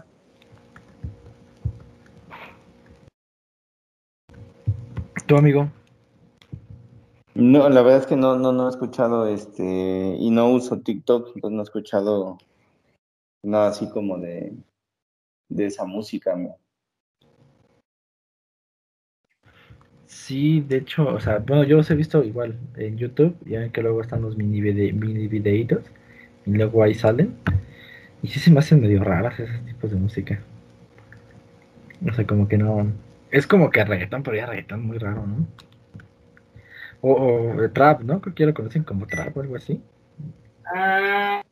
¿Tu 5.29 5.37
amigo? 5.37 5.71
No, 7.35 7.69
la 7.69 7.83
verdad 7.83 8.01
es 8.01 8.07
que 8.07 8.17
no, 8.17 8.37
no, 8.39 8.51
no 8.53 8.67
he 8.67 8.71
escuchado 8.71 9.29
este, 9.29 10.17
y 10.19 10.31
no 10.31 10.51
uso 10.51 10.81
TikTok, 10.81 11.33
entonces 11.35 11.55
no 11.55 11.61
he 11.61 11.65
escuchado 11.65 12.39
nada 13.45 13.69
así 13.69 13.89
como 13.91 14.19
de, 14.19 14.55
de 15.51 15.67
esa 15.67 15.85
música. 15.85 16.35
¿no? 16.35 16.57
Sí, 20.07 20.63
de 20.63 20.79
hecho, 20.79 21.07
o 21.07 21.21
sea, 21.21 21.39
bueno, 21.41 21.63
yo 21.65 21.77
los 21.77 21.91
he 21.91 21.95
visto 21.95 22.25
igual 22.25 22.59
en 22.77 22.97
YouTube, 22.97 23.37
ya 23.45 23.61
ven 23.61 23.71
que 23.71 23.83
luego 23.83 24.01
están 24.01 24.23
los 24.23 24.37
mini, 24.37 24.63
vide- 24.63 24.93
mini 24.95 25.29
videitos 25.29 25.85
y 26.47 26.53
luego 26.53 26.83
ahí 26.83 26.95
salen. 26.95 27.37
Y 28.23 28.29
sí 28.29 28.41
se 28.41 28.51
me 28.51 28.61
hacen 28.61 28.81
medio 28.81 29.05
raras 29.05 29.39
esos 29.39 29.65
tipos 29.67 29.91
de 29.91 29.97
música. 29.99 30.41
O 32.11 32.13
sea, 32.15 32.27
como 32.27 32.49
que 32.49 32.57
no. 32.59 32.91
Es 33.31 33.47
como 33.47 33.71
que 33.71 33.85
reggaetón, 33.85 34.23
pero 34.23 34.37
ya 34.37 34.47
reggaetón 34.47 34.87
muy 34.87 34.99
raro, 34.99 35.27
¿no? 35.27 35.47
O, 37.01 37.13
o 37.13 37.63
eh, 37.63 37.69
trap, 37.69 38.03
¿no? 38.03 38.21
Creo 38.21 38.35
que 38.35 38.43
ya 38.43 38.47
lo 38.49 38.55
conocen 38.55 38.83
como 38.85 39.07
trap 39.07 39.37
o 39.37 39.41
algo 39.41 39.57
así. 39.57 39.83
Ah, 40.75 41.43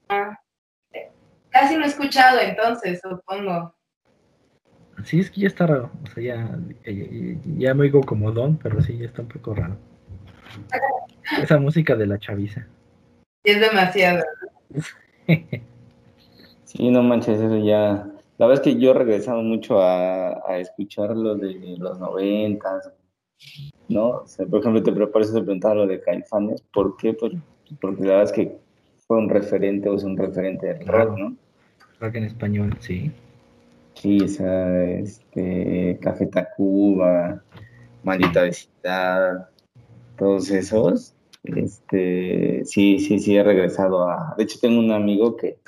casi 1.50 1.76
no 1.76 1.84
he 1.84 1.88
escuchado 1.88 2.40
entonces, 2.40 3.00
supongo. 3.02 3.74
Sí, 5.04 5.20
es 5.20 5.30
que 5.30 5.42
ya 5.42 5.48
está 5.48 5.66
raro. 5.66 5.90
O 6.02 6.06
sea, 6.08 6.22
ya, 6.22 6.58
ya, 6.84 7.38
ya- 7.58 7.74
me 7.74 7.82
oigo 7.82 8.00
como 8.02 8.32
don, 8.32 8.56
pero 8.56 8.80
sí, 8.82 8.96
ya 8.98 9.06
está 9.06 9.22
un 9.22 9.28
poco 9.28 9.54
raro. 9.54 9.76
Esa 11.40 11.58
música 11.58 11.94
de 11.94 12.06
la 12.06 12.18
chaviza. 12.18 12.66
Y 13.44 13.50
es 13.52 13.60
demasiado. 13.60 14.24
Sí, 16.64 16.90
no 16.90 17.00
manches, 17.04 17.40
eso 17.40 17.58
ya. 17.58 18.08
La 18.38 18.46
verdad 18.46 18.66
es 18.66 18.74
que 18.74 18.80
yo 18.80 18.90
he 18.90 18.94
regresado 18.94 19.42
mucho 19.42 19.80
a, 19.80 20.42
a 20.46 20.58
escuchar 20.58 21.16
lo 21.16 21.36
de 21.36 21.76
los 21.78 21.98
noventas, 21.98 22.92
¿no? 23.88 24.08
O 24.08 24.26
sea, 24.26 24.46
por 24.46 24.60
ejemplo, 24.60 24.82
te 24.82 24.92
preparas 24.92 25.32
te 25.32 25.40
preguntaba 25.40 25.76
lo 25.76 25.86
de 25.86 26.00
Caifanes, 26.00 26.62
¿por 26.72 26.96
qué? 26.96 27.14
Pues, 27.14 27.32
porque 27.80 28.02
la 28.02 28.08
verdad 28.08 28.24
es 28.24 28.32
que 28.32 28.56
fue 29.06 29.18
un 29.18 29.28
referente 29.28 29.88
o 29.88 29.96
es 29.96 30.04
un 30.04 30.16
referente 30.16 30.66
del 30.66 30.86
rock, 30.86 31.16
¿no? 31.16 31.36
Rock 32.00 32.16
en 32.16 32.24
español, 32.24 32.76
sí. 32.80 33.10
Sí, 33.94 34.20
o 34.20 34.28
sea, 34.28 34.84
este, 34.92 35.98
Café 36.02 36.26
Tacuba, 36.26 37.42
Maldita 38.02 38.42
Vecindad, 38.42 39.48
todos 40.18 40.50
esos, 40.50 41.14
este, 41.44 42.62
sí, 42.64 42.98
sí, 42.98 43.18
sí 43.18 43.36
he 43.36 43.42
regresado 43.42 44.08
a, 44.08 44.34
de 44.36 44.44
hecho 44.44 44.58
tengo 44.60 44.78
un 44.78 44.92
amigo 44.92 45.36
que 45.36 45.58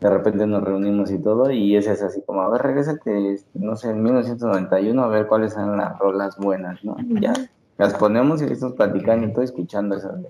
de 0.00 0.10
repente 0.10 0.46
nos 0.46 0.62
reunimos 0.64 1.10
y 1.10 1.18
todo, 1.18 1.50
y 1.50 1.76
ese 1.76 1.92
es 1.92 2.02
así 2.02 2.22
como, 2.22 2.40
a 2.42 2.48
ver, 2.50 2.62
regrésate, 2.62 3.32
este, 3.34 3.58
no 3.58 3.76
sé, 3.76 3.90
en 3.90 4.02
1991, 4.02 5.02
a 5.04 5.08
ver 5.08 5.26
cuáles 5.26 5.52
son 5.52 5.76
las 5.76 5.98
rolas 5.98 6.36
buenas, 6.38 6.82
¿no? 6.84 6.96
Y 6.98 7.20
ya, 7.20 7.34
las 7.76 7.94
ponemos 7.94 8.40
y 8.42 8.46
estamos 8.46 8.76
platicando 8.76 9.26
y 9.26 9.32
todo, 9.32 9.42
escuchando 9.42 9.96
esas 9.96 10.14
de, 10.22 10.28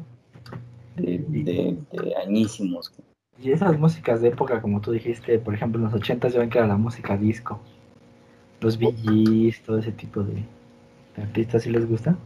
de, 0.96 1.24
de- 1.28 1.78
de 1.92 2.16
añísimos. 2.16 2.92
Y 3.38 3.52
esas 3.52 3.78
músicas 3.78 4.20
de 4.20 4.28
época, 4.28 4.60
como 4.60 4.80
tú 4.80 4.90
dijiste, 4.92 5.38
por 5.38 5.54
ejemplo, 5.54 5.78
en 5.78 5.84
los 5.86 5.94
ochentas 5.94 6.32
ya 6.32 6.40
ven 6.40 6.50
que 6.50 6.58
era 6.58 6.66
la 6.66 6.76
música 6.76 7.16
disco. 7.16 7.60
Los 8.60 8.76
Gees, 8.78 9.62
todo 9.62 9.78
ese 9.78 9.92
tipo 9.92 10.22
de, 10.22 10.44
de 11.16 11.22
artistas, 11.22 11.62
¿sí 11.62 11.70
les 11.70 11.88
gusta? 11.88 12.16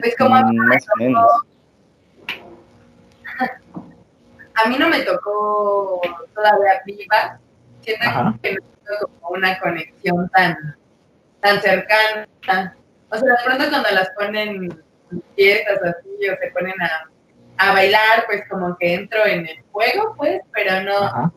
Pues 0.00 0.14
como 0.16 0.36
Mm, 0.36 0.56
Más 0.68 0.86
o 0.94 0.98
menos. 0.98 1.26
A 4.64 4.68
mí 4.68 4.76
no 4.78 4.88
me 4.88 5.00
tocó 5.02 6.00
todavía 6.34 6.80
viva, 6.84 7.38
siento 7.80 8.08
Ajá. 8.08 8.34
que 8.42 8.54
no 8.54 8.60
tengo 8.84 9.18
como 9.20 9.36
una 9.36 9.58
conexión 9.58 10.28
tan, 10.30 10.76
tan 11.40 11.60
cercana. 11.60 12.26
O 13.10 13.16
sea, 13.16 13.28
de 13.28 13.36
pronto 13.44 13.64
cuando 13.70 13.90
las 13.90 14.10
ponen 14.10 14.48
en 15.10 15.22
fiestas 15.34 15.78
así 15.82 16.28
o 16.28 16.36
se 16.36 16.50
ponen 16.52 16.74
a, 16.80 17.10
a 17.58 17.72
bailar, 17.72 18.24
pues 18.26 18.42
como 18.48 18.76
que 18.78 18.94
entro 18.94 19.24
en 19.26 19.46
el 19.46 19.62
juego, 19.72 20.14
pues, 20.16 20.40
pero 20.52 20.82
no, 20.82 20.96
Ajá. 21.04 21.32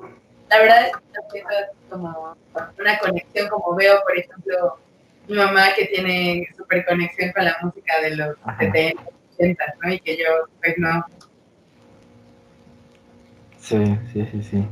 la 0.50 0.60
verdad 0.60 0.88
es 0.88 0.92
que 0.92 1.02
no 1.14 1.30
siento 1.32 1.54
como 1.90 2.38
una 2.80 3.00
conexión 3.00 3.50
como 3.50 3.76
veo, 3.76 4.02
por 4.04 4.18
ejemplo, 4.18 4.78
mi 5.28 5.38
mamá 5.38 5.74
que 5.76 5.86
tiene 5.86 6.48
súper 6.56 6.86
conexión 6.86 7.32
con 7.32 7.46
la 7.46 7.58
música 7.62 8.00
de 8.02 8.16
los 8.16 8.36
Ajá. 8.44 8.60
70, 8.60 9.02
80, 9.40 9.66
¿no? 9.82 9.94
Y 9.94 10.00
que 10.00 10.18
yo, 10.18 10.26
pues 10.62 10.76
no. 10.78 11.06
Sí, 13.68 13.78
sí, 14.11 14.26
sí, 14.32 14.43
sí. 14.43 14.64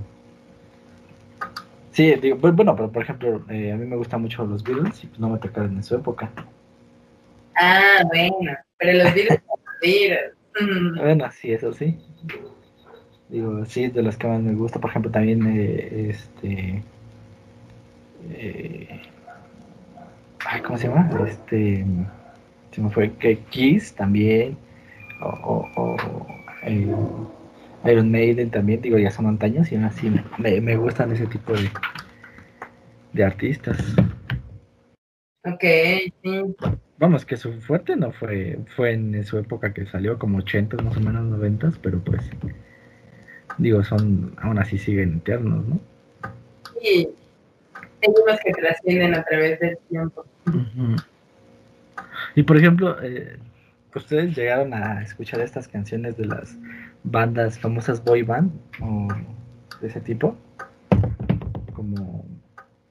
Sí, 1.91 2.13
digo, 2.15 2.37
bu- 2.37 2.55
bueno, 2.55 2.75
pero 2.75 2.91
por 2.91 3.03
ejemplo, 3.03 3.41
eh, 3.49 3.71
a 3.71 3.75
mí 3.77 3.85
me 3.85 3.95
gustan 3.97 4.21
mucho 4.21 4.45
los 4.45 4.63
Beatles 4.63 5.03
y 5.03 5.07
pues 5.07 5.19
no 5.19 5.29
me 5.29 5.39
tocaron 5.39 5.75
en 5.75 5.83
su 5.83 5.95
época. 5.95 6.31
Ah, 7.55 8.03
bueno, 8.07 8.53
pero 8.77 9.03
los 9.03 9.13
virus 9.13 9.37
son 9.47 10.69
los. 10.69 10.93
Mm, 10.93 10.99
Bueno, 10.99 11.31
sí, 11.31 11.51
eso 11.53 11.73
sí. 11.73 11.97
Digo, 13.29 13.65
sí, 13.65 13.87
de 13.87 14.03
las 14.03 14.17
que 14.17 14.27
más 14.27 14.41
me 14.41 14.53
gusta. 14.53 14.79
Por 14.79 14.89
ejemplo, 14.89 15.11
también 15.11 15.45
eh, 15.47 16.09
este. 16.09 16.83
eh, 18.33 18.87
ay, 20.45 20.61
¿Cómo 20.61 20.77
se 20.77 20.87
llama? 20.87 21.09
Este. 21.27 21.85
Se 22.71 22.81
me 22.81 22.89
fue. 22.89 23.11
Que 23.13 23.37
Kiss 23.49 23.93
también. 23.93 24.57
O, 25.21 25.27
o, 25.27 25.69
o, 25.81 26.27
eh, 26.63 26.87
Iron 27.86 28.11
Maiden 28.11 28.49
también. 28.51 28.82
Digo, 28.82 28.97
ya 28.97 29.11
son 29.11 29.27
antaños 29.27 29.71
y 29.71 29.75
aún 29.75 29.86
así 29.86 30.11
me, 30.38 30.61
me 30.61 30.75
gustan 30.75 31.11
ese 31.11 31.25
tipo 31.27 31.53
de, 31.53 31.69
de 33.13 33.23
artistas. 33.23 33.95
Ok, 35.43 35.63
sí. 36.23 36.55
Vamos, 36.97 37.25
que 37.25 37.36
su 37.36 37.53
fuerte 37.61 37.95
no 37.95 38.11
fue, 38.11 38.59
fue 38.75 38.93
en 38.93 39.23
su 39.25 39.39
época 39.39 39.73
que 39.73 39.88
salió 39.88 40.19
como 40.19 40.38
80 40.38 40.77
más 40.84 40.95
o 40.97 40.99
menos 40.99 41.23
90 41.23 41.71
pero 41.82 41.99
pues 41.99 42.29
digo, 43.57 43.84
son, 43.84 44.36
aún 44.38 44.59
así 44.59 44.77
siguen 44.77 45.17
eternos, 45.17 45.65
¿no? 45.67 45.79
Sí. 46.79 47.09
Hay 48.03 48.13
unos 48.23 48.39
que 48.43 48.51
trascienden 48.53 49.15
a 49.15 49.23
través 49.23 49.59
del 49.59 49.77
tiempo. 49.89 50.25
Y 52.36 52.43
por 52.43 52.57
ejemplo, 52.57 52.97
eh, 53.01 53.38
¿ustedes 53.95 54.36
llegaron 54.36 54.73
a 54.73 55.01
escuchar 55.01 55.41
estas 55.41 55.67
canciones 55.67 56.17
de 56.17 56.25
las 56.25 56.55
bandas 57.04 57.60
famosas 57.60 58.04
boy 58.04 58.24
band 58.24 58.52
o 58.82 59.08
de 59.80 59.88
ese 59.88 60.02
tipo? 60.02 60.36
Como, 61.74 62.26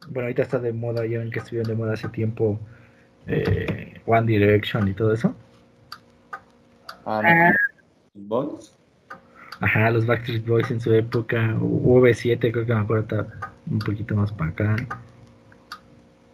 bueno, 0.08 0.22
ahorita 0.22 0.42
está 0.42 0.58
de 0.58 0.72
moda, 0.72 1.06
ya 1.06 1.18
ven 1.18 1.30
que 1.30 1.38
estuvieron 1.38 1.68
de 1.68 1.76
moda 1.76 1.94
hace 1.94 2.08
tiempo 2.08 2.58
eh, 3.26 4.00
One 4.06 4.26
Direction 4.26 4.88
y 4.88 4.94
todo 4.94 5.12
eso. 5.12 5.34
Ah, 7.04 7.20
Ah. 7.24 7.52
¿Boys? 8.14 8.74
Ajá, 9.60 9.90
los 9.90 10.06
Backstreet 10.06 10.46
Boys 10.46 10.70
en 10.70 10.80
su 10.80 10.92
época, 10.92 11.54
V7 11.60 12.50
creo 12.50 12.66
que 12.66 12.74
me 12.74 12.80
acuerdo 12.80 13.26
un 13.70 13.78
poquito 13.78 14.16
más 14.16 14.32
para 14.32 14.50
acá. 14.50 14.76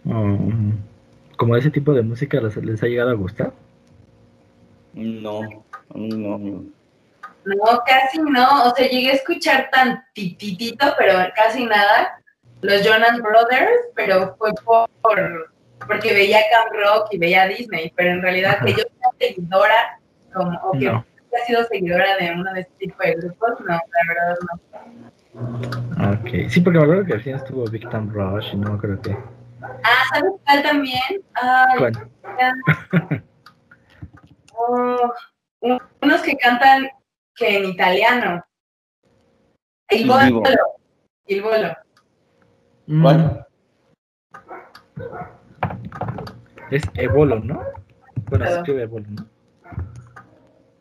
Um, 0.04 0.72
como 1.36 1.56
ese 1.56 1.70
tipo 1.70 1.92
de 1.92 2.02
música 2.02 2.40
les, 2.40 2.56
les, 2.56 2.82
ha 2.82 2.86
llegado 2.86 3.10
a 3.10 3.14
gustar. 3.14 3.52
No, 4.94 5.40
a 5.42 5.98
mí 5.98 6.08
no, 6.08 6.64
No, 7.46 7.82
casi 7.86 8.18
no. 8.18 8.64
O 8.64 8.74
sea, 8.74 8.88
llegué 8.88 9.10
a 9.10 9.14
escuchar 9.14 9.70
tan 9.70 10.04
tititito, 10.14 10.94
pero 10.98 11.14
casi 11.34 11.64
nada. 11.64 12.20
Los 12.60 12.84
Jonas 12.84 13.20
Brothers, 13.22 13.88
pero 13.94 14.34
fue 14.36 14.50
por, 14.64 15.52
porque 15.86 16.12
veía 16.12 16.40
Camp 16.50 16.72
Rock 16.74 17.08
y 17.12 17.18
veía 17.18 17.46
Disney, 17.46 17.92
pero 17.94 18.10
en 18.10 18.22
realidad 18.22 18.58
que 18.64 18.72
yo 18.72 18.78
sea 18.78 19.10
seguidora, 19.18 20.00
como, 20.32 20.58
o 20.62 20.72
que 20.72 20.88
ha 20.88 21.46
sido 21.46 21.64
seguidora 21.64 22.16
de 22.16 22.32
uno 22.32 22.52
de 22.54 22.60
este 22.62 22.74
tipo 22.78 23.02
de 23.02 23.14
grupos, 23.14 23.60
no, 23.60 23.74
la 23.74 23.80
verdad 24.08 24.38
no. 24.48 26.12
Ok, 26.12 26.48
sí, 26.48 26.60
porque 26.60 26.78
me 26.78 26.84
acuerdo 26.84 27.04
que 27.04 27.12
al 27.12 27.20
final 27.20 27.40
estuvo 27.40 27.64
Big 27.66 27.88
Time 27.90 28.10
Rush 28.10 28.54
no 28.54 28.74
acuerdo 28.74 29.00
qué. 29.02 29.16
Ah, 29.84 30.02
¿sabes 30.12 30.32
cuál 30.44 30.62
también? 30.62 31.22
Ay, 31.34 31.78
¿Cuál? 31.78 33.22
Oh, 34.58 35.12
unos 36.00 36.22
que 36.22 36.34
cantan 36.38 36.88
que 37.36 37.56
en 37.56 37.66
italiano. 37.66 38.44
El 39.88 40.06
bolo. 40.06 40.42
El 41.26 41.42
bolo. 41.42 41.76
¿Cuál? 43.02 43.46
Es 46.70 46.82
Evolo, 46.94 47.40
¿no? 47.40 47.62
Bueno, 48.28 48.46
se 48.46 48.56
escribe 48.56 48.82
Evolo, 48.82 49.06
¿no? 49.10 49.28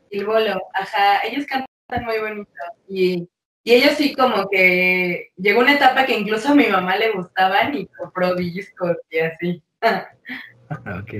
El 0.09 0.25
bolo, 0.25 0.61
ajá. 0.73 1.19
Ellos 1.25 1.45
cantan 1.45 2.05
muy 2.05 2.19
bonito. 2.19 2.51
Y, 2.87 3.27
y 3.63 3.73
ellos 3.73 3.93
sí 3.93 4.15
como 4.15 4.47
que 4.49 5.31
llegó 5.35 5.59
una 5.59 5.73
etapa 5.73 6.05
que 6.05 6.17
incluso 6.17 6.49
a 6.49 6.55
mi 6.55 6.67
mamá 6.67 6.95
le 6.95 7.11
gustaban 7.11 7.75
y 7.75 7.85
compró 7.87 8.35
discos 8.35 8.97
y 9.09 9.19
así. 9.19 9.63
ok. 10.71 11.11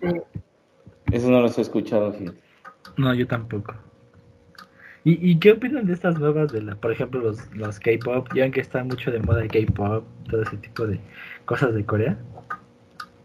Sí. 0.00 0.20
Eso 1.12 1.30
no 1.30 1.40
los 1.40 1.56
he 1.58 1.62
escuchado, 1.62 2.12
fíjate. 2.12 2.45
No, 2.96 3.14
yo 3.14 3.26
tampoco. 3.26 3.74
¿Y, 5.04 5.30
¿Y, 5.30 5.38
qué 5.38 5.52
opinan 5.52 5.86
de 5.86 5.92
estas 5.92 6.18
nuevas, 6.18 6.52
de 6.52 6.62
la, 6.62 6.74
por 6.74 6.90
ejemplo, 6.90 7.20
los, 7.20 7.38
los 7.54 7.78
K-pop? 7.78 8.28
Ya 8.34 8.50
que 8.50 8.60
está 8.60 8.82
mucho 8.82 9.12
de 9.12 9.20
moda 9.20 9.42
el 9.42 9.48
K-pop, 9.48 10.04
todo 10.28 10.42
ese 10.42 10.56
tipo 10.56 10.86
de 10.86 11.00
cosas 11.44 11.74
de 11.74 11.84
Corea. 11.86 12.18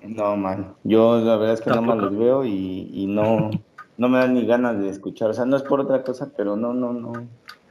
No, 0.04 0.36
man. 0.36 0.76
Yo 0.84 1.20
la 1.20 1.38
verdad 1.38 1.56
es 1.56 1.62
que 1.62 1.70
nada 1.70 1.82
más 1.82 1.98
los 1.98 2.16
veo 2.18 2.46
y, 2.46 2.90
y, 2.94 3.08
no, 3.08 3.50
no 3.98 4.10
me 4.10 4.20
dan 4.20 4.34
ni 4.36 4.46
ganas 4.46 4.80
de 4.80 4.90
escuchar. 4.90 5.32
O 5.32 5.34
sea, 5.34 5.46
no 5.46 5.58
es 5.58 5.64
por 5.64 5.80
otra 5.80 6.04
cosa, 6.04 6.32
pero 6.36 6.56
no, 6.56 6.74
no, 6.74 6.94
no. 6.94 7.14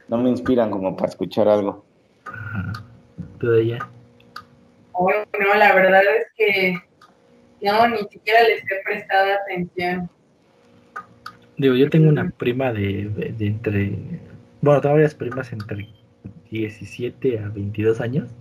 No 0.07 0.17
me 0.17 0.29
inspiran 0.29 0.71
como 0.71 0.95
para 0.97 1.09
escuchar 1.09 1.47
algo. 1.47 1.85
Ajá. 2.25 2.73
¿Todavía? 3.39 3.79
no, 5.39 5.55
la 5.55 5.73
verdad 5.73 6.01
es 6.03 6.27
que 6.35 6.75
no, 7.61 7.87
ni 7.87 7.99
siquiera 8.09 8.43
les 8.43 8.63
he 8.63 8.83
prestado 8.83 9.33
atención. 9.33 10.09
Digo, 11.61 11.75
yo 11.75 11.91
tengo 11.91 12.09
una 12.09 12.27
prima 12.27 12.73
de, 12.73 13.07
de, 13.37 13.45
entre, 13.45 13.95
bueno, 14.61 14.81
tengo 14.81 14.95
varias 14.95 15.13
primas 15.13 15.53
entre 15.53 15.87
17 16.49 17.37
a 17.37 17.49
22 17.49 18.01
años 18.01 18.31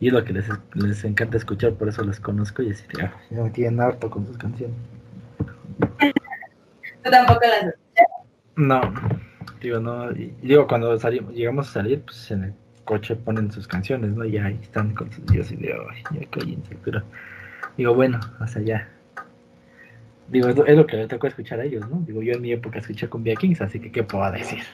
y 0.00 0.08
es 0.08 0.12
lo 0.12 0.24
que 0.24 0.32
les, 0.32 0.48
les 0.74 1.04
encanta 1.04 1.36
escuchar, 1.36 1.74
por 1.74 1.88
eso 1.88 2.02
las 2.02 2.18
conozco 2.18 2.64
y 2.64 2.72
así, 2.72 2.82
ya, 2.98 3.14
ya 3.30 3.44
me 3.44 3.50
tienen 3.50 3.80
harto 3.80 4.10
con 4.10 4.26
sus 4.26 4.36
canciones. 4.36 4.74
¿Tú 7.04 7.10
tampoco 7.12 7.38
las 7.40 7.66
escuchas? 7.66 8.06
No, 8.56 8.80
digo, 9.60 9.78
no, 9.78 10.10
y, 10.10 10.34
digo, 10.42 10.66
cuando 10.66 10.98
salimos, 10.98 11.32
llegamos 11.32 11.68
a 11.68 11.72
salir, 11.74 12.02
pues 12.02 12.32
en 12.32 12.42
el 12.42 12.54
coche 12.84 13.14
ponen 13.14 13.52
sus 13.52 13.68
canciones, 13.68 14.10
¿no? 14.10 14.24
Y 14.24 14.38
ahí 14.38 14.58
están 14.60 14.92
con 14.96 15.12
sus 15.12 15.24
dios 15.26 15.52
y 15.52 15.56
de, 15.56 15.72
ay, 15.72 16.02
ya 16.18 16.26
cállense, 16.30 16.76
pero 16.84 17.00
digo, 17.76 17.94
bueno, 17.94 18.18
sea, 18.48 18.60
ya. 18.62 18.88
Digo, 20.30 20.48
es 20.48 20.56
lo, 20.56 20.64
es 20.64 20.76
lo 20.76 20.86
que 20.86 20.96
le 20.96 21.08
tocó 21.08 21.26
escuchar 21.26 21.58
a 21.60 21.64
ellos, 21.64 21.88
¿no? 21.90 22.00
Digo, 22.06 22.22
yo 22.22 22.34
en 22.34 22.42
mi 22.42 22.52
época 22.52 22.78
escuché 22.78 23.08
Cumbia 23.08 23.34
Kings, 23.34 23.60
así 23.60 23.80
que, 23.80 23.90
¿qué 23.90 24.02
puedo 24.02 24.30
decir? 24.32 24.62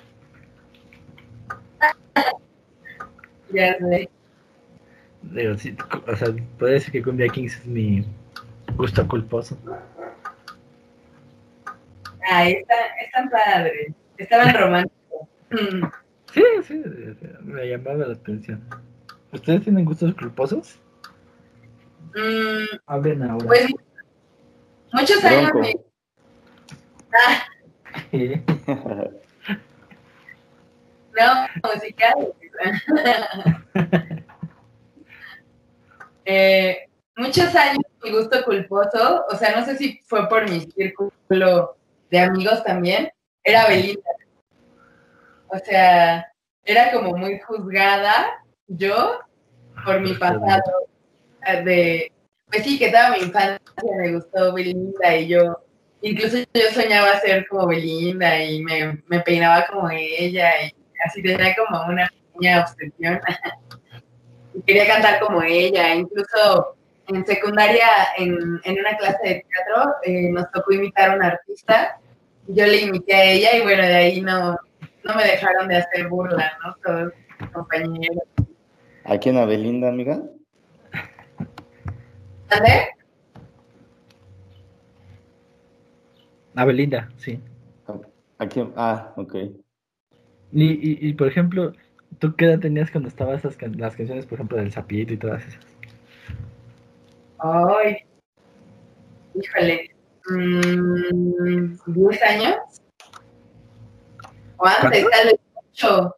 Ya 3.52 3.78
sé. 3.78 4.08
Digo, 5.22 5.56
sí, 5.56 5.76
o 6.06 6.16
sea, 6.16 6.28
puedo 6.58 6.72
decir 6.72 6.92
que 6.92 7.02
Cumbia 7.02 7.28
Kings 7.28 7.56
es 7.58 7.66
mi 7.66 8.04
gusto 8.76 9.06
culposo. 9.06 9.56
Ah, 12.28 12.48
están, 12.48 12.78
están 13.04 13.30
padres. 13.30 13.92
Estaban 14.18 14.52
románticos. 14.58 15.28
Sí, 16.32 16.42
sí, 16.66 16.82
me 17.44 17.68
llamaba 17.68 18.06
la 18.08 18.14
atención. 18.14 18.60
¿Ustedes 19.32 19.62
tienen 19.62 19.84
gustos 19.84 20.12
culposos? 20.14 20.78
Mm, 22.14 22.76
Hablen 22.86 23.22
ahora. 23.22 23.46
pues 23.46 23.66
muchos 24.92 25.24
años. 25.24 25.52
Ah, 27.12 27.46
no, 31.18 31.70
musicales. 31.72 32.28
eh, 36.24 36.88
muchos 37.16 37.54
años 37.54 37.84
mi 38.02 38.10
gusto 38.12 38.44
culposo, 38.44 39.24
o 39.28 39.36
sea, 39.36 39.58
no 39.58 39.64
sé 39.64 39.76
si 39.76 40.00
fue 40.06 40.28
por 40.28 40.48
mi 40.48 40.60
círculo 40.60 41.76
de 42.10 42.18
amigos 42.18 42.62
también, 42.64 43.10
era 43.42 43.66
Belinda. 43.66 44.10
O 45.48 45.58
sea, 45.58 46.26
era 46.64 46.92
como 46.92 47.16
muy 47.16 47.38
juzgada 47.40 48.44
yo 48.66 49.20
por 49.84 50.00
mi 50.00 50.14
pasado 50.14 50.88
eh, 51.46 51.62
de 51.62 52.12
pues 52.50 52.62
sí 52.64 52.78
que 52.78 52.90
toda 52.90 53.10
mi 53.10 53.18
infancia 53.18 53.60
me 53.98 54.12
gustó 54.14 54.52
Belinda 54.54 55.16
y 55.16 55.28
yo 55.28 55.58
incluso 56.02 56.38
yo 56.38 56.62
soñaba 56.72 57.18
ser 57.20 57.46
como 57.48 57.66
Belinda 57.66 58.42
y 58.42 58.62
me, 58.62 59.02
me 59.06 59.20
peinaba 59.20 59.66
como 59.66 59.90
ella 59.90 60.50
y 60.64 60.72
así 61.04 61.22
tenía 61.22 61.54
como 61.56 61.86
una 61.86 62.08
pequeña 62.32 62.62
obsesión 62.62 63.20
y 64.54 64.62
quería 64.66 64.86
cantar 64.86 65.20
como 65.20 65.42
ella 65.42 65.94
incluso 65.94 66.76
en 67.08 67.24
secundaria 67.26 67.88
en, 68.16 68.60
en 68.64 68.78
una 68.78 68.96
clase 68.96 69.18
de 69.22 69.44
teatro 69.48 69.94
eh, 70.04 70.30
nos 70.30 70.50
tocó 70.52 70.72
imitar 70.72 71.10
a 71.10 71.16
una 71.16 71.26
artista 71.28 71.98
yo 72.48 72.66
le 72.66 72.82
imité 72.82 73.14
a 73.14 73.24
ella 73.24 73.56
y 73.56 73.62
bueno 73.62 73.82
de 73.82 73.94
ahí 73.94 74.20
no 74.20 74.56
no 75.04 75.14
me 75.14 75.24
dejaron 75.24 75.68
de 75.68 75.76
hacer 75.76 76.08
burla 76.08 76.52
no 76.64 76.76
todos 76.84 77.12
mis 77.40 77.50
compañeros 77.50 78.22
¿A 79.08 79.18
quién? 79.18 79.36
¿A 79.36 79.44
Belinda, 79.44 79.88
amiga? 79.88 80.20
¿André? 82.50 82.88
A 86.54 86.64
Belinda, 86.64 87.10
sí. 87.16 87.40
¿A 88.38 88.46
quién? 88.46 88.72
Ah, 88.76 89.12
ok. 89.16 89.34
Y, 90.52 90.64
y, 90.64 91.08
y, 91.08 91.12
por 91.14 91.26
ejemplo, 91.28 91.72
¿tú 92.18 92.34
qué 92.36 92.46
edad 92.46 92.60
tenías 92.60 92.90
cuando 92.90 93.08
can- 93.56 93.76
las 93.78 93.96
canciones, 93.96 94.26
por 94.26 94.34
ejemplo, 94.34 94.56
del 94.56 94.72
Zapito 94.72 95.12
y 95.12 95.16
todas 95.18 95.44
esas? 95.46 95.64
Ay, 97.38 97.96
híjole, 99.34 99.90
mm, 100.30 101.76
¿10 101.86 102.22
años? 102.22 102.56
O 104.56 104.66
antes, 104.66 104.80
¿Cuánto? 105.02 105.10
tal 105.10 105.26
vez 105.26 105.40
8. 105.72 106.16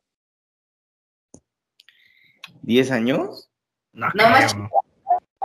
¿10 2.62 2.91
años? 2.93 3.51
No, 3.93 4.09
No, 4.14 4.31
más. 4.31 4.55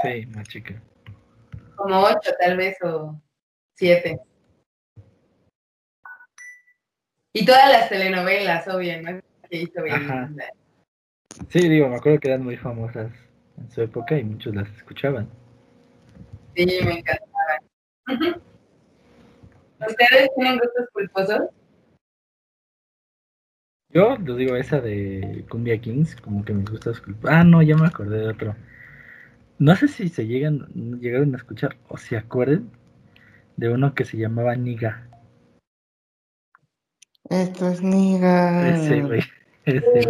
Sí, 0.04 0.26
más 0.28 0.47
chica. 0.49 0.82
Como 1.76 2.01
8 2.01 2.32
tal 2.39 2.58
vez, 2.58 2.78
o 2.84 3.20
7. 3.76 4.20
Y 7.34 7.45
todas 7.45 7.72
las 7.72 7.89
telenovelas, 7.89 8.68
obvio, 8.68 9.01
¿no? 9.01 9.20
Que 9.49 9.62
hizo. 9.62 9.82
Sí, 11.49 11.70
digo, 11.70 11.88
me 11.89 11.95
acuerdo 11.95 12.20
que 12.20 12.28
eran 12.28 12.43
muy 12.43 12.58
famosas 12.58 13.12
en 13.58 13.72
su 13.72 13.82
época 13.82 14.18
y 14.18 14.24
muchos 14.24 14.54
las 14.54 14.70
escuchaban. 14.76 15.30
Sí, 16.56 16.66
me 16.86 16.99
encantaban. 16.99 17.60
¿Ustedes 19.88 20.30
tienen 20.36 20.60
gustos 20.60 20.88
culposos? 20.93 21.41
Yo 23.89 24.18
les 24.18 24.38
digo 24.38 24.56
esa 24.56 24.82
de 24.82 25.45
Cumbia 25.49 25.80
Kings, 25.80 26.16
como 26.18 26.43
que 26.43 26.54
me 26.54 26.64
gusta 26.64 26.91
escuchar. 26.91 27.34
Ah, 27.34 27.43
no, 27.43 27.62
ya 27.62 27.76
me 27.76 27.88
acordé 27.88 28.20
de 28.20 28.28
otro. 28.30 28.56
No 29.60 29.76
sé 29.76 29.88
si 29.88 30.10
se 30.10 30.26
llegan, 30.26 30.68
llegaron 30.99 31.34
a 31.34 31.38
escuchar 31.38 31.78
o 31.88 31.97
se 31.97 32.18
acuerdan 32.18 32.70
de 33.58 33.70
uno 33.70 33.93
que 33.93 34.06
se 34.06 34.18
llamaba 34.18 34.56
Niga. 34.56 35.08
Esto 37.30 37.70
es 37.70 37.82
niga. 37.82 38.70
Ese, 38.70 39.01
güey. 39.01 39.22
Ese, 39.66 40.08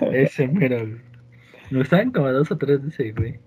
ese 0.12 0.48
mero, 0.48 0.78
güey. 0.78 1.00
Me 1.70 1.78
gustaban 1.78 2.10
como 2.12 2.32
dos 2.32 2.50
o 2.50 2.56
tres 2.56 2.82
de 2.82 2.88
ese, 2.88 3.12
güey. 3.12 3.38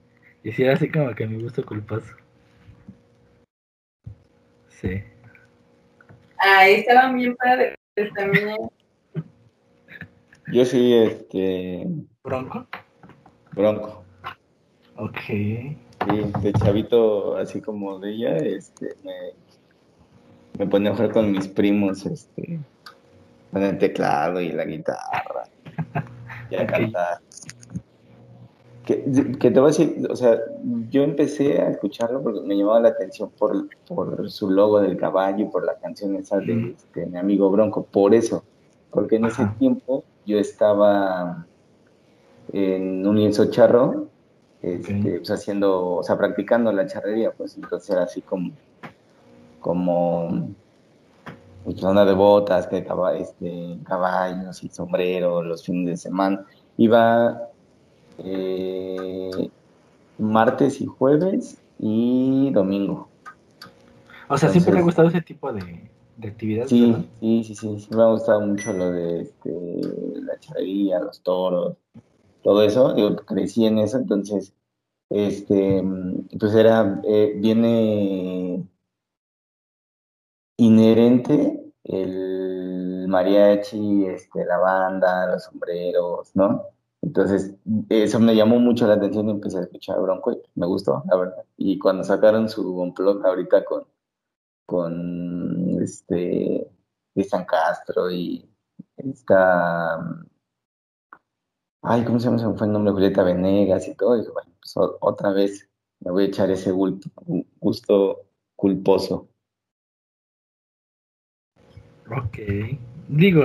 Y 0.44 0.52
sí, 0.52 0.64
era 0.64 0.74
así 0.74 0.90
como 0.90 1.14
que 1.16 1.26
mi 1.26 1.42
gusto 1.42 1.66
culposo. 1.66 2.16
Sí. 4.68 5.04
Ahí 6.38 6.76
estaban 6.76 7.18
bien 7.18 7.36
padres 7.36 7.76
también. 8.16 8.58
Yo 10.52 10.66
sí, 10.66 10.94
este. 10.94 11.88
¿Bronco? 12.24 12.68
Bronco. 13.56 14.04
Ok. 14.98 15.18
Sí, 15.28 16.32
de 16.42 16.54
chavito, 16.54 17.38
así 17.38 17.62
como 17.62 17.98
de 18.00 18.12
ella, 18.12 18.36
este, 18.38 18.96
me, 19.04 19.14
me 20.60 20.68
ponía 20.68 20.92
a 20.92 20.96
jugar 20.96 21.12
con 21.12 21.32
mis 21.32 21.48
primos, 21.48 22.06
este, 22.06 22.60
con 23.52 23.64
el 23.64 23.78
teclado 23.78 24.42
y 24.42 24.52
la 24.52 24.66
guitarra. 24.66 25.44
Y 26.52 26.56
a 26.56 26.68
cantar. 26.68 27.20
Que, 28.86 29.02
que 29.40 29.50
te 29.50 29.60
voy 29.60 29.70
a 29.70 29.72
decir, 29.72 30.06
o 30.10 30.16
sea, 30.16 30.38
yo 30.90 31.04
empecé 31.04 31.60
a 31.62 31.70
escucharlo 31.70 32.22
porque 32.22 32.42
me 32.42 32.56
llamaba 32.58 32.82
la 32.82 32.90
atención 32.90 33.32
por, 33.40 33.70
por 33.88 34.30
su 34.30 34.52
logo 34.52 34.82
del 34.82 34.98
caballo 34.98 35.46
y 35.46 35.50
por 35.50 35.66
la 35.66 35.76
canción 35.76 36.16
esa 36.18 36.40
de 36.40 36.54
Mm. 36.54 36.72
este, 36.76 37.06
mi 37.06 37.18
amigo 37.18 37.50
Bronco, 37.50 37.84
por 37.86 38.14
eso, 38.14 38.44
porque 38.92 39.16
en 39.16 39.26
ese 39.26 39.46
tiempo 39.58 40.04
yo 40.26 40.38
estaba 40.38 41.48
en 42.54 43.06
un 43.08 43.18
lienzo 43.18 43.52
charro, 43.52 44.12
este, 44.62 45.20
pues 45.20 45.32
haciendo, 45.32 45.98
o 45.98 46.04
sea, 46.04 46.18
practicando 46.18 46.72
la 46.74 46.88
charrería, 46.88 47.34
pues 47.34 47.58
entonces 47.58 47.90
era 47.92 48.04
así 48.06 48.24
como, 48.24 48.58
como 49.60 50.56
pues, 51.64 51.80
zona 51.80 52.06
de 52.06 52.14
botas, 52.14 52.68
que 52.68 52.84
caba- 52.86 53.16
este, 53.18 53.80
caballos 53.86 54.64
y 54.64 54.70
sombrero 54.70 55.44
los 55.44 55.66
fines 55.66 55.88
de 55.88 55.98
semana. 55.98 56.46
Iba 56.78 57.50
eh, 58.18 59.52
martes 60.18 60.82
y 60.82 60.88
jueves 60.88 61.64
y 61.80 62.52
domingo. 62.54 63.10
O 64.30 64.38
sea, 64.38 64.50
siempre 64.50 64.74
me 64.74 64.80
ha 64.80 64.84
gustado 64.84 65.10
ese 65.10 65.22
tipo 65.22 65.52
de, 65.54 65.92
de 66.18 66.28
actividades. 66.28 66.70
Sí, 66.70 66.92
¿verdad? 66.92 67.06
sí, 67.20 67.44
sí, 67.44 67.56
sí, 67.56 67.80
sí, 67.80 67.96
me 67.96 68.04
ha 68.04 68.08
gustado 68.08 68.42
mucho 68.42 68.74
lo 68.74 68.92
de 68.92 69.22
este, 69.22 69.52
la 70.22 70.40
charrería, 70.40 71.00
los 71.00 71.22
toros, 71.22 71.78
todo 72.44 72.64
eso, 72.64 72.96
yo 72.98 73.16
crecí 73.18 73.66
en 73.66 73.80
eso, 73.80 73.98
entonces, 73.98 74.54
este, 75.10 75.84
pues 76.40 76.54
era, 76.56 77.02
eh, 77.06 77.34
viene 77.38 78.68
inherente 80.58 81.64
el 81.84 83.08
mariachi, 83.08 84.06
este, 84.06 84.46
la 84.46 84.58
banda, 84.58 85.28
los 85.28 85.44
sombreros, 85.44 86.36
¿no? 86.36 86.64
Entonces, 87.02 87.54
eso 87.90 88.20
me 88.20 88.36
llamó 88.36 88.60
mucho 88.60 88.88
la 88.88 88.94
atención 88.96 89.28
y 89.28 89.32
empecé 89.32 89.58
a 89.60 89.62
escuchar 89.64 90.00
Bronco 90.02 90.32
y 90.32 90.42
me 90.56 90.66
gustó, 90.68 91.04
la 91.10 91.18
verdad. 91.18 91.44
Y 91.58 91.78
cuando 91.78 92.04
sacaron 92.04 92.48
su 92.50 92.80
unplug 92.80 93.26
ahorita 93.26 93.66
con, 93.66 93.86
con 94.66 95.82
este 95.82 96.72
Cristian 97.14 97.46
Castro 97.46 98.10
y 98.12 98.50
esta 98.98 100.00
ay, 101.84 102.04
¿cómo 102.04 102.20
se 102.20 102.26
llama? 102.26 102.40
Se 102.40 102.48
me 102.48 102.54
fue 102.56 102.68
el 102.68 102.74
nombre, 102.74 102.94
Julieta 102.94 103.24
Venegas 103.24 103.88
y 103.88 103.96
todo, 103.96 104.18
dije, 104.18 104.30
bueno, 104.32 104.52
pues 104.60 104.74
otra 105.02 105.32
vez 105.32 105.70
me 106.00 106.12
voy 106.12 106.24
a 106.24 106.28
echar 106.28 106.50
ese 106.52 106.72
gusto 106.72 108.26
culposo. 108.56 109.28
Ok. 112.10 112.38
Digo, 113.10 113.44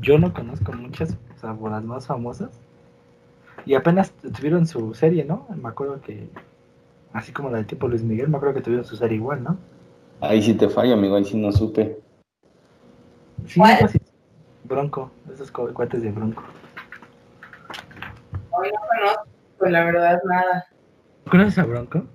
yo 0.00 0.18
no 0.18 0.32
conozco 0.32 0.72
muchas, 0.72 1.16
o 1.34 1.38
sea, 1.38 1.54
por 1.54 1.70
las 1.70 1.84
más 1.84 2.06
famosas. 2.06 2.50
Y 3.64 3.74
apenas 3.74 4.12
tuvieron 4.36 4.66
su 4.66 4.94
serie, 4.94 5.24
¿no? 5.24 5.46
Me 5.60 5.68
acuerdo 5.68 6.00
que, 6.00 6.28
así 7.12 7.32
como 7.32 7.50
la 7.50 7.56
del 7.58 7.66
tipo 7.66 7.88
Luis 7.88 8.02
Miguel, 8.02 8.28
me 8.28 8.36
acuerdo 8.36 8.54
que 8.54 8.60
tuvieron 8.62 8.86
su 8.86 8.96
serie 8.96 9.16
igual, 9.16 9.42
¿no? 9.42 9.58
Ahí 10.20 10.40
sí 10.40 10.54
te 10.54 10.68
fallo, 10.68 10.94
amigo, 10.94 11.16
ahí 11.16 11.24
sí 11.24 11.36
no 11.36 11.50
supe. 11.52 12.00
Sí, 13.46 13.60
así. 13.60 13.98
Bronco, 14.64 15.10
esos 15.32 15.50
cu- 15.50 15.72
cuates 15.72 16.02
de 16.02 16.10
Bronco. 16.10 16.42
Conozco, 18.98 19.28
pues 19.58 19.72
la 19.72 19.84
verdad, 19.84 20.20
nada. 20.24 20.66
¿Conoces 21.30 21.58
a 21.58 21.64
Bronco? 21.64 22.06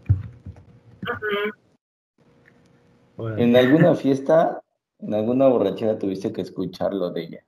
Órale. 3.18 3.44
En 3.44 3.56
alguna 3.56 3.96
fiesta, 3.96 4.62
en 5.00 5.14
alguna 5.14 5.48
borrachera 5.48 6.00
tuviste 6.00 6.32
que 6.32 6.42
escucharlo 6.42 7.12
de 7.12 7.22
ella. 7.22 7.44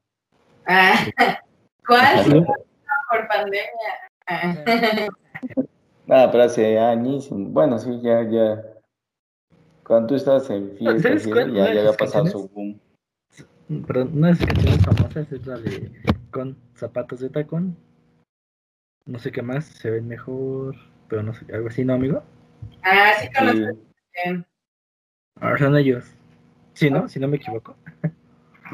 Ah, 0.68 0.94
¿Cuál? 1.88 2.24
Sí. 2.24 2.44
Por 3.10 3.28
pandemia. 3.28 3.64
Ah. 4.26 4.56
Nada, 6.08 6.32
pero 6.32 6.46
hace 6.46 6.80
años, 6.80 7.28
bueno, 7.30 7.78
sí, 7.78 8.00
ya, 8.02 8.24
ya. 8.24 8.64
Cuando 9.86 10.08
tú 10.08 10.16
estabas 10.16 10.50
en 10.50 10.78
fiestas 10.78 11.02
¿Sabes 11.02 11.26
y 11.26 11.30
eso, 11.30 11.36
cuál? 11.36 11.52
Una 11.52 11.74
ya, 11.74 11.80
había 11.82 11.92
pasado 11.92 12.26
su 12.28 12.48
boom. 12.48 12.80
Perdón, 13.86 14.12
una 14.14 14.30
de 14.30 14.36
sus 14.36 14.46
canciones 14.46 14.82
famosas 14.82 15.30
es 15.30 15.46
la 15.46 15.58
de 15.58 15.92
Con 16.32 16.58
zapatos 16.74 17.20
de 17.20 17.30
tacón. 17.32 17.76
No 19.06 19.20
sé 19.20 19.32
qué 19.32 19.42
más, 19.42 19.66
se 19.66 19.90
ven 19.90 20.08
mejor, 20.08 20.76
pero 21.10 21.24
no 21.24 21.34
sé, 21.34 21.46
algo 21.54 21.68
así, 21.68 21.84
¿no, 21.84 21.94
amigo? 21.94 22.24
Ah, 22.84 23.12
sí 23.20 23.28
conozco 23.38 23.60
Sí, 23.74 23.88
bien. 24.26 24.46
Ahora 25.42 25.58
son 25.58 25.78
ellos. 25.78 26.06
Sí, 26.74 26.90
¿no? 26.90 27.08
Si 27.10 27.20
no 27.20 27.28
me 27.28 27.38
equivoco. 27.38 27.76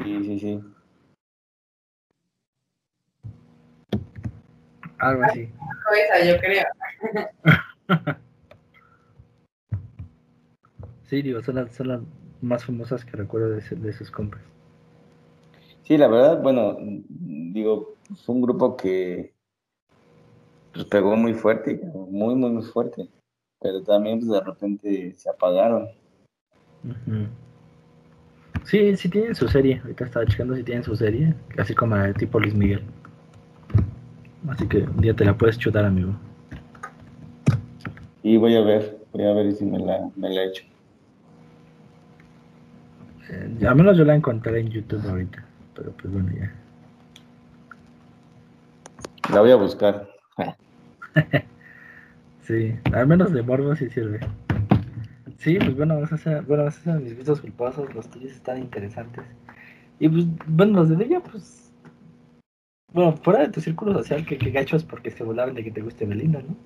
sí, 0.02 0.24
sí, 0.24 0.38
sí. 0.38 0.60
Algo 4.98 5.22
así. 5.24 5.50
Esa, 6.12 6.24
yo 6.24 6.38
creo. 6.40 6.64
Sí, 11.04 11.22
digo, 11.22 11.42
son 11.42 11.56
las, 11.56 11.74
son 11.74 11.88
las 11.88 12.00
más 12.40 12.64
famosas 12.64 13.04
que 13.04 13.16
recuerdo 13.16 13.50
de, 13.50 13.58
ese- 13.58 13.74
de 13.74 13.92
sus 13.92 14.12
compas. 14.12 14.40
Sí, 15.82 15.98
la 15.98 16.06
verdad, 16.06 16.40
bueno, 16.40 16.76
digo, 16.80 17.96
fue 18.24 18.36
un 18.36 18.42
grupo 18.42 18.76
que 18.76 19.34
pues, 20.72 20.84
pegó 20.86 21.16
muy 21.16 21.34
fuerte, 21.34 21.80
muy, 21.92 22.34
muy, 22.34 22.50
muy 22.50 22.62
fuerte. 22.62 23.08
Pero 23.60 23.82
también 23.82 24.18
pues, 24.18 24.30
de 24.30 24.40
repente 24.40 25.12
se 25.14 25.28
apagaron. 25.28 25.88
Sí, 28.64 28.96
sí 28.96 29.08
tienen 29.08 29.34
su 29.34 29.48
serie. 29.48 29.80
Ahorita 29.82 30.04
estaba 30.04 30.26
checando 30.26 30.54
si 30.54 30.62
tienen 30.62 30.84
su 30.84 30.96
serie. 30.96 31.34
Así 31.58 31.74
como 31.74 31.96
la 31.96 32.04
de 32.04 32.14
tipo 32.14 32.40
Luis 32.40 32.54
Miguel. 32.54 32.82
Así 34.48 34.66
que 34.66 34.78
un 34.78 35.00
día 35.00 35.14
te 35.14 35.24
la 35.24 35.36
puedes 35.36 35.58
chutar, 35.58 35.84
amigo. 35.84 36.14
Y 38.22 38.36
voy 38.36 38.56
a 38.56 38.62
ver, 38.62 38.98
voy 39.12 39.24
a 39.24 39.32
ver 39.32 39.52
si 39.52 39.64
me 39.64 39.78
la, 39.78 40.10
me 40.16 40.30
la 40.30 40.44
echo. 40.44 40.64
Eh, 43.30 43.66
al 43.66 43.76
menos 43.76 43.96
yo 43.96 44.04
la 44.04 44.14
encontré 44.14 44.60
en 44.60 44.70
YouTube 44.70 45.06
ahorita. 45.06 45.44
Pero 45.74 45.92
pues 45.92 46.12
bueno, 46.12 46.30
ya. 46.34 46.52
La 49.32 49.40
voy 49.40 49.50
a 49.50 49.56
buscar. 49.56 50.09
Sí, 52.42 52.74
al 52.92 53.06
menos 53.06 53.32
de 53.32 53.42
morbo 53.42 53.76
sí 53.76 53.88
sirve. 53.90 54.18
Sí, 55.38 55.56
pues 55.58 55.76
bueno, 55.76 55.98
eran, 55.98 56.46
bueno, 56.46 56.66
esos 56.66 56.84
eran 56.84 57.04
mis 57.04 57.16
gustos 57.16 57.40
culposos, 57.40 57.94
los 57.94 58.10
tuyos 58.10 58.32
están 58.32 58.58
interesantes. 58.58 59.24
Y 60.00 60.08
pues, 60.08 60.24
bueno, 60.46 60.80
los 60.80 60.88
de 60.88 61.04
ella, 61.04 61.20
pues. 61.20 61.72
Bueno, 62.92 63.16
fuera 63.18 63.40
de 63.40 63.50
tu 63.50 63.60
círculo 63.60 63.92
social, 63.94 64.26
que, 64.26 64.36
que 64.36 64.50
gachos 64.50 64.82
porque 64.82 65.12
se 65.12 65.22
volaban 65.22 65.54
de 65.54 65.62
que 65.62 65.70
te 65.70 65.80
guste 65.80 66.06
Belinda, 66.06 66.42
¿no? 66.42 66.56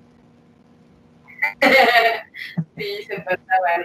Sí, 2.77 3.03
se 3.07 3.17
pasaban. 3.21 3.85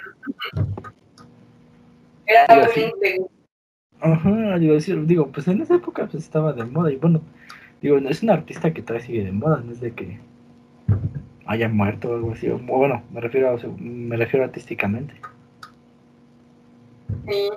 Era 2.27 2.45
algo 2.45 2.67
sí. 2.73 2.91
de 3.01 3.27
Ajá, 4.01 4.57
digo, 4.57 4.75
digo, 5.03 5.31
pues 5.31 5.47
en 5.49 5.61
esa 5.61 5.75
época 5.75 6.07
pues 6.07 6.23
estaba 6.23 6.53
de 6.53 6.63
moda 6.63 6.91
y 6.91 6.95
bueno, 6.95 7.21
digo, 7.81 7.97
es 7.97 8.23
un 8.23 8.29
artista 8.29 8.73
que 8.73 8.81
todavía 8.81 9.05
sigue 9.05 9.25
de 9.25 9.31
moda, 9.33 9.61
no 9.65 9.73
es 9.73 9.81
de 9.81 9.91
que 9.91 10.19
haya 11.49 11.67
muerto 11.67 12.11
o 12.11 12.15
algo 12.15 12.31
así, 12.33 12.47
bueno, 12.47 13.03
me 13.11 13.21
refiero, 13.21 13.49
a, 13.49 13.57
me 13.77 14.15
refiero 14.17 14.45
artísticamente. 14.45 15.15
Sí. 17.27 17.49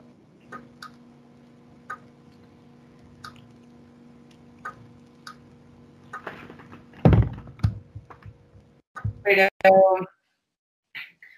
Pero, 9.22 9.48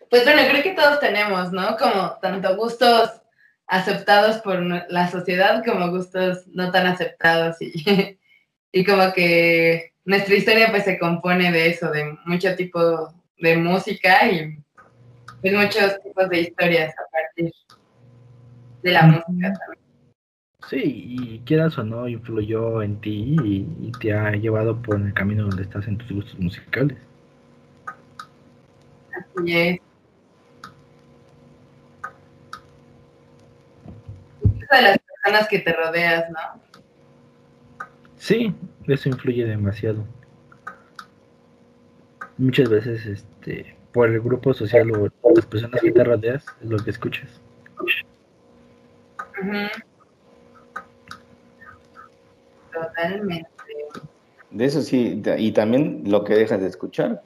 pues 0.08 0.24
bueno, 0.24 0.42
creo 0.48 0.62
que 0.62 0.74
todos 0.74 1.00
tenemos, 1.00 1.52
¿no? 1.52 1.76
Como 1.76 2.12
tanto 2.22 2.56
gustos 2.56 3.20
aceptados 3.66 4.40
por 4.42 4.60
la 4.90 5.10
sociedad 5.10 5.64
como 5.64 5.90
gustos 5.90 6.46
no 6.48 6.70
tan 6.70 6.86
aceptados 6.86 7.56
y, 7.60 8.18
y 8.72 8.84
como 8.84 9.12
que 9.12 9.93
nuestra 10.04 10.34
historia 10.34 10.70
pues 10.70 10.84
se 10.84 10.98
compone 10.98 11.50
de 11.50 11.68
eso, 11.68 11.90
de 11.90 12.16
mucho 12.24 12.54
tipo 12.56 13.12
de 13.38 13.56
música 13.56 14.30
y 14.30 14.58
pues, 15.40 15.52
muchos 15.52 16.02
tipos 16.02 16.28
de 16.28 16.40
historias 16.40 16.94
a 16.98 17.10
partir 17.10 17.52
de 18.82 18.92
la 18.92 19.00
Ujú. 19.00 19.12
música 19.12 19.52
también. 19.52 19.84
Sí, 20.68 20.82
y 20.82 21.38
quieras 21.40 21.76
o 21.76 21.84
no, 21.84 22.08
influyó 22.08 22.82
en 22.82 23.00
ti 23.00 23.36
y, 23.42 23.68
y 23.80 23.92
te 24.00 24.14
ha 24.14 24.30
llevado 24.32 24.80
por 24.80 24.96
el 25.00 25.12
camino 25.12 25.44
donde 25.44 25.62
estás 25.62 25.86
en 25.88 25.98
tus 25.98 26.10
gustos 26.10 26.38
musicales. 26.38 26.96
Así 29.12 29.58
es. 29.58 29.80
de 34.74 34.82
las 34.82 34.98
personas 34.98 35.48
que 35.48 35.58
te 35.60 35.72
rodeas, 35.72 36.30
¿no? 36.30 36.63
Sí, 38.24 38.54
eso 38.86 39.10
influye 39.10 39.44
demasiado. 39.44 40.02
Muchas 42.38 42.70
veces, 42.70 43.04
este, 43.04 43.76
por 43.92 44.08
el 44.08 44.18
grupo 44.18 44.54
social 44.54 44.90
o 44.92 45.10
las 45.36 45.44
personas 45.44 45.82
que 45.82 45.92
te 45.92 46.02
rodeas, 46.02 46.46
es 46.62 46.70
lo 46.70 46.78
que 46.78 46.88
escuchas. 46.88 47.28
Totalmente. 52.72 53.50
De 54.52 54.64
eso 54.64 54.80
sí, 54.80 55.22
y 55.36 55.52
también 55.52 56.04
lo 56.06 56.24
que 56.24 56.32
dejas 56.32 56.62
de 56.62 56.68
escuchar. 56.68 57.22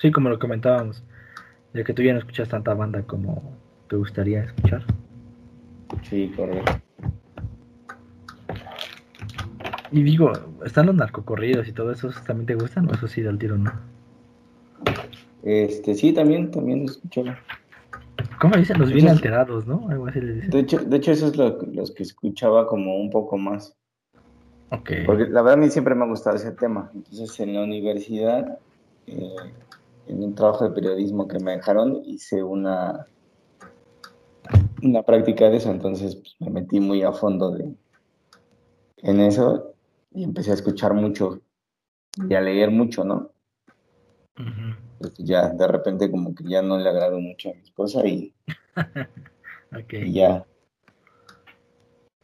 Sí, 0.00 0.12
como 0.12 0.28
lo 0.28 0.38
comentábamos, 0.38 1.02
de 1.72 1.82
que 1.82 1.92
tú 1.92 2.02
ya 2.02 2.12
no 2.12 2.20
escuchas 2.20 2.48
tanta 2.48 2.72
banda 2.72 3.02
como 3.02 3.52
te 3.88 3.96
gustaría 3.96 4.44
escuchar. 4.44 4.84
Sí, 6.08 6.32
correcto. 6.36 6.85
Y 9.92 10.02
digo, 10.02 10.32
¿están 10.64 10.86
los 10.86 10.94
narcocorridos 10.94 11.68
y 11.68 11.72
todo 11.72 11.92
eso? 11.92 12.10
¿También 12.26 12.46
te 12.46 12.54
gustan 12.54 12.88
o 12.88 12.94
eso 12.94 13.06
sí 13.06 13.22
del 13.22 13.38
tiro 13.38 13.56
no? 13.56 13.72
Este, 15.42 15.94
sí, 15.94 16.12
también, 16.12 16.50
también 16.50 16.84
escucho. 16.84 17.24
¿Cómo 18.40 18.56
dicen? 18.56 18.78
Los 18.78 18.92
bien 18.92 19.08
alterados, 19.08 19.66
¿no? 19.66 19.88
Algo 19.88 20.08
así 20.08 20.20
les 20.20 20.36
dicen. 20.36 20.50
De 20.50 20.58
hecho, 20.60 20.78
de 20.78 20.96
hecho 20.96 21.12
eso 21.12 21.28
es 21.28 21.36
lo, 21.36 21.62
los 21.72 21.92
que 21.92 22.02
escuchaba 22.02 22.66
como 22.66 22.96
un 22.96 23.10
poco 23.10 23.38
más. 23.38 23.76
Ok. 24.70 24.90
Porque 25.06 25.26
la 25.28 25.42
verdad 25.42 25.54
a 25.54 25.56
mí 25.56 25.70
siempre 25.70 25.94
me 25.94 26.04
ha 26.04 26.08
gustado 26.08 26.36
ese 26.36 26.52
tema. 26.52 26.90
Entonces 26.94 27.38
en 27.40 27.54
la 27.54 27.62
universidad, 27.62 28.58
eh, 29.06 29.36
en 30.08 30.24
un 30.24 30.34
trabajo 30.34 30.68
de 30.68 30.74
periodismo 30.74 31.28
que 31.28 31.38
me 31.38 31.52
dejaron, 31.52 32.02
hice 32.04 32.42
una, 32.42 33.06
una 34.82 35.02
práctica 35.02 35.48
de 35.48 35.58
eso. 35.58 35.70
Entonces 35.70 36.16
pues, 36.16 36.34
me 36.40 36.50
metí 36.50 36.80
muy 36.80 37.02
a 37.02 37.12
fondo 37.12 37.52
de, 37.52 37.72
en 38.98 39.20
eso 39.20 39.75
y 40.16 40.24
empecé 40.24 40.50
a 40.50 40.54
escuchar 40.54 40.94
mucho 40.94 41.42
y 42.28 42.34
a 42.34 42.40
leer 42.40 42.70
mucho, 42.70 43.04
¿no? 43.04 43.30
Pues 44.98 45.12
ya 45.18 45.50
de 45.50 45.68
repente 45.68 46.10
como 46.10 46.34
que 46.34 46.44
ya 46.44 46.62
no 46.62 46.78
le 46.78 46.88
agrado 46.88 47.20
mucho 47.20 47.50
a 47.50 47.54
mi 47.54 47.60
esposa 47.60 48.06
y, 48.06 48.34
okay. 49.78 50.10
ya. 50.10 50.46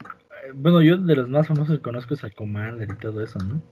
Eh, 0.01 0.53
bueno, 0.55 0.81
yo 0.81 0.97
de 0.97 1.17
los 1.17 1.29
más 1.29 1.47
famosos 1.47 1.77
que 1.77 1.83
conozco 1.83 2.15
es 2.15 2.25
a 2.25 2.31
Commander 2.31 2.89
y 2.91 2.97
todo 2.99 3.23
eso, 3.23 3.39
¿no? 3.41 3.63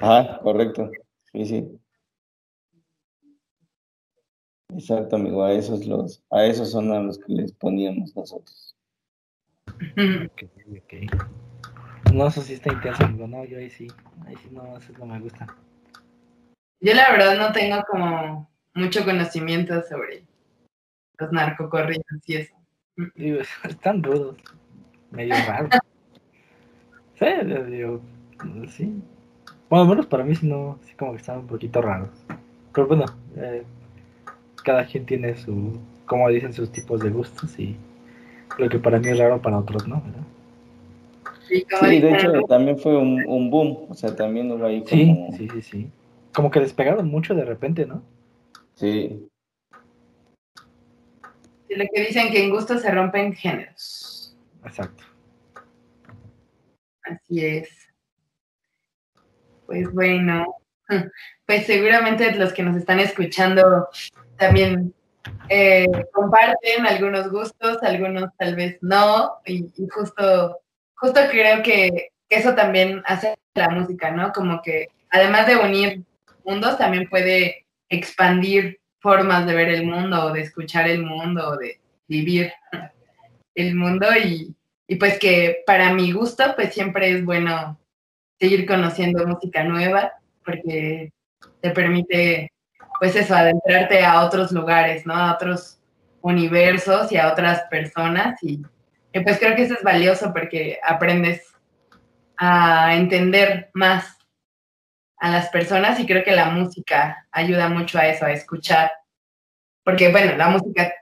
Ah, 0.00 0.40
correcto. 0.42 0.90
Sí, 1.32 1.44
sí. 1.44 1.80
Exacto, 4.70 5.16
amigo, 5.16 5.44
a 5.44 5.52
esos 5.52 5.86
los, 5.86 6.20
a 6.30 6.46
esos 6.46 6.72
son 6.72 6.90
a 6.90 7.00
los 7.00 7.18
que 7.18 7.32
les 7.32 7.52
poníamos 7.52 8.16
nosotros. 8.16 8.76
Ok, 9.96 10.42
ok. 10.76 11.49
No, 12.12 12.26
eso 12.26 12.42
sí 12.42 12.54
está 12.54 12.72
intenso, 12.72 13.04
amigo. 13.04 13.26
No, 13.26 13.44
yo 13.44 13.58
ahí 13.58 13.70
sí, 13.70 13.88
ahí 14.26 14.34
sí 14.42 14.48
no, 14.50 14.76
eso 14.76 14.92
no 14.98 15.06
me 15.06 15.20
gusta. 15.20 15.46
Yo 16.80 16.94
la 16.94 17.12
verdad 17.12 17.38
no 17.38 17.52
tengo 17.52 17.82
como 17.88 18.50
mucho 18.74 19.04
conocimiento 19.04 19.82
sobre 19.82 20.24
los 21.18 21.32
narcocorridos 21.32 22.04
y 22.26 22.36
eso. 22.36 22.54
Digo, 23.14 23.40
están 23.68 24.02
rudos, 24.02 24.36
medio 25.10 25.34
raros. 25.46 25.70
sí, 27.18 27.26
digo, 27.68 28.00
sí. 28.68 29.02
Bueno, 29.68 29.84
al 29.84 29.88
menos 29.90 30.06
para 30.06 30.24
mí 30.24 30.34
sí, 30.34 30.46
no, 30.46 30.78
sí 30.82 30.94
como 30.94 31.12
que 31.12 31.18
están 31.18 31.38
un 31.38 31.46
poquito 31.46 31.80
raros. 31.80 32.10
Pero 32.72 32.86
bueno, 32.86 33.04
eh, 33.36 33.64
cada 34.64 34.84
quien 34.86 35.06
tiene 35.06 35.36
su, 35.36 35.78
como 36.06 36.28
dicen, 36.28 36.52
sus 36.52 36.72
tipos 36.72 37.00
de 37.00 37.10
gustos 37.10 37.58
y 37.58 37.76
lo 38.58 38.68
que 38.68 38.78
para 38.78 38.98
mí 38.98 39.08
es 39.08 39.18
raro, 39.18 39.40
para 39.40 39.58
otros 39.58 39.86
no, 39.86 40.02
¿verdad? 40.02 40.22
Sí, 41.50 42.00
de 42.00 42.12
hecho 42.12 42.42
también 42.48 42.78
fue 42.78 42.96
un, 42.96 43.24
un, 43.26 43.50
boom, 43.50 43.86
o 43.88 43.94
sea, 43.94 44.14
también 44.14 44.52
hubo 44.52 44.64
ahí 44.64 44.84
como... 44.84 45.32
Sí, 45.32 45.36
sí, 45.36 45.48
sí, 45.48 45.62
sí. 45.62 45.90
Como 46.32 46.48
que 46.48 46.60
despegaron 46.60 47.08
mucho 47.08 47.34
de 47.34 47.44
repente, 47.44 47.86
¿no? 47.86 48.04
Sí. 48.74 49.28
Sí, 51.66 51.74
lo 51.74 51.84
que 51.92 52.06
dicen 52.06 52.30
que 52.30 52.44
en 52.44 52.50
gusto 52.50 52.78
se 52.78 52.90
rompen 52.92 53.34
géneros. 53.34 54.36
Exacto. 54.64 55.02
Así 57.02 57.44
es. 57.44 57.68
Pues 59.66 59.92
bueno, 59.92 60.54
pues 61.46 61.66
seguramente 61.66 62.32
los 62.36 62.52
que 62.52 62.62
nos 62.62 62.76
están 62.76 63.00
escuchando 63.00 63.88
también 64.36 64.94
eh, 65.48 65.86
comparten 66.12 66.86
algunos 66.86 67.28
gustos, 67.30 67.82
algunos 67.82 68.30
tal 68.38 68.54
vez 68.54 68.78
no, 68.82 69.38
y, 69.44 69.64
y 69.76 69.88
justo 69.88 70.60
justo 71.00 71.20
creo 71.30 71.62
que 71.62 72.10
eso 72.28 72.54
también 72.54 73.02
hace 73.06 73.34
la 73.54 73.70
música, 73.70 74.10
¿no? 74.10 74.32
Como 74.32 74.62
que 74.62 74.88
además 75.10 75.46
de 75.46 75.56
unir 75.56 76.02
mundos, 76.44 76.78
también 76.78 77.08
puede 77.08 77.66
expandir 77.88 78.80
formas 79.00 79.46
de 79.46 79.54
ver 79.54 79.68
el 79.68 79.86
mundo 79.86 80.26
o 80.26 80.32
de 80.32 80.42
escuchar 80.42 80.88
el 80.88 81.02
mundo 81.02 81.50
o 81.50 81.56
de 81.56 81.80
vivir 82.06 82.52
el 83.54 83.74
mundo 83.74 84.06
y, 84.16 84.54
y 84.86 84.96
pues 84.96 85.18
que 85.18 85.62
para 85.66 85.92
mi 85.92 86.12
gusto 86.12 86.44
pues 86.54 86.72
siempre 86.72 87.10
es 87.10 87.24
bueno 87.24 87.78
seguir 88.38 88.66
conociendo 88.66 89.26
música 89.26 89.64
nueva 89.64 90.12
porque 90.44 91.12
te 91.60 91.70
permite 91.70 92.52
pues 92.98 93.16
eso, 93.16 93.34
adentrarte 93.34 94.04
a 94.04 94.22
otros 94.22 94.52
lugares, 94.52 95.06
¿no? 95.06 95.14
A 95.14 95.32
otros 95.32 95.78
universos 96.20 97.10
y 97.10 97.16
a 97.16 97.32
otras 97.32 97.62
personas 97.70 98.42
y 98.42 98.60
y 99.12 99.20
pues 99.20 99.38
creo 99.38 99.56
que 99.56 99.62
eso 99.62 99.74
es 99.74 99.82
valioso 99.82 100.32
porque 100.32 100.78
aprendes 100.82 101.46
a 102.36 102.94
entender 102.94 103.70
más 103.74 104.16
a 105.18 105.30
las 105.30 105.48
personas 105.48 106.00
y 106.00 106.06
creo 106.06 106.24
que 106.24 106.32
la 106.32 106.46
música 106.46 107.26
ayuda 107.30 107.68
mucho 107.68 107.98
a 107.98 108.06
eso, 108.06 108.24
a 108.24 108.32
escuchar. 108.32 108.92
Porque 109.84 110.10
bueno, 110.10 110.36
la 110.36 110.48
música 110.48 110.92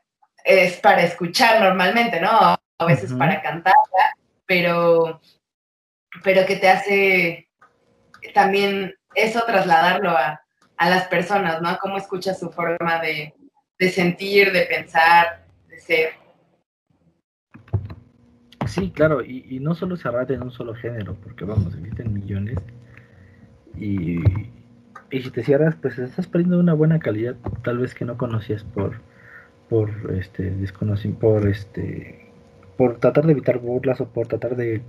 es 0.45 0.77
para 0.79 1.03
escuchar 1.03 1.61
normalmente, 1.61 2.21
¿no? 2.21 2.31
A 2.31 2.85
veces 2.87 3.13
para 3.13 3.43
cantarla, 3.43 4.17
pero, 4.47 5.21
pero 6.25 6.47
que 6.47 6.57
te 6.57 6.69
hace 6.69 7.49
también 8.35 8.95
eso 9.15 9.45
trasladarlo 9.47 10.11
a, 10.11 10.43
a 10.77 10.91
las 10.91 11.07
personas, 11.09 11.61
¿no? 11.61 11.77
Cómo 11.79 11.99
escuchas 11.99 12.39
su 12.39 12.51
forma 12.51 13.01
de, 13.01 13.35
de 13.79 13.91
sentir, 13.91 14.53
de 14.53 14.63
pensar, 14.63 15.45
de 15.69 15.79
ser. 15.79 16.28
Sí, 18.69 18.91
claro, 18.91 19.25
y, 19.25 19.59
no 19.61 19.75
solo 19.75 19.97
se 19.97 20.11
rata 20.11 20.35
en 20.35 20.43
un 20.43 20.51
solo 20.51 20.75
género, 20.75 21.17
porque 21.23 21.45
vamos, 21.45 21.75
existen 21.75 22.13
millones. 22.13 22.59
Y, 23.77 24.19
y 25.11 25.23
si 25.23 25.31
te 25.31 25.43
cierras, 25.43 25.77
pues 25.81 25.99
estás 25.99 26.27
perdiendo 26.27 26.59
una 26.61 26.75
buena 26.75 26.99
calidad, 26.99 27.37
tal 27.63 27.79
vez 27.79 27.95
que 27.95 28.05
no 28.05 28.17
conocías 28.17 28.65
por 28.65 28.97
por 29.69 29.91
este 30.19 30.53
por 31.21 31.47
este 31.47 32.27
por 32.77 32.99
tratar 32.99 33.27
de 33.27 33.33
evitar 33.33 33.59
burlas 33.59 34.01
o 34.01 34.07
por 34.09 34.27
tratar 34.27 34.57
de 34.57 34.83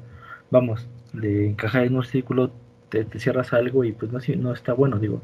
vamos 0.52 0.88
de 1.14 1.48
encajar 1.50 1.84
en 1.86 1.96
un 1.96 2.04
círculo 2.04 2.52
te, 2.90 3.06
cierras 3.20 3.54
algo 3.54 3.84
y 3.84 3.92
pues 3.92 4.12
no, 4.12 4.20
no 4.38 4.54
está 4.54 4.74
bueno 4.74 4.98
digo 4.98 5.22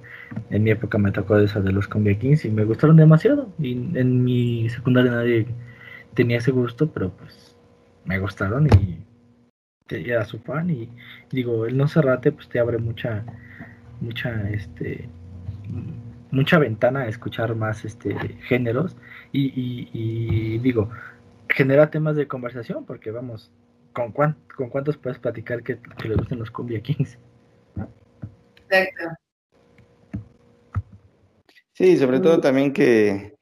en 0.50 0.64
mi 0.64 0.72
época 0.72 0.98
me 0.98 1.12
tocó 1.12 1.38
esa 1.38 1.62
de 1.62 1.72
los 1.72 1.88
Cumbia 1.88 2.18
Kings 2.20 2.46
y 2.46 2.50
me 2.50 2.66
gustaron 2.66 2.98
demasiado 2.98 3.50
y 3.60 3.74
en 3.98 4.24
mi 4.24 4.70
secundaria 4.70 5.12
nadie 5.12 5.48
tenía 6.14 6.38
ese 6.38 6.52
gusto 6.52 6.90
pero 6.92 7.12
pues 7.12 7.45
me 8.06 8.20
gustaron 8.20 8.68
y 8.68 9.04
era 9.90 10.26
su 10.26 10.40
fan 10.40 10.70
y, 10.70 10.90
digo, 11.32 11.66
el 11.66 11.78
no 11.78 11.88
cerrate 11.88 12.32
pues 12.32 12.50
te 12.50 12.60
abre 12.60 12.78
mucha, 12.78 13.24
mucha, 14.02 14.50
este, 14.50 15.08
mucha 16.32 16.58
ventana 16.58 17.02
a 17.02 17.08
escuchar 17.08 17.56
más 17.56 17.86
este 17.86 18.16
géneros 18.48 18.96
y, 19.32 19.52
y, 19.94 20.58
digo, 20.60 20.90
genera 21.50 21.92
temas 21.92 22.16
de 22.16 22.28
conversación 22.28 22.86
porque 22.86 23.12
vamos, 23.12 23.52
¿con, 23.94 24.12
cuán, 24.12 24.38
con 24.56 24.70
cuántos 24.70 24.98
puedes 24.98 25.20
platicar 25.20 25.62
que, 25.62 25.80
que 25.80 26.10
le 26.10 26.16
gusten 26.16 26.40
los 26.40 26.50
Cumbia 26.50 26.82
Kings? 26.82 27.18
Exacto. 28.70 29.04
Sí, 31.74 31.98
sobre 31.98 32.22
todo 32.22 32.40
también 32.40 32.72
que, 32.72 33.36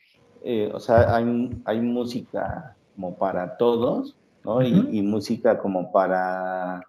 eh, 0.43 0.70
o 0.74 0.80
sea, 0.80 1.16
hay, 1.16 1.61
hay 1.66 1.80
música 1.80 2.76
como 2.95 3.16
para 3.16 3.57
todos, 3.57 4.18
y, 4.64 5.02
música 5.02 5.58
como 5.58 5.91
para 5.91 6.82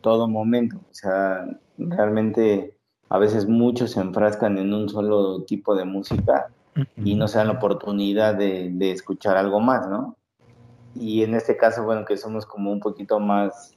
todo 0.00 0.28
momento. 0.28 0.76
O 0.76 0.94
sea, 0.94 1.46
realmente 1.78 2.76
a 3.08 3.18
veces 3.18 3.46
muchos 3.46 3.92
se 3.92 4.00
enfrascan 4.00 4.58
en 4.58 4.72
un 4.72 4.88
solo 4.88 5.42
tipo 5.42 5.74
de 5.74 5.84
música 5.84 6.48
y 6.96 7.14
no 7.14 7.28
se 7.28 7.38
dan 7.38 7.48
la 7.48 7.54
oportunidad 7.54 8.34
de, 8.34 8.90
escuchar 8.90 9.36
algo 9.36 9.60
más, 9.60 9.88
¿no? 9.88 10.16
Y 10.94 11.22
en 11.22 11.34
este 11.34 11.56
caso, 11.56 11.84
bueno, 11.84 12.04
que 12.04 12.16
somos 12.16 12.46
como 12.46 12.72
un 12.72 12.80
poquito 12.80 13.18
más 13.18 13.76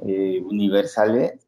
eh, 0.00 0.42
universales, 0.46 1.46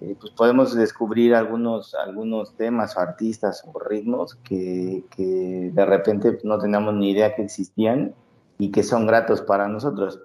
eh, 0.00 0.16
pues 0.18 0.32
podemos 0.32 0.74
descubrir 0.74 1.34
algunos, 1.34 1.94
algunos 1.94 2.54
temas 2.54 2.96
o 2.96 3.00
artistas 3.00 3.62
o 3.66 3.78
ritmos 3.78 4.34
que, 4.36 5.04
que 5.10 5.70
de 5.74 5.84
repente 5.84 6.38
no 6.42 6.58
teníamos 6.58 6.94
ni 6.94 7.10
idea 7.10 7.34
que 7.34 7.42
existían 7.42 8.14
y 8.60 8.70
que 8.70 8.82
son 8.82 9.06
gratos 9.06 9.40
para 9.40 9.68
nosotros. 9.68 10.20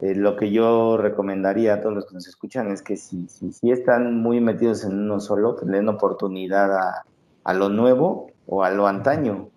Eh, 0.00 0.14
lo 0.14 0.36
que 0.36 0.50
yo 0.50 0.96
recomendaría 0.96 1.74
a 1.74 1.80
todos 1.82 1.94
los 1.94 2.06
que 2.06 2.14
nos 2.14 2.26
escuchan 2.26 2.72
es 2.72 2.82
que 2.82 2.96
si, 2.96 3.28
si, 3.28 3.52
si 3.52 3.70
están 3.70 4.20
muy 4.22 4.40
metidos 4.40 4.84
en 4.84 4.94
uno 4.94 5.20
solo, 5.20 5.54
que 5.54 5.66
le 5.66 5.76
den 5.76 5.88
oportunidad 5.88 6.74
a, 6.76 7.04
a, 7.44 7.54
lo 7.54 7.68
nuevo 7.68 8.30
o 8.46 8.64
a 8.64 8.70
lo 8.70 8.86
antaño, 8.86 9.50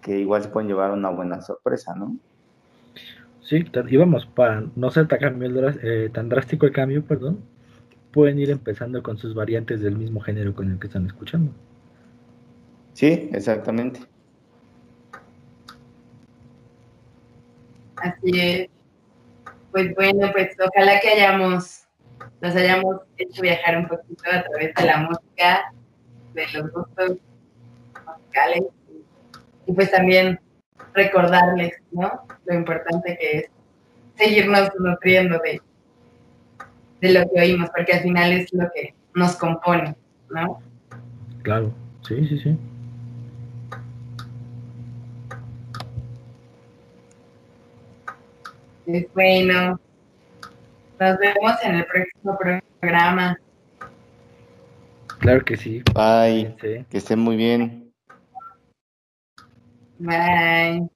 que 0.00 0.18
igual 0.18 0.42
se 0.42 0.48
pueden 0.48 0.68
llevar 0.68 0.92
una 0.92 1.10
buena 1.10 1.42
sorpresa, 1.42 1.94
¿no? 1.94 2.16
Sí, 3.42 3.62
y 3.88 3.96
vamos, 3.98 4.24
para 4.24 4.64
no 4.74 4.90
ser 4.90 5.06
tan, 5.06 5.18
cambio, 5.18 5.68
eh, 5.68 6.08
tan 6.12 6.30
drástico 6.30 6.64
el 6.64 6.72
cambio, 6.72 7.04
perdón, 7.04 7.40
pueden 8.10 8.38
ir 8.38 8.50
empezando 8.50 9.02
con 9.02 9.18
sus 9.18 9.34
variantes 9.34 9.82
del 9.82 9.98
mismo 9.98 10.20
género 10.20 10.54
con 10.54 10.70
el 10.70 10.78
que 10.78 10.86
están 10.86 11.04
escuchando. 11.04 11.52
Sí, 12.94 13.28
exactamente. 13.32 14.00
Así 18.04 18.30
es. 18.38 18.68
Pues 19.72 19.94
bueno, 19.94 20.30
pues 20.32 20.54
ojalá 20.60 21.00
que 21.00 21.08
hayamos, 21.08 21.86
nos 22.40 22.54
hayamos 22.54 22.96
hecho 23.16 23.40
viajar 23.40 23.78
un 23.78 23.88
poquito 23.88 24.22
a 24.30 24.42
través 24.42 24.74
de 24.74 24.84
la 24.84 24.98
música, 24.98 25.72
de 26.34 26.46
los 26.52 26.70
gustos 26.70 27.16
musicales 28.06 28.64
y 29.66 29.72
pues 29.72 29.90
también 29.90 30.38
recordarles, 30.92 31.72
¿no? 31.92 32.26
Lo 32.44 32.54
importante 32.54 33.16
que 33.18 33.38
es 33.38 33.50
seguirnos 34.16 34.70
nutriendo 34.78 35.38
de, 35.38 35.60
de 37.00 37.12
lo 37.12 37.28
que 37.30 37.40
oímos, 37.40 37.70
porque 37.74 37.94
al 37.94 38.00
final 38.00 38.32
es 38.32 38.52
lo 38.52 38.70
que 38.72 38.94
nos 39.14 39.34
compone, 39.36 39.96
¿no? 40.28 40.60
Claro, 41.42 41.72
sí, 42.06 42.26
sí, 42.28 42.38
sí. 42.38 42.58
Es 48.86 49.06
bueno. 49.14 49.80
Nos 51.00 51.18
vemos 51.18 51.52
en 51.62 51.74
el 51.76 51.86
próximo 51.86 52.38
programa. 52.80 53.38
Claro 55.18 55.44
que 55.44 55.56
sí. 55.56 55.82
Bye. 55.94 56.54
Que 56.90 56.98
estén 56.98 57.18
muy 57.18 57.36
bien. 57.36 57.92
Bye. 59.98 60.88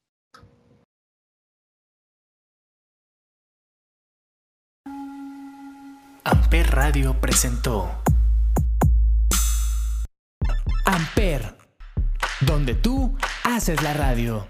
Amper 6.25 6.71
Radio 6.73 7.15
presentó 7.19 7.91
Amper, 10.85 11.55
donde 12.41 12.75
tú 12.75 13.17
haces 13.45 13.83
la 13.83 13.95
radio. 13.95 14.47